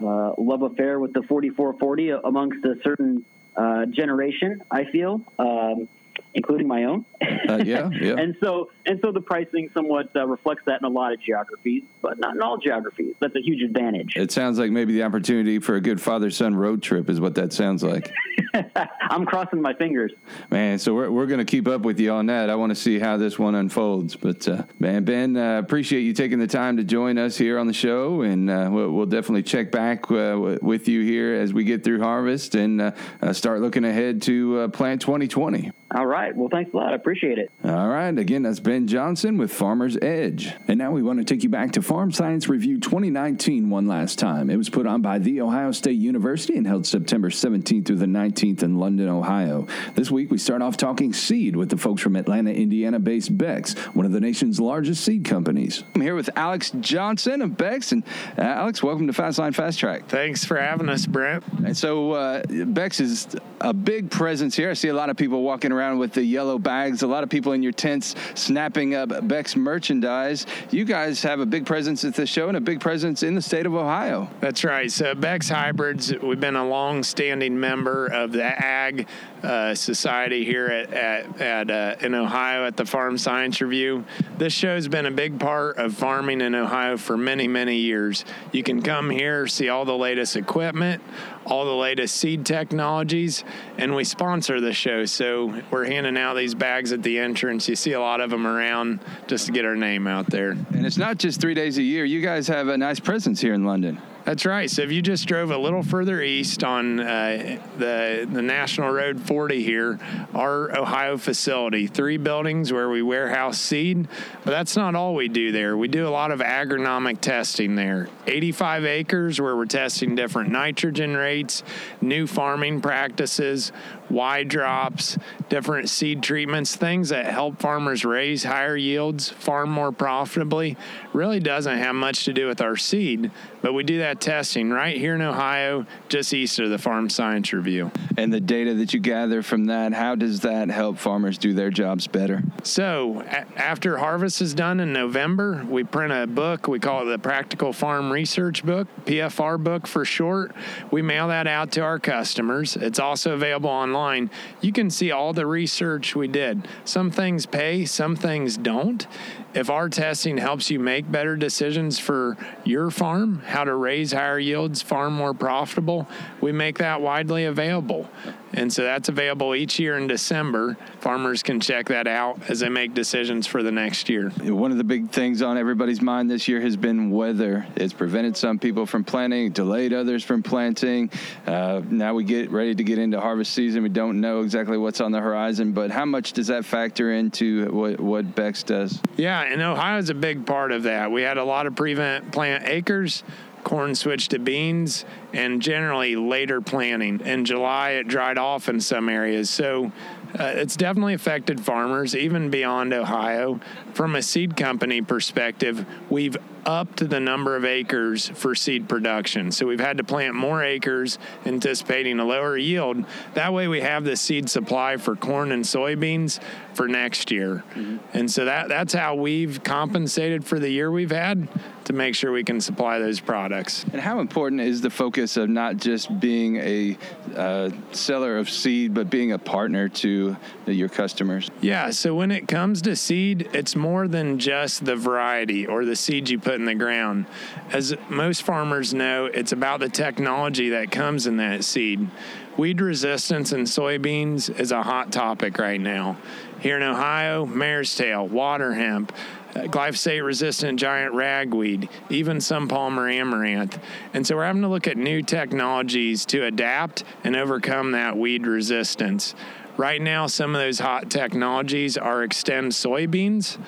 love 0.00 0.62
affair 0.62 0.98
with 0.98 1.12
the 1.12 1.22
4440 1.22 2.10
amongst 2.24 2.64
a 2.64 2.74
certain 2.82 3.24
uh, 3.56 3.86
generation. 3.86 4.62
I 4.70 4.84
feel, 4.84 5.20
um, 5.38 5.88
including 6.34 6.66
my 6.66 6.84
own. 6.84 7.04
uh, 7.48 7.62
yeah, 7.64 7.88
yeah. 7.90 8.14
and 8.18 8.36
so 8.42 8.70
and 8.86 8.98
so 9.02 9.12
the 9.12 9.20
pricing 9.20 9.70
somewhat 9.72 10.10
uh, 10.16 10.26
reflects 10.26 10.62
that 10.66 10.80
in 10.80 10.84
a 10.84 10.88
lot 10.88 11.12
of 11.12 11.20
geographies, 11.20 11.84
but 12.02 12.18
not 12.18 12.34
in 12.34 12.42
all 12.42 12.58
geographies. 12.58 13.14
That's 13.20 13.36
a 13.36 13.42
huge 13.42 13.62
advantage. 13.62 14.14
It 14.16 14.32
sounds 14.32 14.58
like 14.58 14.70
maybe 14.70 14.92
the 14.92 15.02
opportunity 15.02 15.58
for 15.58 15.76
a 15.76 15.80
good 15.80 16.00
father 16.00 16.30
son 16.30 16.54
road 16.54 16.82
trip 16.82 17.08
is 17.08 17.20
what 17.20 17.34
that 17.36 17.52
sounds 17.52 17.82
like. 17.82 18.12
I'm 19.00 19.26
crossing 19.26 19.60
my 19.60 19.74
fingers. 19.74 20.12
Man, 20.50 20.78
so 20.78 20.94
we're, 20.94 21.10
we're 21.10 21.26
going 21.26 21.38
to 21.38 21.44
keep 21.44 21.66
up 21.68 21.82
with 21.82 21.98
you 21.98 22.12
on 22.12 22.26
that. 22.26 22.50
I 22.50 22.54
want 22.54 22.70
to 22.70 22.76
see 22.76 22.98
how 22.98 23.16
this 23.16 23.38
one 23.38 23.54
unfolds. 23.54 24.16
But, 24.16 24.46
uh, 24.46 24.64
man, 24.78 25.04
Ben, 25.04 25.36
uh, 25.36 25.58
appreciate 25.58 26.02
you 26.02 26.12
taking 26.12 26.38
the 26.38 26.46
time 26.46 26.76
to 26.76 26.84
join 26.84 27.18
us 27.18 27.36
here 27.36 27.58
on 27.58 27.66
the 27.66 27.72
show. 27.72 28.22
And 28.22 28.50
uh, 28.50 28.68
we'll, 28.70 28.90
we'll, 28.90 29.04
definitely 29.14 29.42
check 29.42 29.70
back 29.70 30.10
uh, 30.10 30.58
with 30.62 30.88
you 30.88 31.02
here 31.02 31.34
as 31.34 31.52
we 31.52 31.62
get 31.62 31.84
through 31.84 32.00
harvest 32.00 32.54
and 32.54 32.80
uh, 32.80 32.92
uh, 33.22 33.32
start 33.32 33.60
looking 33.60 33.84
ahead 33.84 34.22
to 34.22 34.68
plant 34.70 35.02
2020. 35.02 35.70
All 35.94 36.06
right. 36.06 36.34
Well, 36.34 36.48
thanks 36.50 36.72
a 36.74 36.76
lot. 36.76 36.92
I 36.92 36.96
appreciate 36.96 37.38
it. 37.38 37.52
All 37.62 37.88
right. 37.88 38.18
Again, 38.18 38.42
that's 38.42 38.58
Ben 38.58 38.88
Johnson 38.88 39.38
with 39.38 39.52
Farmers 39.52 39.96
Edge. 40.02 40.52
And 40.66 40.76
now 40.76 40.90
we 40.90 41.04
want 41.04 41.20
to 41.20 41.24
take 41.24 41.44
you 41.44 41.48
back 41.48 41.72
to 41.72 41.82
Farm 41.82 42.10
Science 42.10 42.48
Review 42.48 42.80
2019 42.80 43.70
one 43.70 43.86
last 43.86 44.18
time. 44.18 44.50
It 44.50 44.56
was 44.56 44.68
put 44.68 44.88
on 44.88 45.02
by 45.02 45.20
The 45.20 45.40
Ohio 45.40 45.70
State 45.70 45.98
University 45.98 46.56
and 46.56 46.66
held 46.66 46.84
September 46.84 47.30
17th 47.30 47.86
through 47.86 47.96
the 47.96 48.06
19th 48.06 48.43
in 48.44 48.78
London, 48.78 49.08
Ohio. 49.08 49.66
This 49.94 50.10
week, 50.10 50.30
we 50.30 50.36
start 50.36 50.60
off 50.60 50.76
talking 50.76 51.14
seed 51.14 51.56
with 51.56 51.70
the 51.70 51.78
folks 51.78 52.02
from 52.02 52.14
Atlanta, 52.14 52.52
Indiana 52.52 52.98
based 52.98 53.36
Beck's, 53.38 53.72
one 53.94 54.04
of 54.04 54.12
the 54.12 54.20
nation's 54.20 54.60
largest 54.60 55.02
seed 55.02 55.24
companies. 55.24 55.82
I'm 55.94 56.02
here 56.02 56.14
with 56.14 56.28
Alex 56.36 56.70
Johnson 56.80 57.40
of 57.40 57.56
Beck's. 57.56 57.92
And 57.92 58.04
uh, 58.36 58.42
Alex, 58.42 58.82
welcome 58.82 59.06
to 59.06 59.14
Fastline 59.14 59.54
Fast 59.54 59.78
Track. 59.78 60.08
Thanks 60.08 60.44
for 60.44 60.58
having 60.58 60.90
us, 60.90 61.06
Brent. 61.06 61.42
And 61.64 61.74
so, 61.74 62.12
uh, 62.12 62.42
Beck's 62.66 63.00
is 63.00 63.34
a 63.62 63.72
big 63.72 64.10
presence 64.10 64.54
here. 64.54 64.70
I 64.70 64.74
see 64.74 64.88
a 64.88 64.94
lot 64.94 65.08
of 65.08 65.16
people 65.16 65.42
walking 65.42 65.72
around 65.72 65.98
with 65.98 66.12
the 66.12 66.22
yellow 66.22 66.58
bags, 66.58 67.02
a 67.02 67.06
lot 67.06 67.22
of 67.22 67.30
people 67.30 67.52
in 67.52 67.62
your 67.62 67.72
tents 67.72 68.14
snapping 68.34 68.94
up 68.94 69.26
Beck's 69.26 69.56
merchandise. 69.56 70.44
You 70.70 70.84
guys 70.84 71.22
have 71.22 71.40
a 71.40 71.46
big 71.46 71.64
presence 71.64 72.04
at 72.04 72.14
the 72.14 72.26
show 72.26 72.48
and 72.48 72.58
a 72.58 72.60
big 72.60 72.80
presence 72.80 73.22
in 73.22 73.34
the 73.34 73.42
state 73.42 73.64
of 73.64 73.74
Ohio. 73.74 74.28
That's 74.40 74.64
right. 74.64 74.92
So, 74.92 75.14
Beck's 75.14 75.48
Hybrids, 75.48 76.12
we've 76.22 76.38
been 76.38 76.56
a 76.56 76.66
long 76.66 77.02
standing 77.02 77.58
member 77.58 78.06
of 78.06 78.33
the 78.34 78.44
Ag 78.44 79.08
uh, 79.42 79.74
Society 79.74 80.44
here 80.44 80.66
at, 80.66 80.92
at, 80.92 81.40
at 81.40 81.70
uh, 81.70 81.96
in 82.00 82.14
Ohio 82.14 82.66
at 82.66 82.76
the 82.76 82.84
Farm 82.84 83.18
Science 83.18 83.60
Review. 83.60 84.04
This 84.38 84.52
show's 84.52 84.88
been 84.88 85.06
a 85.06 85.10
big 85.10 85.38
part 85.38 85.76
of 85.78 85.94
farming 85.94 86.40
in 86.40 86.54
Ohio 86.54 86.96
for 86.96 87.16
many, 87.16 87.48
many 87.48 87.76
years. 87.76 88.24
You 88.52 88.62
can 88.62 88.82
come 88.82 89.10
here, 89.10 89.46
see 89.46 89.68
all 89.68 89.84
the 89.84 89.96
latest 89.96 90.36
equipment, 90.36 91.02
all 91.46 91.64
the 91.64 91.74
latest 91.74 92.16
seed 92.16 92.46
technologies, 92.46 93.44
and 93.78 93.94
we 93.94 94.04
sponsor 94.04 94.60
the 94.60 94.72
show. 94.72 95.04
So 95.04 95.62
we're 95.70 95.84
handing 95.84 96.16
out 96.16 96.36
these 96.36 96.54
bags 96.54 96.92
at 96.92 97.02
the 97.02 97.18
entrance. 97.18 97.68
You 97.68 97.76
see 97.76 97.92
a 97.92 98.00
lot 98.00 98.20
of 98.20 98.30
them 98.30 98.46
around 98.46 99.00
just 99.26 99.46
to 99.46 99.52
get 99.52 99.64
our 99.64 99.76
name 99.76 100.06
out 100.06 100.30
there. 100.30 100.50
And 100.50 100.86
it's 100.86 100.98
not 100.98 101.18
just 101.18 101.40
three 101.40 101.54
days 101.54 101.78
a 101.78 101.82
year. 101.82 102.04
You 102.04 102.20
guys 102.20 102.48
have 102.48 102.68
a 102.68 102.78
nice 102.78 103.00
presence 103.00 103.40
here 103.40 103.54
in 103.54 103.64
London. 103.64 104.00
That's 104.24 104.46
right. 104.46 104.70
So 104.70 104.80
if 104.80 104.90
you 104.90 105.02
just 105.02 105.28
drove 105.28 105.50
a 105.50 105.58
little 105.58 105.82
further 105.82 106.22
east 106.22 106.64
on 106.64 106.98
uh, 106.98 107.60
the 107.76 108.26
the 108.30 108.40
National 108.40 108.90
Road 108.90 109.20
40 109.20 109.62
here, 109.62 109.98
our 110.32 110.74
Ohio 110.74 111.18
facility, 111.18 111.86
three 111.86 112.16
buildings 112.16 112.72
where 112.72 112.88
we 112.88 113.02
warehouse 113.02 113.60
seed. 113.60 114.08
But 114.44 114.52
that's 114.52 114.76
not 114.76 114.94
all 114.94 115.14
we 115.14 115.28
do 115.28 115.52
there. 115.52 115.76
We 115.76 115.88
do 115.88 116.08
a 116.08 116.08
lot 116.08 116.30
of 116.30 116.40
agronomic 116.40 117.20
testing 117.20 117.74
there. 117.74 118.08
85 118.26 118.86
acres 118.86 119.40
where 119.42 119.54
we're 119.56 119.66
testing 119.66 120.14
different 120.14 120.50
nitrogen 120.50 121.14
rates, 121.14 121.62
new 122.00 122.26
farming 122.26 122.80
practices, 122.80 123.72
Y 124.08 124.44
drops, 124.44 125.18
different 125.50 125.90
seed 125.90 126.22
treatments, 126.22 126.76
things 126.76 127.10
that 127.10 127.26
help 127.26 127.60
farmers 127.60 128.04
raise 128.04 128.44
higher 128.44 128.76
yields, 128.76 129.28
farm 129.28 129.70
more 129.70 129.92
profitably. 129.92 130.76
Really 131.12 131.40
doesn't 131.40 131.78
have 131.78 131.94
much 131.94 132.24
to 132.24 132.32
do 132.32 132.46
with 132.46 132.60
our 132.60 132.76
seed, 132.76 133.30
but 133.64 133.72
we 133.72 133.82
do 133.82 134.00
that 134.00 134.20
testing 134.20 134.68
right 134.68 134.94
here 134.94 135.14
in 135.14 135.22
Ohio, 135.22 135.86
just 136.10 136.34
east 136.34 136.58
of 136.58 136.68
the 136.68 136.76
Farm 136.76 137.08
Science 137.08 137.50
Review. 137.50 137.90
And 138.18 138.30
the 138.30 138.38
data 138.38 138.74
that 138.74 138.92
you 138.92 139.00
gather 139.00 139.40
from 139.40 139.64
that, 139.64 139.94
how 139.94 140.16
does 140.16 140.40
that 140.40 140.68
help 140.68 140.98
farmers 140.98 141.38
do 141.38 141.54
their 141.54 141.70
jobs 141.70 142.06
better? 142.06 142.42
So, 142.62 143.22
a- 143.22 143.46
after 143.58 143.96
harvest 143.96 144.42
is 144.42 144.52
done 144.52 144.80
in 144.80 144.92
November, 144.92 145.64
we 145.66 145.82
print 145.82 146.12
a 146.12 146.26
book. 146.26 146.68
We 146.68 146.78
call 146.78 147.04
it 147.04 147.10
the 147.10 147.18
Practical 147.18 147.72
Farm 147.72 148.12
Research 148.12 148.66
Book, 148.66 148.86
PFR 149.06 149.56
book 149.56 149.86
for 149.86 150.04
short. 150.04 150.54
We 150.90 151.00
mail 151.00 151.28
that 151.28 151.46
out 151.46 151.72
to 151.72 151.80
our 151.80 151.98
customers. 151.98 152.76
It's 152.76 152.98
also 152.98 153.32
available 153.32 153.70
online. 153.70 154.28
You 154.60 154.72
can 154.72 154.90
see 154.90 155.10
all 155.10 155.32
the 155.32 155.46
research 155.46 156.14
we 156.14 156.28
did. 156.28 156.68
Some 156.84 157.10
things 157.10 157.46
pay, 157.46 157.86
some 157.86 158.14
things 158.14 158.58
don't 158.58 159.06
if 159.54 159.70
our 159.70 159.88
testing 159.88 160.36
helps 160.36 160.68
you 160.70 160.80
make 160.80 161.10
better 161.10 161.36
decisions 161.36 161.98
for 161.98 162.36
your 162.64 162.90
farm, 162.90 163.40
how 163.54 163.62
to 163.62 163.74
raise 163.74 164.10
higher 164.10 164.38
yields, 164.38 164.82
farm 164.82 165.12
more 165.12 165.32
profitable, 165.32 166.08
we 166.40 166.50
make 166.50 166.78
that 166.78 167.00
widely 167.00 167.44
available. 167.44 168.10
And 168.56 168.72
so 168.72 168.82
that's 168.82 169.08
available 169.08 169.54
each 169.54 169.78
year 169.78 169.98
in 169.98 170.06
December. 170.06 170.76
Farmers 171.00 171.42
can 171.42 171.60
check 171.60 171.88
that 171.88 172.06
out 172.06 172.38
as 172.48 172.60
they 172.60 172.68
make 172.68 172.94
decisions 172.94 173.46
for 173.46 173.62
the 173.62 173.72
next 173.72 174.08
year. 174.08 174.30
One 174.30 174.70
of 174.70 174.78
the 174.78 174.84
big 174.84 175.10
things 175.10 175.42
on 175.42 175.58
everybody's 175.58 176.00
mind 176.00 176.30
this 176.30 176.46
year 176.46 176.60
has 176.60 176.76
been 176.76 177.10
weather. 177.10 177.66
It's 177.76 177.92
prevented 177.92 178.36
some 178.36 178.58
people 178.58 178.86
from 178.86 179.04
planting, 179.04 179.50
delayed 179.50 179.92
others 179.92 180.22
from 180.22 180.42
planting. 180.42 181.10
Uh, 181.46 181.82
now 181.88 182.14
we 182.14 182.24
get 182.24 182.50
ready 182.50 182.74
to 182.74 182.84
get 182.84 182.98
into 182.98 183.20
harvest 183.20 183.52
season. 183.52 183.82
We 183.82 183.88
don't 183.88 184.20
know 184.20 184.42
exactly 184.42 184.78
what's 184.78 185.00
on 185.00 185.12
the 185.12 185.20
horizon, 185.20 185.72
but 185.72 185.90
how 185.90 186.04
much 186.04 186.32
does 186.32 186.46
that 186.46 186.64
factor 186.64 187.12
into 187.12 187.70
what, 187.72 188.00
what 188.00 188.34
Beck's 188.34 188.62
does? 188.62 189.00
Yeah, 189.16 189.42
and 189.42 189.60
Ohio 189.60 189.98
is 189.98 190.10
a 190.10 190.14
big 190.14 190.46
part 190.46 190.72
of 190.72 190.84
that. 190.84 191.10
We 191.10 191.22
had 191.22 191.38
a 191.38 191.44
lot 191.44 191.66
of 191.66 191.74
prevent 191.74 192.32
plant 192.32 192.64
acres 192.66 193.24
corn 193.64 193.94
switched 193.94 194.30
to 194.30 194.38
beans, 194.38 195.04
and 195.32 195.60
generally 195.60 196.14
later 196.16 196.60
planting. 196.60 197.20
In 197.20 197.44
July, 197.44 197.90
it 197.90 198.06
dried 198.06 198.38
off 198.38 198.68
in 198.68 198.80
some 198.80 199.08
areas. 199.08 199.50
So 199.50 199.90
uh, 200.38 200.44
it's 200.54 200.76
definitely 200.76 201.14
affected 201.14 201.60
farmers, 201.60 202.14
even 202.14 202.50
beyond 202.50 202.92
Ohio. 202.92 203.60
From 203.94 204.16
a 204.16 204.22
seed 204.22 204.56
company 204.56 205.02
perspective, 205.02 205.86
we've 206.10 206.36
upped 206.66 207.08
the 207.08 207.20
number 207.20 207.56
of 207.56 207.64
acres 207.64 208.28
for 208.28 208.54
seed 208.54 208.88
production. 208.88 209.52
So 209.52 209.66
we've 209.66 209.80
had 209.80 209.98
to 209.98 210.04
plant 210.04 210.34
more 210.34 210.62
acres, 210.62 211.18
anticipating 211.46 212.18
a 212.18 212.24
lower 212.24 212.56
yield. 212.56 213.04
That 213.34 213.52
way, 213.52 213.68
we 213.68 213.80
have 213.82 214.04
the 214.04 214.16
seed 214.16 214.48
supply 214.50 214.96
for 214.96 215.14
corn 215.14 215.52
and 215.52 215.64
soybeans 215.64 216.40
for 216.74 216.88
next 216.88 217.30
year. 217.30 217.62
Mm-hmm. 217.74 217.98
And 218.14 218.30
so 218.30 218.46
that 218.46 218.68
that's 218.68 218.92
how 218.92 219.14
we've 219.14 219.62
compensated 219.62 220.44
for 220.44 220.58
the 220.58 220.68
year 220.68 220.90
we've 220.90 221.10
had 221.10 221.48
to 221.84 221.92
make 221.92 222.14
sure 222.14 222.32
we 222.32 222.44
can 222.44 222.60
supply 222.60 222.98
those 222.98 223.20
products. 223.20 223.84
And 223.92 224.00
how 224.00 224.20
important 224.20 224.62
is 224.62 224.80
the 224.80 224.90
focus 224.90 225.36
of 225.36 225.50
not 225.50 225.76
just 225.76 226.18
being 226.18 226.56
a 226.56 226.96
uh, 227.36 227.70
seller 227.92 228.38
of 228.38 228.48
seed, 228.48 228.94
but 228.94 229.10
being 229.10 229.32
a 229.32 229.38
partner 229.38 229.88
to 229.90 230.36
your 230.66 230.88
customers? 230.88 231.50
Yeah, 231.60 231.90
so 231.90 232.14
when 232.14 232.30
it 232.30 232.48
comes 232.48 232.80
to 232.82 232.96
seed, 232.96 233.50
it's 233.52 233.76
more 233.84 234.08
than 234.08 234.38
just 234.38 234.86
the 234.86 234.96
variety 234.96 235.66
or 235.66 235.84
the 235.84 235.94
seed 235.94 236.30
you 236.30 236.38
put 236.38 236.54
in 236.54 236.64
the 236.64 236.74
ground. 236.74 237.26
As 237.70 237.94
most 238.08 238.42
farmers 238.42 238.94
know, 238.94 239.26
it's 239.26 239.52
about 239.52 239.80
the 239.80 239.90
technology 239.90 240.70
that 240.70 240.90
comes 240.90 241.26
in 241.26 241.36
that 241.36 241.64
seed. 241.64 242.08
Weed 242.56 242.80
resistance 242.80 243.52
in 243.52 243.64
soybeans 243.64 244.48
is 244.58 244.72
a 244.72 244.82
hot 244.82 245.12
topic 245.12 245.58
right 245.58 245.78
now. 245.78 246.16
Here 246.60 246.78
in 246.78 246.82
Ohio, 246.82 247.44
mare's 247.44 247.94
tail, 247.94 248.26
water 248.26 248.72
hemp, 248.72 249.12
glyphosate 249.54 250.24
resistant 250.24 250.80
giant 250.80 251.12
ragweed, 251.12 251.90
even 252.08 252.40
some 252.40 252.68
Palmer 252.68 253.06
amaranth. 253.06 253.78
And 254.14 254.26
so 254.26 254.36
we're 254.36 254.46
having 254.46 254.62
to 254.62 254.68
look 254.68 254.86
at 254.86 254.96
new 254.96 255.20
technologies 255.20 256.24
to 256.26 256.46
adapt 256.46 257.04
and 257.22 257.36
overcome 257.36 257.92
that 257.92 258.16
weed 258.16 258.46
resistance. 258.46 259.34
Right 259.76 260.00
now, 260.00 260.28
some 260.28 260.54
of 260.54 260.60
those 260.60 260.78
hot 260.78 261.10
technologies 261.10 261.96
are 261.96 262.24
Xtend 262.24 262.68
soybeans, 262.68 263.58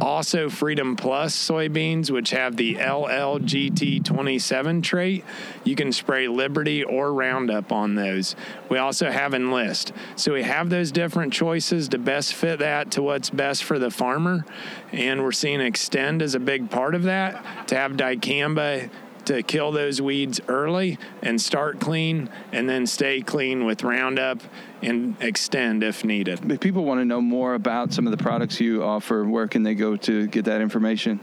also 0.00 0.48
Freedom 0.48 0.96
Plus 0.96 1.36
soybeans, 1.36 2.10
which 2.10 2.30
have 2.30 2.56
the 2.56 2.74
LLGT27 2.74 4.82
trait. 4.82 5.24
You 5.62 5.76
can 5.76 5.92
spray 5.92 6.26
Liberty 6.26 6.82
or 6.82 7.12
Roundup 7.12 7.70
on 7.70 7.94
those. 7.94 8.34
We 8.68 8.78
also 8.78 9.12
have 9.12 9.32
Enlist. 9.32 9.92
So 10.16 10.32
we 10.32 10.42
have 10.42 10.70
those 10.70 10.90
different 10.90 11.32
choices 11.32 11.88
to 11.90 11.98
best 11.98 12.34
fit 12.34 12.58
that 12.58 12.90
to 12.92 13.02
what's 13.02 13.28
best 13.30 13.62
for 13.62 13.78
the 13.78 13.92
farmer. 13.92 14.44
And 14.90 15.22
we're 15.22 15.30
seeing 15.30 15.60
Xtend 15.60 16.20
as 16.20 16.34
a 16.34 16.40
big 16.40 16.68
part 16.68 16.96
of 16.96 17.04
that 17.04 17.68
to 17.68 17.76
have 17.76 17.92
dicamba 17.92 18.90
to 19.26 19.42
kill 19.42 19.72
those 19.72 20.00
weeds 20.00 20.40
early 20.48 20.98
and 21.22 21.40
start 21.40 21.80
clean 21.80 22.28
and 22.52 22.68
then 22.68 22.86
stay 22.86 23.20
clean 23.20 23.64
with 23.64 23.82
Roundup 23.82 24.40
and 24.82 25.18
Xtend 25.20 25.82
if 25.82 26.04
needed. 26.04 26.50
If 26.50 26.60
people 26.60 26.84
want 26.84 27.00
to 27.00 27.04
know 27.04 27.20
more 27.20 27.54
about 27.54 27.92
some 27.92 28.06
of 28.06 28.10
the 28.10 28.22
products 28.22 28.60
you 28.60 28.82
offer, 28.82 29.24
where 29.24 29.48
can 29.48 29.62
they 29.62 29.74
go 29.74 29.96
to 29.96 30.26
get 30.26 30.44
that 30.46 30.60
information? 30.60 31.20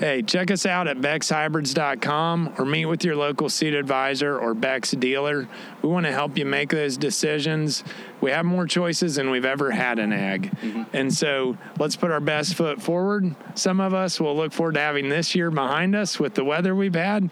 Hey, 0.00 0.22
check 0.22 0.50
us 0.50 0.64
out 0.64 0.88
at 0.88 0.96
BecksHybrids.com 0.96 2.54
or 2.56 2.64
meet 2.64 2.86
with 2.86 3.04
your 3.04 3.16
local 3.16 3.50
seed 3.50 3.74
advisor 3.74 4.38
or 4.38 4.54
Beck's 4.54 4.92
dealer. 4.92 5.46
We 5.82 5.90
want 5.90 6.06
to 6.06 6.12
help 6.12 6.38
you 6.38 6.46
make 6.46 6.70
those 6.70 6.96
decisions 6.96 7.84
we 8.20 8.30
have 8.30 8.44
more 8.44 8.66
choices 8.66 9.16
than 9.16 9.30
we've 9.30 9.44
ever 9.44 9.70
had 9.70 9.98
in 9.98 10.12
ag. 10.12 10.50
Mm-hmm. 10.50 10.82
And 10.92 11.12
so 11.12 11.56
let's 11.78 11.96
put 11.96 12.10
our 12.10 12.20
best 12.20 12.54
foot 12.54 12.80
forward. 12.80 13.34
Some 13.54 13.80
of 13.80 13.94
us 13.94 14.20
will 14.20 14.36
look 14.36 14.52
forward 14.52 14.74
to 14.74 14.80
having 14.80 15.08
this 15.08 15.34
year 15.34 15.50
behind 15.50 15.94
us 15.94 16.18
with 16.18 16.34
the 16.34 16.44
weather 16.44 16.74
we've 16.74 16.94
had, 16.94 17.30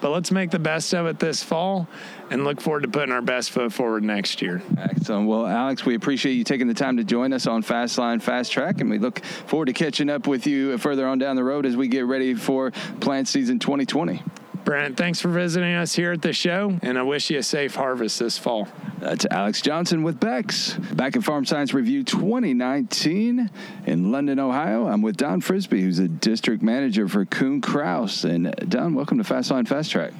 but 0.00 0.10
let's 0.10 0.30
make 0.30 0.50
the 0.50 0.58
best 0.58 0.92
of 0.94 1.06
it 1.06 1.18
this 1.18 1.42
fall 1.42 1.88
and 2.30 2.44
look 2.44 2.60
forward 2.60 2.82
to 2.82 2.88
putting 2.88 3.12
our 3.12 3.22
best 3.22 3.50
foot 3.50 3.72
forward 3.72 4.04
next 4.04 4.42
year. 4.42 4.62
Excellent. 4.76 5.28
Well, 5.28 5.46
Alex, 5.46 5.84
we 5.84 5.94
appreciate 5.94 6.34
you 6.34 6.44
taking 6.44 6.68
the 6.68 6.74
time 6.74 6.96
to 6.98 7.04
join 7.04 7.32
us 7.32 7.46
on 7.46 7.62
Fastline 7.62 8.20
Fast 8.20 8.52
Track, 8.52 8.80
and 8.80 8.90
we 8.90 8.98
look 8.98 9.24
forward 9.24 9.66
to 9.66 9.72
catching 9.72 10.10
up 10.10 10.26
with 10.26 10.46
you 10.46 10.76
further 10.78 11.06
on 11.06 11.18
down 11.18 11.36
the 11.36 11.44
road 11.44 11.66
as 11.66 11.76
we 11.76 11.88
get 11.88 12.04
ready 12.06 12.34
for 12.34 12.70
plant 13.00 13.28
season 13.28 13.58
2020. 13.58 14.22
Brent, 14.68 14.98
thanks 14.98 15.18
for 15.18 15.28
visiting 15.28 15.76
us 15.76 15.94
here 15.94 16.12
at 16.12 16.20
the 16.20 16.34
show, 16.34 16.78
and 16.82 16.98
I 16.98 17.02
wish 17.02 17.30
you 17.30 17.38
a 17.38 17.42
safe 17.42 17.74
harvest 17.74 18.18
this 18.18 18.36
fall. 18.36 18.68
That's 18.98 19.24
Alex 19.30 19.62
Johnson 19.62 20.02
with 20.02 20.20
Beck's, 20.20 20.74
Back 20.74 21.16
at 21.16 21.24
Farm 21.24 21.46
Science 21.46 21.72
Review 21.72 22.04
2019 22.04 23.48
in 23.86 24.12
London, 24.12 24.38
Ohio. 24.38 24.86
I'm 24.86 25.00
with 25.00 25.16
Don 25.16 25.40
Frisbee, 25.40 25.80
who's 25.80 26.00
a 26.00 26.06
district 26.06 26.62
manager 26.62 27.08
for 27.08 27.24
Kuhn 27.24 27.62
Krause. 27.62 28.26
And 28.26 28.54
Don, 28.68 28.94
welcome 28.94 29.16
to 29.16 29.24
Fastline 29.24 29.66
Fast 29.66 29.90
Track. 29.90 30.12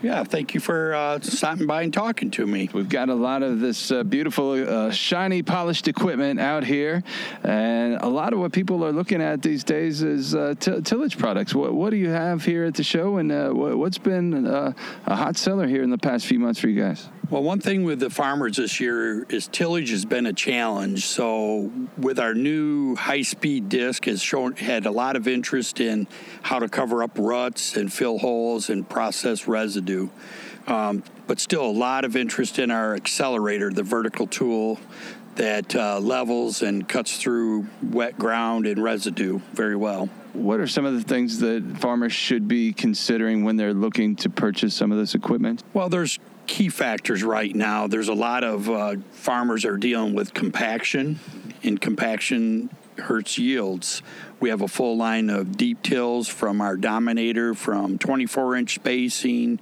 Yeah, 0.00 0.22
thank 0.22 0.54
you 0.54 0.60
for 0.60 0.94
uh, 0.94 1.18
stopping 1.20 1.66
by 1.66 1.82
and 1.82 1.92
talking 1.92 2.30
to 2.32 2.46
me. 2.46 2.70
We've 2.72 2.88
got 2.88 3.08
a 3.08 3.14
lot 3.14 3.42
of 3.42 3.58
this 3.58 3.90
uh, 3.90 4.04
beautiful, 4.04 4.52
uh, 4.52 4.92
shiny, 4.92 5.42
polished 5.42 5.88
equipment 5.88 6.38
out 6.38 6.62
here, 6.62 7.02
and 7.42 7.94
a 7.94 8.08
lot 8.08 8.32
of 8.32 8.38
what 8.38 8.52
people 8.52 8.84
are 8.84 8.92
looking 8.92 9.20
at 9.20 9.42
these 9.42 9.64
days 9.64 10.02
is 10.02 10.36
uh, 10.36 10.54
t- 10.60 10.80
tillage 10.82 11.18
products. 11.18 11.52
What, 11.52 11.74
what, 11.74 11.90
do 11.90 11.96
you 11.96 12.10
have 12.10 12.44
here 12.44 12.64
at 12.64 12.74
the 12.74 12.84
show, 12.84 13.16
and 13.16 13.32
uh, 13.32 13.50
what's 13.50 13.98
been 13.98 14.46
uh, 14.46 14.72
a 15.06 15.16
hot 15.16 15.36
seller 15.36 15.66
here 15.66 15.82
in 15.82 15.90
the 15.90 15.98
past 15.98 16.26
few 16.26 16.38
months 16.38 16.60
for 16.60 16.68
you 16.68 16.80
guys? 16.80 17.08
Well, 17.30 17.42
one 17.42 17.60
thing 17.60 17.84
with 17.84 18.00
the 18.00 18.08
farmers 18.08 18.56
this 18.56 18.80
year 18.80 19.24
is 19.24 19.48
tillage 19.48 19.90
has 19.90 20.06
been 20.06 20.24
a 20.24 20.32
challenge. 20.32 21.04
So, 21.04 21.70
with 21.98 22.18
our 22.18 22.32
new 22.32 22.96
high-speed 22.96 23.68
disc, 23.68 24.06
has 24.06 24.22
shown 24.22 24.56
had 24.56 24.86
a 24.86 24.90
lot 24.90 25.14
of 25.14 25.28
interest 25.28 25.78
in 25.78 26.06
how 26.40 26.58
to 26.58 26.70
cover 26.70 27.02
up 27.02 27.10
ruts 27.18 27.76
and 27.76 27.92
fill 27.92 28.16
holes 28.16 28.70
and 28.70 28.88
process 28.88 29.46
residue. 29.46 30.08
Um, 30.66 31.02
but 31.26 31.38
still, 31.38 31.66
a 31.66 31.70
lot 31.70 32.06
of 32.06 32.16
interest 32.16 32.58
in 32.58 32.70
our 32.70 32.94
Excelerator, 32.94 33.70
the 33.70 33.82
vertical 33.82 34.26
tool 34.26 34.80
that 35.34 35.76
uh, 35.76 36.00
levels 36.00 36.62
and 36.62 36.88
cuts 36.88 37.18
through 37.18 37.66
wet 37.82 38.18
ground 38.18 38.66
and 38.66 38.82
residue 38.82 39.38
very 39.52 39.76
well. 39.76 40.08
What 40.32 40.60
are 40.60 40.66
some 40.66 40.84
of 40.84 40.94
the 40.94 41.02
things 41.02 41.40
that 41.40 41.62
farmers 41.78 42.12
should 42.12 42.48
be 42.48 42.72
considering 42.72 43.44
when 43.44 43.56
they're 43.56 43.74
looking 43.74 44.16
to 44.16 44.30
purchase 44.30 44.74
some 44.74 44.92
of 44.92 44.98
this 44.98 45.14
equipment? 45.14 45.62
Well, 45.74 45.88
there's 45.88 46.18
key 46.48 46.68
factors 46.68 47.22
right 47.22 47.54
now. 47.54 47.86
There's 47.86 48.08
a 48.08 48.14
lot 48.14 48.42
of 48.42 48.68
uh, 48.68 48.96
farmers 49.12 49.64
are 49.64 49.76
dealing 49.76 50.14
with 50.14 50.34
compaction, 50.34 51.20
and 51.62 51.80
compaction 51.80 52.70
hurts 52.98 53.38
yields. 53.38 54.02
We 54.40 54.48
have 54.48 54.62
a 54.62 54.68
full 54.68 54.96
line 54.96 55.30
of 55.30 55.56
deep 55.56 55.82
tills 55.82 56.26
from 56.26 56.60
our 56.60 56.76
Dominator, 56.76 57.54
from 57.54 57.98
24 57.98 58.56
inch 58.56 58.74
spacing 58.74 59.60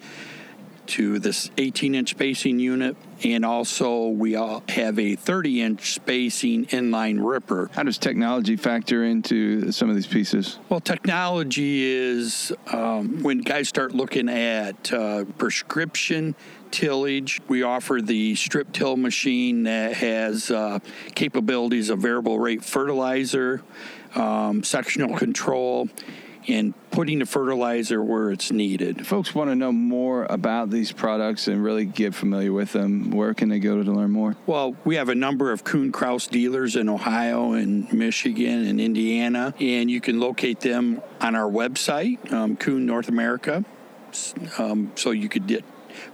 to 0.87 1.19
this 1.19 1.51
18 1.59 1.95
inch 1.95 2.11
spacing 2.11 2.59
unit. 2.59 2.97
And 3.25 3.45
also, 3.45 4.09
we 4.09 4.37
all 4.37 4.63
have 4.69 4.99
a 4.99 5.17
30 5.17 5.63
inch 5.63 5.95
spacing 5.95 6.67
inline 6.67 7.19
ripper. 7.21 7.71
How 7.73 7.83
does 7.83 7.99
technology 7.99 8.57
factor 8.57 9.05
into 9.05 9.73
some 9.73 9.89
of 9.89 9.97
these 9.97 10.07
pieces? 10.07 10.59
Well, 10.69 10.81
technology 10.81 11.85
is 11.85 12.53
um, 12.73 13.23
when 13.23 13.39
guys 13.39 13.69
start 13.69 13.95
looking 13.95 14.29
at 14.29 14.93
uh, 14.93 15.25
prescription 15.39 16.35
tillage. 16.71 17.41
We 17.49 17.63
offer 17.63 18.01
the 18.03 18.35
strip 18.35 18.73
till 18.73 18.97
machine 18.97 19.65
that 19.65 19.95
has 19.95 20.51
uh, 20.51 20.81
capabilities 21.15 21.91
of 21.91 21.99
variable 22.01 22.39
rate 22.39 22.65
fertilizer, 22.65 23.63
um, 24.15 24.63
sectional 24.63 25.17
control, 25.17 25.89
and 26.49 26.75
putting 26.91 27.19
the 27.19 27.27
fertilizer 27.27 28.03
where 28.03 28.31
it's 28.31 28.51
needed. 28.51 29.07
Folks 29.07 29.35
want 29.35 29.51
to 29.51 29.57
know 29.57 29.73
more 29.73 30.27
about 30.31 30.71
these 30.71 30.93
products 30.93 31.49
and 31.49 31.63
really 31.63 31.85
get 31.85 32.15
familiar 32.15 32.53
with 32.53 32.73
them, 32.73 33.11
where 33.11 33.35
can 33.35 33.49
they 33.49 33.59
go 33.59 33.83
to 33.83 33.93
learn 33.93 34.11
more? 34.11 34.37
Well, 34.47 34.77
we 34.85 34.97
have 34.97 35.09
a 35.09 35.15
number 35.15 35.53
of 35.53 35.65
Kuhn 35.65 35.93
Krause 35.93 36.27
dealers 36.29 36.77
in 36.77 36.89
Ohio 36.89 37.53
and 37.53 37.93
Michigan 37.93 38.65
and 38.67 38.81
Indiana, 38.81 39.55
and 39.59 39.91
you 39.91 40.01
can 40.01 40.21
locate 40.21 40.61
them 40.61 41.03
on 41.21 41.35
our 41.35 41.51
website, 41.51 42.33
um, 42.33 42.57
Kuhn 42.57 42.87
North 42.87 43.09
America. 43.09 43.65
Um, 44.59 44.93
so 44.95 45.11
you 45.11 45.29
could 45.29 45.47
get 45.47 45.65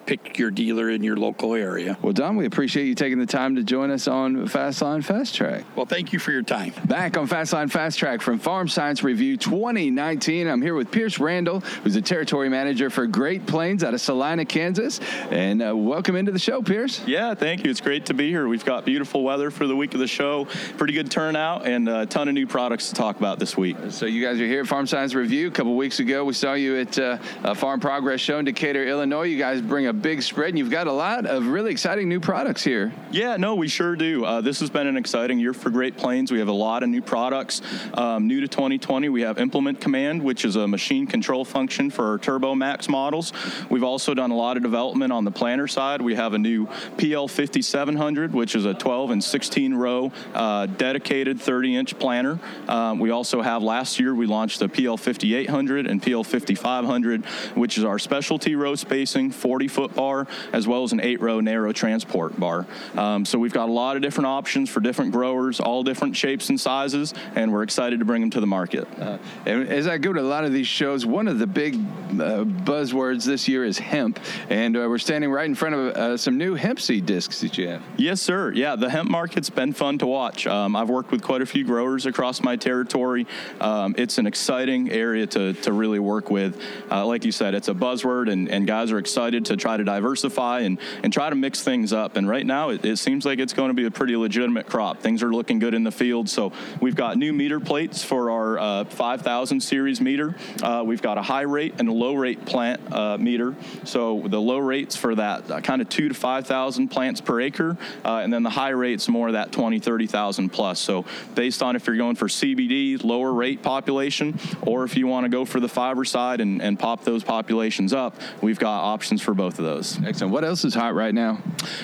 pick 0.06 0.38
your 0.38 0.50
dealer 0.50 0.90
in 0.90 1.02
your 1.02 1.16
local 1.16 1.54
area. 1.54 1.96
Well, 2.02 2.12
Don, 2.12 2.36
we 2.36 2.46
appreciate 2.46 2.86
you 2.86 2.94
taking 2.94 3.18
the 3.18 3.26
time 3.26 3.56
to 3.56 3.62
join 3.62 3.90
us 3.90 4.08
on 4.08 4.48
Fastline 4.48 5.04
Fast 5.04 5.34
Track. 5.34 5.64
Well, 5.76 5.86
thank 5.86 6.12
you 6.12 6.18
for 6.18 6.32
your 6.32 6.42
time. 6.42 6.72
Back 6.86 7.16
on 7.16 7.28
Fastline 7.28 7.70
Fast 7.70 7.98
Track 7.98 8.20
from 8.20 8.38
Farm 8.38 8.68
Science 8.68 9.02
Review 9.02 9.36
2019, 9.36 10.46
I'm 10.48 10.62
here 10.62 10.74
with 10.74 10.90
Pierce 10.90 11.18
Randall, 11.18 11.60
who's 11.60 11.96
a 11.96 12.02
territory 12.02 12.48
manager 12.48 12.90
for 12.90 13.06
Great 13.06 13.46
Plains 13.46 13.84
out 13.84 13.94
of 13.94 14.00
Salina, 14.00 14.44
Kansas. 14.44 15.00
And 15.30 15.62
uh, 15.62 15.76
welcome 15.76 16.16
into 16.16 16.32
the 16.32 16.38
show, 16.38 16.62
Pierce. 16.62 17.00
Yeah, 17.06 17.34
thank 17.34 17.64
you. 17.64 17.70
It's 17.70 17.80
great 17.80 18.06
to 18.06 18.14
be 18.14 18.28
here. 18.28 18.48
We've 18.48 18.64
got 18.64 18.84
beautiful 18.84 19.22
weather 19.22 19.50
for 19.50 19.66
the 19.66 19.76
week 19.76 19.94
of 19.94 20.00
the 20.00 20.06
show, 20.06 20.46
pretty 20.76 20.94
good 20.94 21.10
turnout, 21.10 21.66
and 21.66 21.88
a 21.88 22.06
ton 22.06 22.28
of 22.28 22.34
new 22.34 22.46
products 22.46 22.88
to 22.88 22.94
talk 22.94 23.18
about 23.18 23.38
this 23.38 23.56
week. 23.56 23.76
So, 23.90 24.06
you 24.06 24.24
guys 24.24 24.40
are 24.40 24.46
here 24.46 24.60
at 24.62 24.66
Farm 24.66 24.86
Science 24.86 25.14
Review. 25.14 25.48
A 25.48 25.50
couple 25.50 25.76
weeks 25.76 26.00
ago, 26.00 26.24
we 26.24 26.34
saw 26.34 26.54
you 26.54 26.78
at 26.78 26.98
uh, 26.98 27.18
Farm 27.54 27.80
Progress 27.80 28.20
Show 28.20 28.38
in 28.38 28.44
Decatur, 28.44 28.84
Illinois. 28.84 29.24
You 29.24 29.38
guys 29.38 29.60
bring 29.60 29.86
a 29.86 29.91
big 29.92 30.22
spread, 30.22 30.50
and 30.50 30.58
you've 30.58 30.70
got 30.70 30.86
a 30.86 30.92
lot 30.92 31.26
of 31.26 31.46
really 31.46 31.70
exciting 31.70 32.08
new 32.08 32.20
products 32.20 32.62
here. 32.62 32.92
Yeah, 33.10 33.36
no, 33.36 33.54
we 33.54 33.68
sure 33.68 33.96
do. 33.96 34.24
Uh, 34.24 34.40
this 34.40 34.60
has 34.60 34.70
been 34.70 34.86
an 34.86 34.96
exciting 34.96 35.38
year 35.38 35.52
for 35.52 35.70
Great 35.70 35.96
Plains. 35.96 36.30
We 36.30 36.38
have 36.38 36.48
a 36.48 36.52
lot 36.52 36.82
of 36.82 36.88
new 36.88 37.02
products. 37.02 37.62
Um, 37.94 38.26
new 38.26 38.40
to 38.40 38.48
2020, 38.48 39.08
we 39.08 39.22
have 39.22 39.38
Implement 39.38 39.80
Command, 39.80 40.22
which 40.22 40.44
is 40.44 40.56
a 40.56 40.66
machine 40.66 41.06
control 41.06 41.44
function 41.44 41.90
for 41.90 42.12
our 42.12 42.18
Turbo 42.18 42.54
Max 42.54 42.88
models. 42.88 43.32
We've 43.68 43.84
also 43.84 44.14
done 44.14 44.30
a 44.30 44.36
lot 44.36 44.56
of 44.56 44.62
development 44.62 45.12
on 45.12 45.24
the 45.24 45.30
planter 45.30 45.68
side. 45.68 46.00
We 46.00 46.14
have 46.14 46.34
a 46.34 46.38
new 46.38 46.68
PL 46.98 47.28
5700, 47.28 48.32
which 48.32 48.54
is 48.54 48.64
a 48.64 48.74
12 48.74 49.10
and 49.10 49.22
16 49.22 49.74
row 49.74 50.12
uh, 50.34 50.66
dedicated 50.66 51.40
30 51.40 51.76
inch 51.76 51.98
planter. 51.98 52.38
Um, 52.68 52.98
we 52.98 53.10
also 53.10 53.42
have 53.42 53.62
last 53.62 53.98
year 53.98 54.14
we 54.14 54.26
launched 54.26 54.60
the 54.60 54.68
PL 54.68 54.96
5800 54.96 55.86
and 55.86 56.02
PL 56.02 56.24
5500, 56.24 57.24
which 57.54 57.78
is 57.78 57.84
our 57.84 57.98
specialty 57.98 58.54
row 58.54 58.74
spacing 58.74 59.30
40 59.30 59.68
foot 59.68 59.81
bar 59.88 60.26
as 60.52 60.66
well 60.66 60.84
as 60.84 60.92
an 60.92 61.00
eight 61.00 61.20
row 61.20 61.40
narrow 61.40 61.72
transport 61.72 62.38
bar. 62.38 62.66
Um, 62.96 63.24
so 63.24 63.38
we've 63.38 63.52
got 63.52 63.68
a 63.68 63.72
lot 63.72 63.96
of 63.96 64.02
different 64.02 64.26
options 64.26 64.70
for 64.70 64.80
different 64.80 65.12
growers, 65.12 65.60
all 65.60 65.82
different 65.82 66.16
shapes 66.16 66.48
and 66.48 66.60
sizes, 66.60 67.14
and 67.34 67.52
we're 67.52 67.62
excited 67.62 67.98
to 67.98 68.04
bring 68.04 68.20
them 68.20 68.30
to 68.30 68.40
the 68.40 68.46
market. 68.46 68.86
Uh, 68.98 69.18
and 69.46 69.68
as 69.68 69.86
I 69.86 69.98
go 69.98 70.12
to 70.12 70.20
a 70.20 70.22
lot 70.22 70.44
of 70.44 70.52
these 70.52 70.66
shows, 70.66 71.04
one 71.06 71.28
of 71.28 71.38
the 71.38 71.46
big 71.46 71.74
uh, 71.74 72.44
buzzwords 72.44 73.24
this 73.24 73.48
year 73.48 73.64
is 73.64 73.78
hemp, 73.78 74.18
and 74.50 74.76
uh, 74.76 74.80
we're 74.88 74.98
standing 74.98 75.30
right 75.30 75.46
in 75.46 75.54
front 75.54 75.74
of 75.74 75.80
uh, 75.96 76.16
some 76.16 76.38
new 76.38 76.54
hemp 76.54 76.80
seed 76.80 77.06
discs 77.06 77.40
that 77.40 77.58
you 77.58 77.68
have. 77.68 77.82
Yes, 77.96 78.20
sir. 78.20 78.52
Yeah, 78.52 78.76
the 78.76 78.90
hemp 78.90 79.10
market's 79.10 79.50
been 79.50 79.72
fun 79.72 79.98
to 79.98 80.06
watch. 80.06 80.46
Um, 80.46 80.76
I've 80.76 80.90
worked 80.90 81.10
with 81.10 81.22
quite 81.22 81.42
a 81.42 81.46
few 81.46 81.64
growers 81.64 82.06
across 82.06 82.42
my 82.42 82.56
territory. 82.56 83.26
Um, 83.60 83.94
it's 83.98 84.18
an 84.18 84.26
exciting 84.26 84.90
area 84.90 85.26
to, 85.28 85.52
to 85.54 85.72
really 85.72 85.98
work 85.98 86.30
with. 86.30 86.60
Uh, 86.90 87.06
like 87.06 87.24
you 87.24 87.32
said, 87.32 87.54
it's 87.54 87.68
a 87.68 87.74
buzzword, 87.74 88.30
and, 88.30 88.48
and 88.48 88.66
guys 88.66 88.92
are 88.92 88.98
excited 88.98 89.44
to 89.46 89.56
try 89.56 89.71
to 89.76 89.84
diversify 89.84 90.60
and, 90.60 90.78
and 91.02 91.12
try 91.12 91.30
to 91.30 91.36
mix 91.36 91.62
things 91.62 91.92
up. 91.92 92.16
And 92.16 92.28
right 92.28 92.46
now, 92.46 92.70
it, 92.70 92.84
it 92.84 92.98
seems 92.98 93.24
like 93.24 93.38
it's 93.38 93.52
going 93.52 93.68
to 93.68 93.74
be 93.74 93.86
a 93.86 93.90
pretty 93.90 94.16
legitimate 94.16 94.66
crop. 94.66 95.00
Things 95.00 95.22
are 95.22 95.32
looking 95.32 95.58
good 95.58 95.74
in 95.74 95.84
the 95.84 95.92
field. 95.92 96.28
So 96.28 96.52
we've 96.80 96.96
got 96.96 97.16
new 97.16 97.32
meter 97.32 97.60
plates 97.60 98.04
for 98.04 98.30
our 98.30 98.58
uh, 98.58 98.84
5000 98.84 99.60
series 99.60 100.00
meter. 100.00 100.34
Uh, 100.62 100.82
we've 100.84 101.02
got 101.02 101.18
a 101.18 101.22
high 101.22 101.42
rate 101.42 101.74
and 101.78 101.88
a 101.88 101.92
low 101.92 102.14
rate 102.14 102.44
plant 102.44 102.80
uh, 102.92 103.18
meter. 103.18 103.54
So 103.84 104.22
the 104.26 104.40
low 104.40 104.58
rates 104.58 104.96
for 104.96 105.14
that 105.14 105.50
uh, 105.50 105.60
kind 105.60 105.82
of 105.82 105.88
two 105.88 106.08
to 106.08 106.14
5,000 106.14 106.88
plants 106.88 107.20
per 107.20 107.40
acre, 107.40 107.76
uh, 108.04 108.16
and 108.18 108.32
then 108.32 108.42
the 108.42 108.50
high 108.50 108.70
rates 108.70 109.08
more 109.08 109.32
that 109.32 109.52
20, 109.52 109.78
30,000 109.78 110.48
plus. 110.48 110.80
So 110.80 111.04
based 111.34 111.62
on 111.62 111.76
if 111.76 111.86
you're 111.86 111.96
going 111.96 112.16
for 112.16 112.26
CBD, 112.26 113.02
lower 113.02 113.32
rate 113.32 113.62
population, 113.62 114.38
or 114.62 114.84
if 114.84 114.96
you 114.96 115.06
want 115.06 115.24
to 115.24 115.28
go 115.28 115.44
for 115.44 115.60
the 115.60 115.68
fiber 115.68 116.04
side 116.04 116.40
and, 116.40 116.62
and 116.62 116.78
pop 116.78 117.04
those 117.04 117.24
populations 117.24 117.92
up, 117.92 118.16
we've 118.40 118.58
got 118.58 118.82
options 118.82 119.22
for 119.22 119.34
both 119.34 119.58
of 119.58 119.61
those. 119.62 119.98
Excellent. 120.04 120.32
What 120.32 120.44
else 120.44 120.64
is 120.64 120.74
hot 120.74 120.94
right 120.94 121.14
now? 121.14 121.38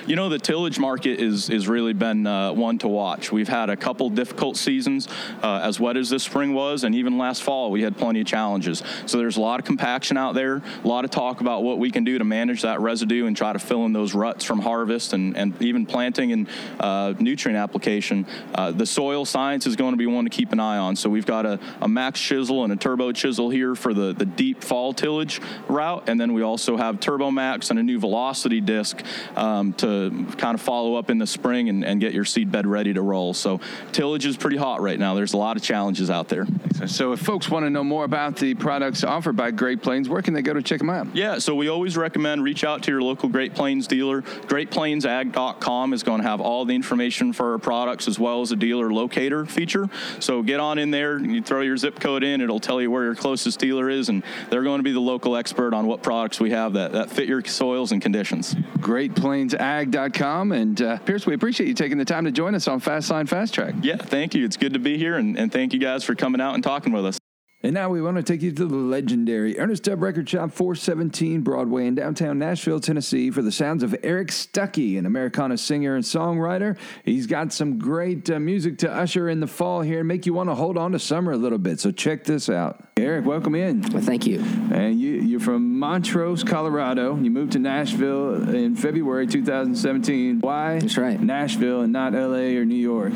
You 0.07 0.17
know, 0.17 0.29
the 0.29 0.39
tillage 0.39 0.79
market 0.79 1.21
is 1.21 1.51
is 1.51 1.69
really 1.69 1.93
been 1.93 2.27
uh, 2.27 2.53
one 2.53 2.79
to 2.79 2.89
watch. 2.89 3.33
We've 3.33 3.49
had 3.49 3.71
a 3.71 3.77
couple 3.77 4.11
difficult 4.11 4.57
seasons. 4.57 5.09
Uh, 5.43 5.61
as 5.63 5.79
wet 5.79 5.97
as 5.97 6.11
this 6.11 6.23
spring 6.23 6.55
was, 6.55 6.85
and 6.85 6.95
even 6.95 7.19
last 7.19 7.43
fall 7.43 7.71
we 7.71 7.83
had 7.83 7.97
plenty 7.97 8.21
of 8.21 8.27
challenges. 8.27 8.83
So 9.07 9.19
there's 9.19 9.37
a 9.37 9.41
lot 9.41 9.61
of 9.61 9.67
compaction 9.67 10.17
out 10.17 10.35
there, 10.35 10.63
a 10.85 10.89
lot 10.89 11.05
of 11.05 11.11
talk 11.11 11.41
about 11.41 11.63
what 11.63 11.79
we 11.79 11.91
can 11.91 12.05
do 12.05 12.19
to 12.19 12.25
manage 12.25 12.63
that 12.63 12.81
residue 12.81 13.27
and 13.27 13.37
try 13.37 13.53
to 13.53 13.59
fill 13.59 13.85
in 13.85 13.93
those 13.93 14.15
ruts 14.15 14.45
from 14.45 14.61
harvest 14.61 15.13
and, 15.13 15.37
and 15.37 15.61
even 15.63 15.87
planting 15.87 16.33
and 16.33 16.49
uh, 16.81 17.15
nutrient 17.19 17.59
application. 17.59 18.27
Uh, 18.55 18.71
the 18.71 18.87
soil 18.87 19.25
science 19.25 19.67
is 19.67 19.77
going 19.77 19.93
to 19.93 19.99
be 19.99 20.07
one 20.07 20.25
to 20.25 20.31
keep 20.31 20.53
an 20.53 20.61
eye 20.61 20.79
on. 20.79 20.97
So 20.97 21.09
we've 21.09 21.27
got 21.27 21.47
a, 21.47 21.61
a 21.81 21.89
max 21.89 22.21
chisel 22.21 22.65
and 22.65 22.73
a 22.73 22.77
turbo 22.77 23.13
chisel 23.13 23.51
here 23.51 23.75
for 23.75 23.95
the, 23.95 24.13
the 24.13 24.27
deep 24.27 24.63
fall 24.63 24.93
tillage 24.93 25.41
route, 25.69 26.09
and 26.09 26.21
then 26.21 26.33
we 26.33 26.43
also 26.43 26.77
have 26.77 27.01
Turbo 27.01 27.31
Max 27.31 27.68
and 27.71 27.79
a 27.79 27.83
new 27.83 27.99
velocity 27.99 28.61
disc 28.61 29.03
um, 29.37 29.73
to 29.75 30.27
kind 30.37 30.55
of 30.55 30.61
follow 30.61 30.95
up 30.95 31.11
in 31.11 31.19
the 31.19 31.27
spring 31.27 31.69
and, 31.69 31.85
and 31.85 32.01
get 32.01 32.13
your 32.13 32.25
seed 32.25 32.51
bed 32.51 32.67
ready 32.67 32.93
to 32.95 33.03
roll. 33.03 33.35
So 33.35 33.61
tillage 33.93 34.27
is 34.27 34.37
pretty 34.37 34.57
hot 34.57 34.81
right 34.81 34.99
now. 34.99 35.15
There's 35.15 35.33
a 35.33 35.37
lot 35.37 35.57
of 35.57 35.63
challenges 35.63 36.11
out 36.11 36.29
there. 36.29 36.47
So 36.87 37.13
if 37.13 37.21
folks 37.21 37.49
want 37.49 37.65
to 37.67 37.71
know 37.71 37.85
more 37.85 38.05
about 38.05 38.37
the 38.37 38.55
products 38.55 39.05
offered 39.05 39.37
by 39.37 39.51
Great 39.51 39.83
Plains, 39.83 40.09
where 40.09 40.23
can 40.23 40.35
they 40.35 40.43
go 40.43 40.55
to 40.55 40.63
check 40.63 40.79
them 40.79 40.91
out? 40.91 41.15
Yeah, 41.15 41.39
so 41.39 41.55
we 41.55 41.69
always 41.69 41.97
recommend 41.97 42.45
reach 42.45 42.65
out 42.65 42.83
to 42.85 42.91
your 42.91 43.03
local 43.03 43.29
Great 43.29 43.55
Plains 43.55 43.87
dealer. 43.87 44.23
GreatPlainsAg.com 44.23 45.93
is 45.93 46.03
going 46.03 46.23
to 46.23 46.29
have 46.29 46.41
all 46.41 46.65
the 46.65 46.75
information 46.75 47.33
for 47.33 47.53
our 47.53 47.59
products 47.59 48.09
as 48.09 48.19
well 48.19 48.43
as 48.43 48.53
a 48.53 48.57
dealer 48.57 48.93
locator 48.93 49.45
feature. 49.47 49.89
So 50.21 50.43
get 50.43 50.61
on 50.61 50.79
in 50.79 50.91
there, 50.91 51.19
you 51.19 51.43
throw 51.43 51.63
your 51.63 51.77
zip 51.77 51.99
code 52.01 52.23
in, 52.23 52.41
it'll 52.41 52.61
tell 52.61 52.81
you 52.81 52.91
where 52.91 53.05
your 53.05 53.15
closest 53.15 53.59
dealer 53.59 53.91
is, 53.91 54.09
and 54.09 54.23
they're 54.51 54.63
going 54.63 54.79
to 54.79 54.85
be 54.85 54.93
the 54.93 55.01
local 55.01 55.37
expert 55.37 55.75
on 55.75 55.87
what 55.87 56.03
products 56.03 56.41
we 56.41 56.51
have 56.51 56.75
that, 56.75 56.93
that 56.93 57.11
fit 57.11 57.29
your 57.29 57.39
soils 57.59 57.93
and 57.93 58.01
conditions. 58.01 58.55
GreatPlainsAg.com. 58.79 60.53
And 60.53 60.81
uh, 60.81 60.99
Pierce, 60.99 61.27
we 61.27 61.35
appreciate 61.35 61.67
you 61.67 61.75
taking 61.75 61.99
the 61.99 62.05
time 62.05 62.25
to 62.25 62.31
join 62.31 62.55
us 62.55 62.69
on 62.69 62.81
Fastline 62.81 63.29
Fast 63.29 63.53
Track. 63.53 63.75
Yeah, 63.83 63.97
thank 63.97 64.35
you. 64.35 64.45
It's 64.45 64.57
good 64.57 64.73
to 64.73 64.79
be 64.79 64.97
here, 64.97 65.17
and, 65.17 65.37
and 65.37 65.53
thank 65.53 65.73
you 65.73 65.81
guys 65.81 66.05
for 66.05 66.15
coming 66.15 66.41
out 66.41 66.55
and 66.55 66.63
talking 66.63 66.93
with 66.93 67.05
us. 67.05 67.19
And 67.61 67.75
now 67.75 67.89
we 67.89 68.01
want 68.01 68.17
to 68.17 68.23
take 68.23 68.41
you 68.41 68.53
to 68.53 68.67
the 68.67 68.77
legendary 68.77 69.59
Ernest 69.59 69.83
Tubb 69.83 70.01
Record 70.01 70.29
Shop, 70.29 70.53
417 70.53 71.41
Broadway 71.41 71.89
in 71.89 71.97
downtown 71.97 72.39
Nashville, 72.39 72.79
Tennessee, 72.79 73.33
for 73.33 73.43
the 73.43 73.51
sounds 73.51 73.83
of 73.83 73.97
Erik 74.05 74.29
Stuckey, 74.29 74.97
an 74.97 75.07
Americana 75.07 75.59
singer 75.59 75.97
and 75.97 76.05
songwriter. 76.05 76.79
He's 77.05 77.27
got 77.27 77.53
some 77.53 77.77
great 77.77 78.31
uh, 78.31 78.39
music 78.39 78.79
to 78.79 78.93
usher 78.93 79.29
in 79.29 79.41
the 79.41 79.49
fall 79.49 79.81
here 79.81 79.99
and 79.99 80.07
make 80.07 80.25
you 80.25 80.33
want 80.33 80.51
to 80.51 80.55
hold 80.55 80.79
on 80.79 80.93
to 80.93 81.01
summer 81.01 81.33
a 81.33 81.37
little 81.37 81.59
bit. 81.59 81.81
So 81.81 81.91
check 81.91 82.23
this 82.23 82.49
out. 82.49 82.88
Erik, 82.99 83.25
welcome 83.25 83.55
in. 83.55 83.83
Well, 83.93 84.03
thank 84.03 84.27
you. 84.27 84.41
And 84.73 85.01
you, 85.01 85.13
you're 85.13 85.41
from 85.41 85.79
Montrose, 85.79 86.43
Colorado. 86.43 87.17
You 87.17 87.31
moved 87.31 87.53
to 87.53 87.61
Nashville 87.61 88.49
in 88.49 88.75
February 88.75 89.29
2017. 89.29 90.41
Why? 90.41 90.81
That's 90.81 90.99
right. 90.99 91.21
Nashville 91.21 91.83
and 91.83 91.93
not 91.93 92.13
LA 92.13 92.59
or 92.59 92.65
New 92.65 92.75
York? 92.75 93.13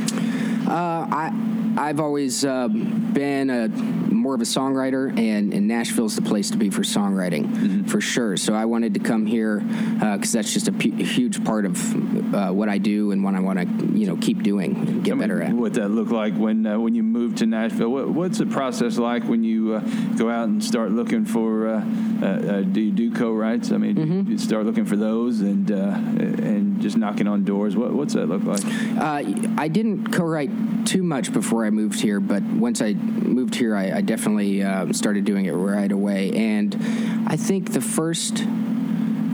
Uh, 0.68 1.06
I 1.10 1.32
I've 1.76 2.00
always 2.00 2.44
uh, 2.44 2.68
been 2.68 3.50
a 3.50 3.68
more 3.68 4.34
of 4.34 4.40
a 4.40 4.44
songwriter, 4.44 5.08
and, 5.18 5.52
and 5.52 5.66
Nashville's 5.66 6.14
the 6.16 6.22
place 6.22 6.50
to 6.50 6.56
be 6.56 6.70
for 6.70 6.82
songwriting, 6.82 7.46
mm-hmm. 7.46 7.84
for 7.84 8.00
sure. 8.00 8.36
So 8.36 8.54
I 8.54 8.66
wanted 8.66 8.94
to 8.94 9.00
come 9.00 9.26
here 9.26 9.58
because 9.58 10.34
uh, 10.34 10.38
that's 10.38 10.52
just 10.52 10.68
a, 10.68 10.72
pu- 10.72 10.94
a, 10.98 11.04
huge 11.04 11.44
part 11.44 11.64
of 11.64 12.34
uh, 12.34 12.50
what 12.52 12.68
I 12.68 12.78
do 12.78 13.10
and 13.10 13.24
what 13.24 13.34
I 13.34 13.40
want 13.40 13.58
to, 13.58 13.98
you 13.98 14.06
know, 14.06 14.16
keep 14.16 14.42
doing 14.42 14.76
and 14.76 15.04
get 15.04 15.18
better 15.18 15.42
at. 15.42 15.52
What 15.52 15.74
that 15.74 15.88
look 15.88 16.10
like 16.10 16.34
when 16.34 16.66
uh, 16.66 16.78
when 16.78 16.94
you 16.94 17.02
moved 17.02 17.38
to 17.38 17.46
Nashville? 17.46 17.88
What, 17.88 18.10
what's 18.10 18.38
the 18.38 18.46
process 18.46 18.98
like 18.98 19.24
when 19.24 19.42
you 19.42 19.71
uh, 19.74 19.80
go 20.16 20.30
out 20.30 20.48
and 20.48 20.62
start 20.62 20.90
looking 20.90 21.24
for? 21.24 21.68
Uh, 21.68 21.80
do 22.62 22.80
you 22.80 22.92
do 22.92 23.12
co-writes? 23.12 23.72
I 23.72 23.78
mean, 23.78 23.96
mm-hmm. 23.96 24.30
you 24.30 24.38
start 24.38 24.64
looking 24.64 24.84
for 24.84 24.96
those 24.96 25.40
and 25.40 25.68
and 25.70 26.80
just 26.80 26.96
knocking 26.96 27.26
on 27.26 27.44
doors. 27.44 27.76
What, 27.76 27.92
what's 27.92 28.14
that 28.14 28.26
look 28.26 28.44
like? 28.44 28.64
I 29.58 29.68
didn't 29.68 30.12
co-write 30.12 30.86
too 30.86 31.02
much 31.02 31.32
before 31.32 31.64
I 31.64 31.70
moved 31.70 32.00
here, 32.00 32.20
but 32.20 32.42
once 32.42 32.82
I 32.82 32.94
moved 32.94 33.54
here, 33.54 33.74
I, 33.76 33.98
I 33.98 34.00
definitely 34.00 34.62
uh, 34.62 34.92
started 34.92 35.24
doing 35.24 35.46
it 35.46 35.52
right 35.52 35.90
away. 35.90 36.32
And 36.32 36.74
I 37.26 37.36
think 37.36 37.72
the 37.72 37.80
first 37.80 38.44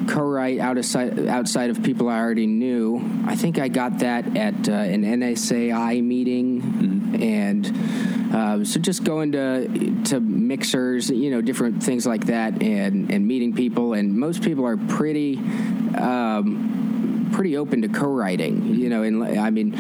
co-write 0.09 0.59
outside 0.59 1.27
outside 1.29 1.71
of 1.71 1.83
people 1.83 2.09
I 2.09 2.19
already 2.19 2.47
knew. 2.47 3.23
I 3.27 3.37
think 3.37 3.59
I 3.59 3.69
got 3.69 3.99
that 4.01 4.37
at 4.37 4.69
uh, 4.69 4.73
an 4.73 5.03
NSAI 5.05 6.03
meeting, 6.03 6.63
mm-hmm. 6.63 6.98
And 7.15 8.35
uh, 8.35 8.65
so 8.65 8.81
just 8.81 9.05
going 9.05 9.33
to 9.33 10.03
to 10.05 10.21
mixers, 10.21 11.11
you 11.11 11.31
know, 11.31 11.41
different 11.41 11.83
things 11.83 12.07
like 12.07 12.27
that, 12.27 12.63
and 12.63 13.11
and 13.11 13.27
meeting 13.27 13.55
people. 13.55 13.95
And 13.95 14.17
most 14.19 14.43
people 14.43 14.67
are 14.67 14.77
pretty. 14.77 15.39
Um, 15.97 16.75
pretty 17.33 17.59
open 17.59 17.83
to 17.83 17.89
co-writing, 17.89 18.75
you 18.75 18.89
know, 18.89 19.03
and 19.03 19.23
I 19.39 19.51
mean, 19.51 19.75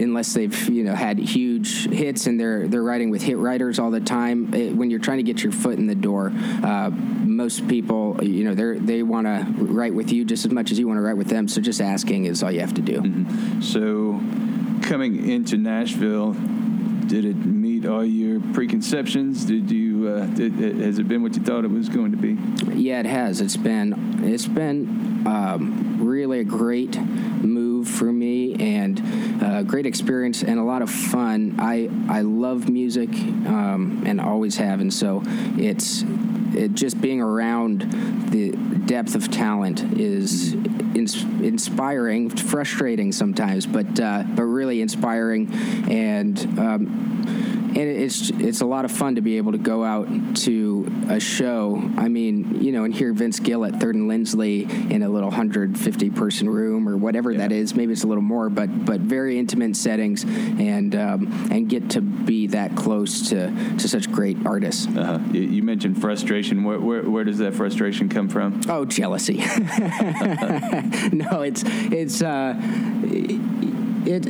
unless 0.00 0.32
they've 0.34 0.68
you 0.68 0.84
know 0.84 0.94
had 0.94 1.18
huge 1.18 1.88
hits 1.88 2.26
and 2.26 2.38
they're 2.40 2.66
they're 2.68 2.82
writing 2.82 3.10
with 3.10 3.22
hit 3.22 3.36
writers 3.36 3.78
all 3.78 3.90
the 3.90 4.00
time. 4.00 4.52
It, 4.54 4.74
when 4.74 4.90
you're 4.90 5.00
trying 5.00 5.18
to 5.18 5.22
get 5.22 5.42
your 5.42 5.52
foot 5.52 5.78
in 5.78 5.86
the 5.86 5.94
door, 5.94 6.32
uh, 6.62 6.90
most 6.90 7.68
people 7.68 8.22
you 8.22 8.44
know 8.44 8.54
they 8.54 8.78
they 8.78 9.02
want 9.02 9.26
to 9.26 9.46
write 9.64 9.94
with 9.94 10.12
you 10.12 10.24
just 10.24 10.44
as 10.44 10.52
much 10.52 10.70
as 10.70 10.78
you 10.78 10.86
want 10.86 10.98
to 10.98 11.02
write 11.02 11.16
with 11.16 11.28
them. 11.28 11.48
So 11.48 11.60
just 11.60 11.80
asking 11.80 12.26
is 12.26 12.42
all 12.42 12.50
you 12.50 12.60
have 12.60 12.74
to 12.74 12.82
do. 12.82 13.00
Mm-hmm. 13.00 13.60
So 13.60 14.20
coming 14.90 15.30
into 15.30 15.56
Nashville, 15.56 16.32
did 17.06 17.24
it 17.24 17.36
meet 17.36 17.86
all 17.86 18.04
your 18.04 18.40
preconceptions? 18.52 19.44
Did 19.44 19.70
you 19.70 20.08
uh, 20.08 20.26
did, 20.26 20.52
has 20.80 20.98
it 20.98 21.06
been 21.06 21.22
what 21.22 21.36
you 21.36 21.42
thought 21.42 21.64
it 21.64 21.70
was 21.70 21.88
going 21.88 22.10
to 22.10 22.16
be? 22.16 22.36
Yeah, 22.74 22.98
it 22.98 23.06
has. 23.06 23.40
It's 23.40 23.56
been 23.56 24.24
it's 24.24 24.48
been 24.48 25.24
um, 25.28 26.04
really 26.04 26.40
a 26.40 26.44
great 26.44 27.00
move 27.00 27.69
for 27.84 28.12
me 28.12 28.54
and 28.54 28.98
a 29.42 29.46
uh, 29.46 29.62
great 29.62 29.86
experience 29.86 30.42
and 30.42 30.58
a 30.58 30.62
lot 30.62 30.82
of 30.82 30.90
fun. 30.90 31.56
I 31.58 31.88
I 32.08 32.22
love 32.22 32.68
music 32.68 33.10
um, 33.10 34.02
and 34.06 34.20
always 34.20 34.56
have, 34.56 34.80
and 34.80 34.92
so 34.92 35.22
it's 35.56 36.04
it 36.54 36.74
just 36.74 37.00
being 37.00 37.20
around 37.20 38.30
the 38.30 38.52
depth 38.86 39.14
of 39.14 39.30
talent 39.30 39.82
is 39.98 40.54
ins- 40.94 41.22
inspiring, 41.22 42.28
frustrating 42.30 43.12
sometimes, 43.12 43.66
but 43.66 43.98
uh, 44.00 44.24
but 44.34 44.42
really 44.42 44.80
inspiring 44.80 45.52
and. 45.90 46.38
Um, 46.58 47.49
and 47.80 47.88
it's 47.88 48.28
it's 48.30 48.60
a 48.60 48.66
lot 48.66 48.84
of 48.84 48.92
fun 48.92 49.14
to 49.14 49.22
be 49.22 49.38
able 49.38 49.52
to 49.52 49.58
go 49.58 49.82
out 49.82 50.06
to 50.36 50.86
a 51.08 51.18
show. 51.18 51.82
I 51.96 52.08
mean, 52.08 52.62
you 52.62 52.72
know, 52.72 52.84
and 52.84 52.94
hear 52.94 53.14
Vince 53.14 53.40
Gill 53.40 53.64
at 53.64 53.80
Third 53.80 53.94
and 53.94 54.06
Lindsley 54.06 54.64
in 54.64 55.02
a 55.02 55.08
little 55.08 55.30
150 55.30 56.10
person 56.10 56.50
room 56.50 56.86
or 56.88 56.98
whatever 56.98 57.32
yeah. 57.32 57.38
that 57.38 57.52
is. 57.52 57.74
Maybe 57.74 57.92
it's 57.92 58.04
a 58.04 58.06
little 58.06 58.22
more, 58.22 58.50
but 58.50 58.84
but 58.84 59.00
very 59.00 59.38
intimate 59.38 59.76
settings, 59.76 60.24
and 60.24 60.94
um, 60.94 61.48
and 61.50 61.70
get 61.70 61.88
to 61.90 62.02
be 62.02 62.48
that 62.48 62.76
close 62.76 63.30
to 63.30 63.50
to 63.78 63.88
such 63.88 64.12
great 64.12 64.36
artists. 64.44 64.86
Uh-huh. 64.86 65.18
You 65.32 65.62
mentioned 65.62 65.98
frustration. 66.00 66.64
Where, 66.64 66.78
where, 66.78 67.08
where 67.08 67.24
does 67.24 67.38
that 67.38 67.54
frustration 67.54 68.10
come 68.10 68.28
from? 68.28 68.60
Oh, 68.68 68.84
jealousy. 68.84 69.36
no, 69.38 69.44
it's 71.42 71.62
it's 71.64 72.20
uh, 72.20 72.54
it 74.04 74.26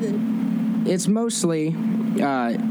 it's 0.89 1.09
mostly. 1.09 1.75
Uh, 2.21 2.70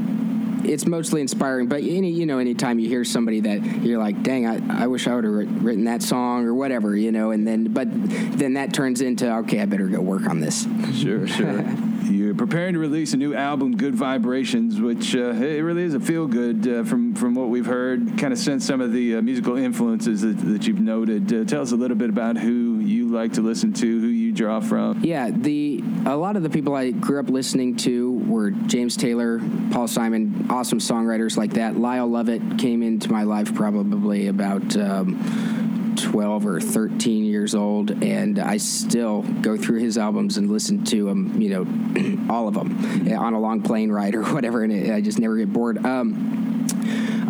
it's 0.66 0.86
mostly 0.86 1.22
inspiring. 1.22 1.68
But 1.68 1.84
any 1.84 2.10
you 2.10 2.26
know, 2.26 2.40
anytime 2.40 2.80
you 2.80 2.88
hear 2.88 3.04
somebody 3.04 3.42
that 3.42 3.64
you're 3.84 4.00
like, 4.00 4.24
dang, 4.24 4.48
I, 4.48 4.84
I 4.84 4.88
wish 4.88 5.08
I 5.08 5.16
would 5.16 5.24
have 5.24 5.64
written 5.64 5.86
that 5.86 6.02
song 6.02 6.46
or 6.46 6.54
whatever, 6.54 6.96
you 6.96 7.12
know, 7.12 7.32
and 7.32 7.48
then 7.48 7.72
but 7.74 7.88
then 7.92 8.54
that 8.54 8.74
turns 8.74 9.02
into 9.02 9.32
okay, 9.40 9.62
I 9.62 9.66
better 9.66 9.88
go 9.88 10.02
work 10.02 10.28
on 10.28 10.40
this. 10.40 10.68
Sure, 10.94 11.28
sure. 11.28 11.66
You're 12.10 12.34
preparing 12.34 12.74
to 12.74 12.80
release 12.80 13.14
a 13.14 13.18
new 13.18 13.36
album, 13.36 13.78
Good 13.78 13.94
Vibrations, 13.94 14.82
which 14.82 15.16
uh, 15.16 15.32
it 15.32 15.62
really 15.62 15.84
is 15.84 15.94
a 15.94 16.00
feel 16.00 16.28
good 16.28 16.68
uh, 16.68 16.84
from 16.84 17.14
from 17.14 17.36
what 17.36 17.50
we've 17.50 17.66
heard. 17.66 18.18
Kind 18.18 18.34
of 18.34 18.40
sense 18.40 18.66
some 18.66 18.82
of 18.82 18.92
the 18.92 19.18
uh, 19.18 19.22
musical 19.22 19.58
influences 19.58 20.22
that, 20.22 20.38
that 20.40 20.66
you've 20.66 20.80
noted. 20.80 21.32
Uh, 21.32 21.44
tell 21.46 21.62
us 21.62 21.72
a 21.72 21.76
little 21.76 21.98
bit 21.98 22.10
about 22.10 22.38
who 22.38 22.80
you 22.80 23.10
like 23.10 23.34
to 23.34 23.42
listen 23.42 23.74
to, 23.74 24.00
who 24.00 24.08
you 24.08 24.32
draw 24.32 24.60
from. 24.60 25.04
Yeah, 25.04 25.30
the 25.30 25.84
a 26.06 26.16
lot 26.16 26.36
of 26.36 26.44
the 26.44 26.50
people 26.50 26.76
I 26.76 26.92
grew 26.92 27.20
up 27.20 27.30
listening 27.30 27.76
to 27.78 28.09
were 28.30 28.52
James 28.52 28.96
Taylor, 28.96 29.42
Paul 29.72 29.88
Simon, 29.88 30.48
awesome 30.50 30.80
songwriters 30.80 31.36
like 31.36 31.54
that. 31.54 31.76
Lyle 31.78 32.08
Lovett 32.08 32.60
came 32.60 32.84
into 32.84 33.12
my 33.12 33.24
life 33.24 33.54
probably 33.54 34.28
about. 34.28 34.78
Um, 34.78 35.56
12 35.96 36.46
or 36.46 36.62
13 36.62 37.26
years 37.26 37.54
old, 37.54 37.92
and 38.04 38.40
I 38.40 38.56
still 38.56 39.22
go 39.22 39.58
through 39.58 39.80
his 39.80 39.98
albums 39.98 40.38
and 40.38 40.50
listen 40.50 40.86
to 40.86 41.04
them, 41.06 41.42
you 41.42 41.50
know, 41.50 42.28
all 42.34 42.48
of 42.48 42.54
them 42.54 43.12
on 43.12 43.34
a 43.34 43.40
long 43.40 43.62
plane 43.62 43.92
ride 43.92 44.16
or 44.16 44.24
whatever, 44.34 44.64
and 44.64 44.94
I 44.94 45.02
just 45.02 45.20
never 45.20 45.36
get 45.36 45.52
bored. 45.52 45.86
Um, 45.86 46.49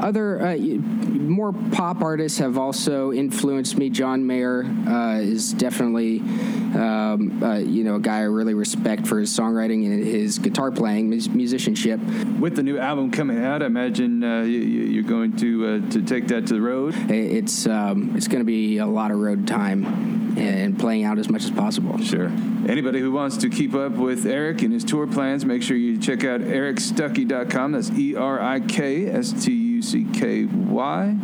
other 0.02 0.42
uh, 0.42 0.56
more 0.58 1.54
pop 1.54 2.02
artists 2.02 2.40
have 2.40 2.58
also 2.58 3.12
influenced 3.12 3.78
me. 3.78 3.90
John 3.90 4.26
Mayer 4.26 4.64
uh, 4.64 5.20
is 5.20 5.54
definitely, 5.54 6.20
um, 6.20 7.42
uh, 7.44 7.58
you 7.58 7.84
know, 7.84 7.96
a 7.96 8.00
guy 8.00 8.20
I 8.20 8.24
really 8.24 8.54
respect 8.54 9.08
for 9.08 9.20
his 9.20 9.30
songwriting 9.38 9.86
and 9.86 10.04
his 10.04 10.40
guitar 10.40 10.72
playing, 10.72 11.12
his 11.12 11.30
musicianship. 11.30 12.00
With 12.40 12.56
the 12.56 12.64
new 12.64 12.78
album 12.78 13.12
coming 13.12 13.44
out, 13.44 13.62
I 13.62 13.66
imagine 13.66 14.24
uh, 14.24 14.42
you, 14.42 15.00
are 15.02 15.08
going 15.08 15.36
to 15.38 15.66
uh, 15.66 15.92
to 15.92 16.02
take 16.02 16.28
that 16.28 16.48
to 16.48 16.54
the 16.54 16.62
road. 16.62 16.96
It's 17.10 17.68
um, 17.68 18.16
it's 18.16 18.28
going 18.28 18.42
to 18.42 18.46
be 18.46 18.78
a 18.78 18.86
lot 18.86 19.12
of 19.12 19.18
road 19.18 19.48
time 19.48 20.38
and 20.38 20.80
playing 20.80 21.04
out 21.04 21.20
as 21.20 21.30
much 21.30 21.44
as 21.44 21.52
possible. 21.52 21.98
Sure. 22.00 22.32
Anybody 22.68 23.00
who 23.00 23.12
wants 23.12 23.38
to 23.38 23.50
keep 23.50 23.74
up 23.74 23.94
with 23.94 24.26
Erik 24.26 24.62
and 24.62 24.72
his 24.72 24.84
tour 24.84 25.08
plans, 25.08 25.46
make 25.46 25.64
sure 25.64 25.76
you 25.76 25.98
check 25.98 26.24
out 26.24 26.42
erikstuckey.com. 26.42 27.72
That's 27.72 27.90
E 27.92 28.16
R 28.16 28.42
I 28.42 28.60
K 28.60 29.08
S 29.08 29.34
T 29.44 29.59
U 29.80 29.82
C 29.82 30.06
K 30.14 30.44
Y 30.44 31.16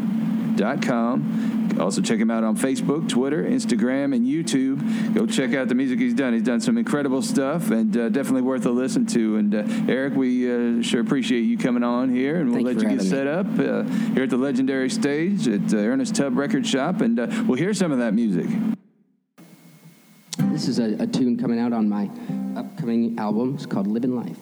dot 0.55 0.81
com. 0.81 1.77
Also, 1.77 2.01
check 2.01 2.17
him 2.17 2.31
out 2.31 2.45
on 2.45 2.55
Facebook, 2.55 3.09
Twitter, 3.09 3.43
Instagram, 3.43 4.15
and 4.15 4.25
YouTube. 4.25 5.13
Go 5.13 5.25
check 5.25 5.53
out 5.53 5.67
the 5.67 5.75
music 5.75 5.99
he's 5.99 6.13
done. 6.13 6.31
He's 6.31 6.41
done 6.41 6.61
some 6.61 6.77
incredible 6.77 7.21
stuff 7.21 7.69
and 7.69 7.95
uh, 7.97 8.07
definitely 8.07 8.43
worth 8.43 8.65
a 8.65 8.69
listen 8.69 9.05
to. 9.07 9.35
And 9.35 9.53
uh, 9.53 9.91
Erik, 9.91 10.15
we 10.15 10.49
uh, 10.49 10.81
sure 10.81 11.01
appreciate 11.01 11.41
you 11.41 11.57
coming 11.57 11.83
on 11.83 12.15
here, 12.15 12.39
and 12.39 12.51
we'll 12.51 12.63
Thank 12.63 12.77
let 12.77 12.83
you, 12.83 12.91
you 12.91 12.97
get 12.97 13.05
set 13.05 13.27
up 13.27 13.45
uh, 13.59 13.83
here 14.13 14.23
at 14.23 14.29
the 14.29 14.37
legendary 14.37 14.89
stage 14.89 15.49
at 15.49 15.73
uh, 15.73 15.77
Ernest 15.77 16.15
Tubb 16.15 16.37
Record 16.37 16.65
Shop, 16.65 17.01
and 17.01 17.19
uh, 17.19 17.27
we'll 17.45 17.57
hear 17.57 17.73
some 17.73 17.91
of 17.91 17.97
that 17.97 18.13
music. 18.13 18.47
This 20.37 20.69
is 20.69 20.79
a, 20.79 20.95
a 21.03 21.07
tune 21.07 21.37
coming 21.37 21.59
out 21.59 21.73
on 21.73 21.89
my 21.89 22.09
upcoming 22.55 23.19
album. 23.19 23.55
It's 23.55 23.65
called 23.65 23.87
Living 23.87 24.15
Life. 24.15 24.39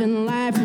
living 0.00 0.24
life 0.24 0.59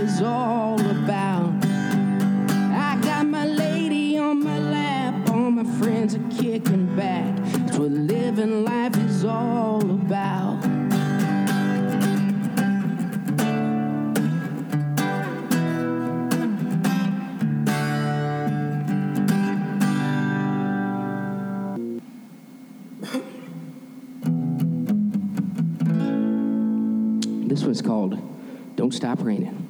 sound 29.00 29.65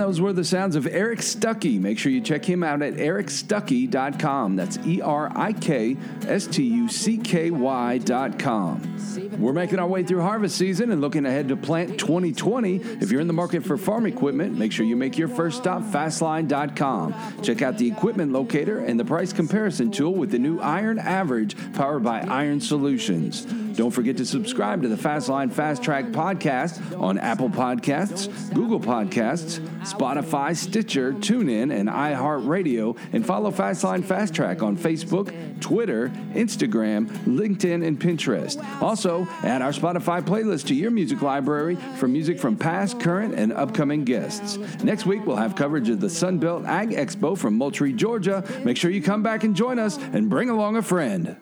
Those 0.00 0.18
were 0.18 0.32
the 0.32 0.44
sounds 0.44 0.76
of 0.76 0.86
Erik 0.86 1.18
Stuckey. 1.18 1.78
Make 1.78 1.98
sure 1.98 2.10
you 2.10 2.22
check 2.22 2.42
him 2.42 2.62
out 2.62 2.80
at 2.80 2.94
erikstuckey.com. 2.94 4.56
That's 4.56 4.78
E 4.86 5.02
R 5.02 5.30
I 5.36 5.52
K 5.52 5.94
S 6.26 6.46
T 6.46 6.62
U 6.64 6.88
C 6.88 7.18
K 7.18 7.50
Y.com. 7.50 8.96
We're 9.38 9.52
making 9.52 9.78
our 9.78 9.86
way 9.86 10.02
through 10.02 10.22
harvest 10.22 10.56
season 10.56 10.90
and 10.90 11.02
looking 11.02 11.26
ahead 11.26 11.48
to 11.48 11.56
plant 11.56 12.00
2020. 12.00 12.76
If 12.76 13.10
you're 13.10 13.20
in 13.20 13.26
the 13.26 13.34
market 13.34 13.62
for 13.62 13.76
farm 13.76 14.06
equipment, 14.06 14.56
make 14.56 14.72
sure 14.72 14.86
you 14.86 14.96
make 14.96 15.18
your 15.18 15.28
first 15.28 15.58
stop 15.58 15.82
fastline.com. 15.82 17.42
Check 17.42 17.60
out 17.60 17.76
the 17.76 17.86
equipment 17.86 18.32
locator 18.32 18.78
and 18.78 18.98
the 18.98 19.04
price 19.04 19.34
comparison 19.34 19.90
tool 19.90 20.14
with 20.14 20.30
the 20.30 20.38
new 20.38 20.60
Iron 20.60 20.98
Average 20.98 21.74
powered 21.74 22.02
by 22.02 22.20
Iron 22.20 22.62
Solutions. 22.62 23.46
Don't 23.80 23.90
forget 23.90 24.18
to 24.18 24.26
subscribe 24.26 24.82
to 24.82 24.88
the 24.88 24.94
Fastline 24.94 25.50
Fast 25.50 25.82
Track 25.82 26.08
podcast 26.08 27.00
on 27.00 27.16
Apple 27.16 27.48
Podcasts, 27.48 28.52
Google 28.52 28.78
Podcasts, 28.78 29.58
Spotify, 29.86 30.54
Stitcher, 30.54 31.14
TuneIn, 31.14 31.74
and 31.74 31.88
iHeartRadio, 31.88 32.98
and 33.14 33.24
follow 33.24 33.50
Fastline 33.50 34.04
Fast 34.04 34.34
Track 34.34 34.62
on 34.62 34.76
Facebook, 34.76 35.32
Twitter, 35.62 36.10
Instagram, 36.34 37.06
LinkedIn, 37.24 37.82
and 37.86 37.98
Pinterest. 37.98 38.62
Also, 38.82 39.26
add 39.42 39.62
our 39.62 39.72
Spotify 39.72 40.20
playlist 40.20 40.66
to 40.66 40.74
your 40.74 40.90
music 40.90 41.22
library 41.22 41.76
for 41.96 42.06
music 42.06 42.38
from 42.38 42.58
past, 42.58 43.00
current, 43.00 43.32
and 43.32 43.50
upcoming 43.50 44.04
guests. 44.04 44.58
Next 44.84 45.06
week, 45.06 45.24
we'll 45.24 45.36
have 45.36 45.56
coverage 45.56 45.88
of 45.88 46.00
the 46.00 46.08
Sunbelt 46.08 46.66
Ag 46.66 46.90
Expo 46.90 47.34
from 47.34 47.54
Moultrie, 47.54 47.94
Georgia. 47.94 48.44
Make 48.62 48.76
sure 48.76 48.90
you 48.90 49.00
come 49.00 49.22
back 49.22 49.42
and 49.42 49.56
join 49.56 49.78
us 49.78 49.96
and 49.96 50.28
bring 50.28 50.50
along 50.50 50.76
a 50.76 50.82
friend. 50.82 51.38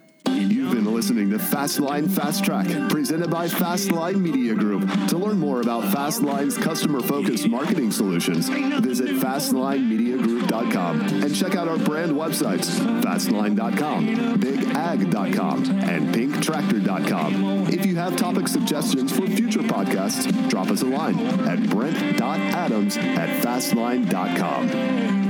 Listening 0.98 1.30
to 1.30 1.38
Fastline 1.38 2.10
Fast 2.10 2.44
Track, 2.44 2.66
presented 2.90 3.30
by 3.30 3.46
Fastline 3.46 4.20
Media 4.20 4.52
Group. 4.52 4.82
To 5.10 5.16
learn 5.16 5.38
more 5.38 5.60
about 5.60 5.84
Fastline's 5.94 6.58
customer 6.58 7.00
focused 7.00 7.46
marketing 7.46 7.92
solutions, 7.92 8.48
visit 8.48 9.10
FastlineMediaGroup.com 9.10 11.00
and 11.00 11.32
check 11.36 11.54
out 11.54 11.68
our 11.68 11.78
brand 11.78 12.10
websites 12.10 12.80
Fastline.com, 13.00 14.40
BigAg.com, 14.40 15.70
and 15.82 16.12
PinkTractor.com. 16.12 17.68
If 17.68 17.86
you 17.86 17.94
have 17.94 18.16
topic 18.16 18.48
suggestions 18.48 19.12
for 19.16 19.24
future 19.28 19.60
podcasts, 19.60 20.50
drop 20.50 20.66
us 20.68 20.82
a 20.82 20.86
line 20.86 21.20
at 21.46 21.70
Brent.Adams 21.70 22.96
at 22.96 23.40
Fastline.com. 23.44 25.27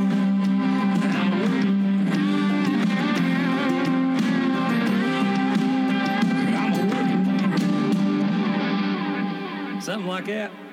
Like 10.19 10.27
that. 10.27 10.68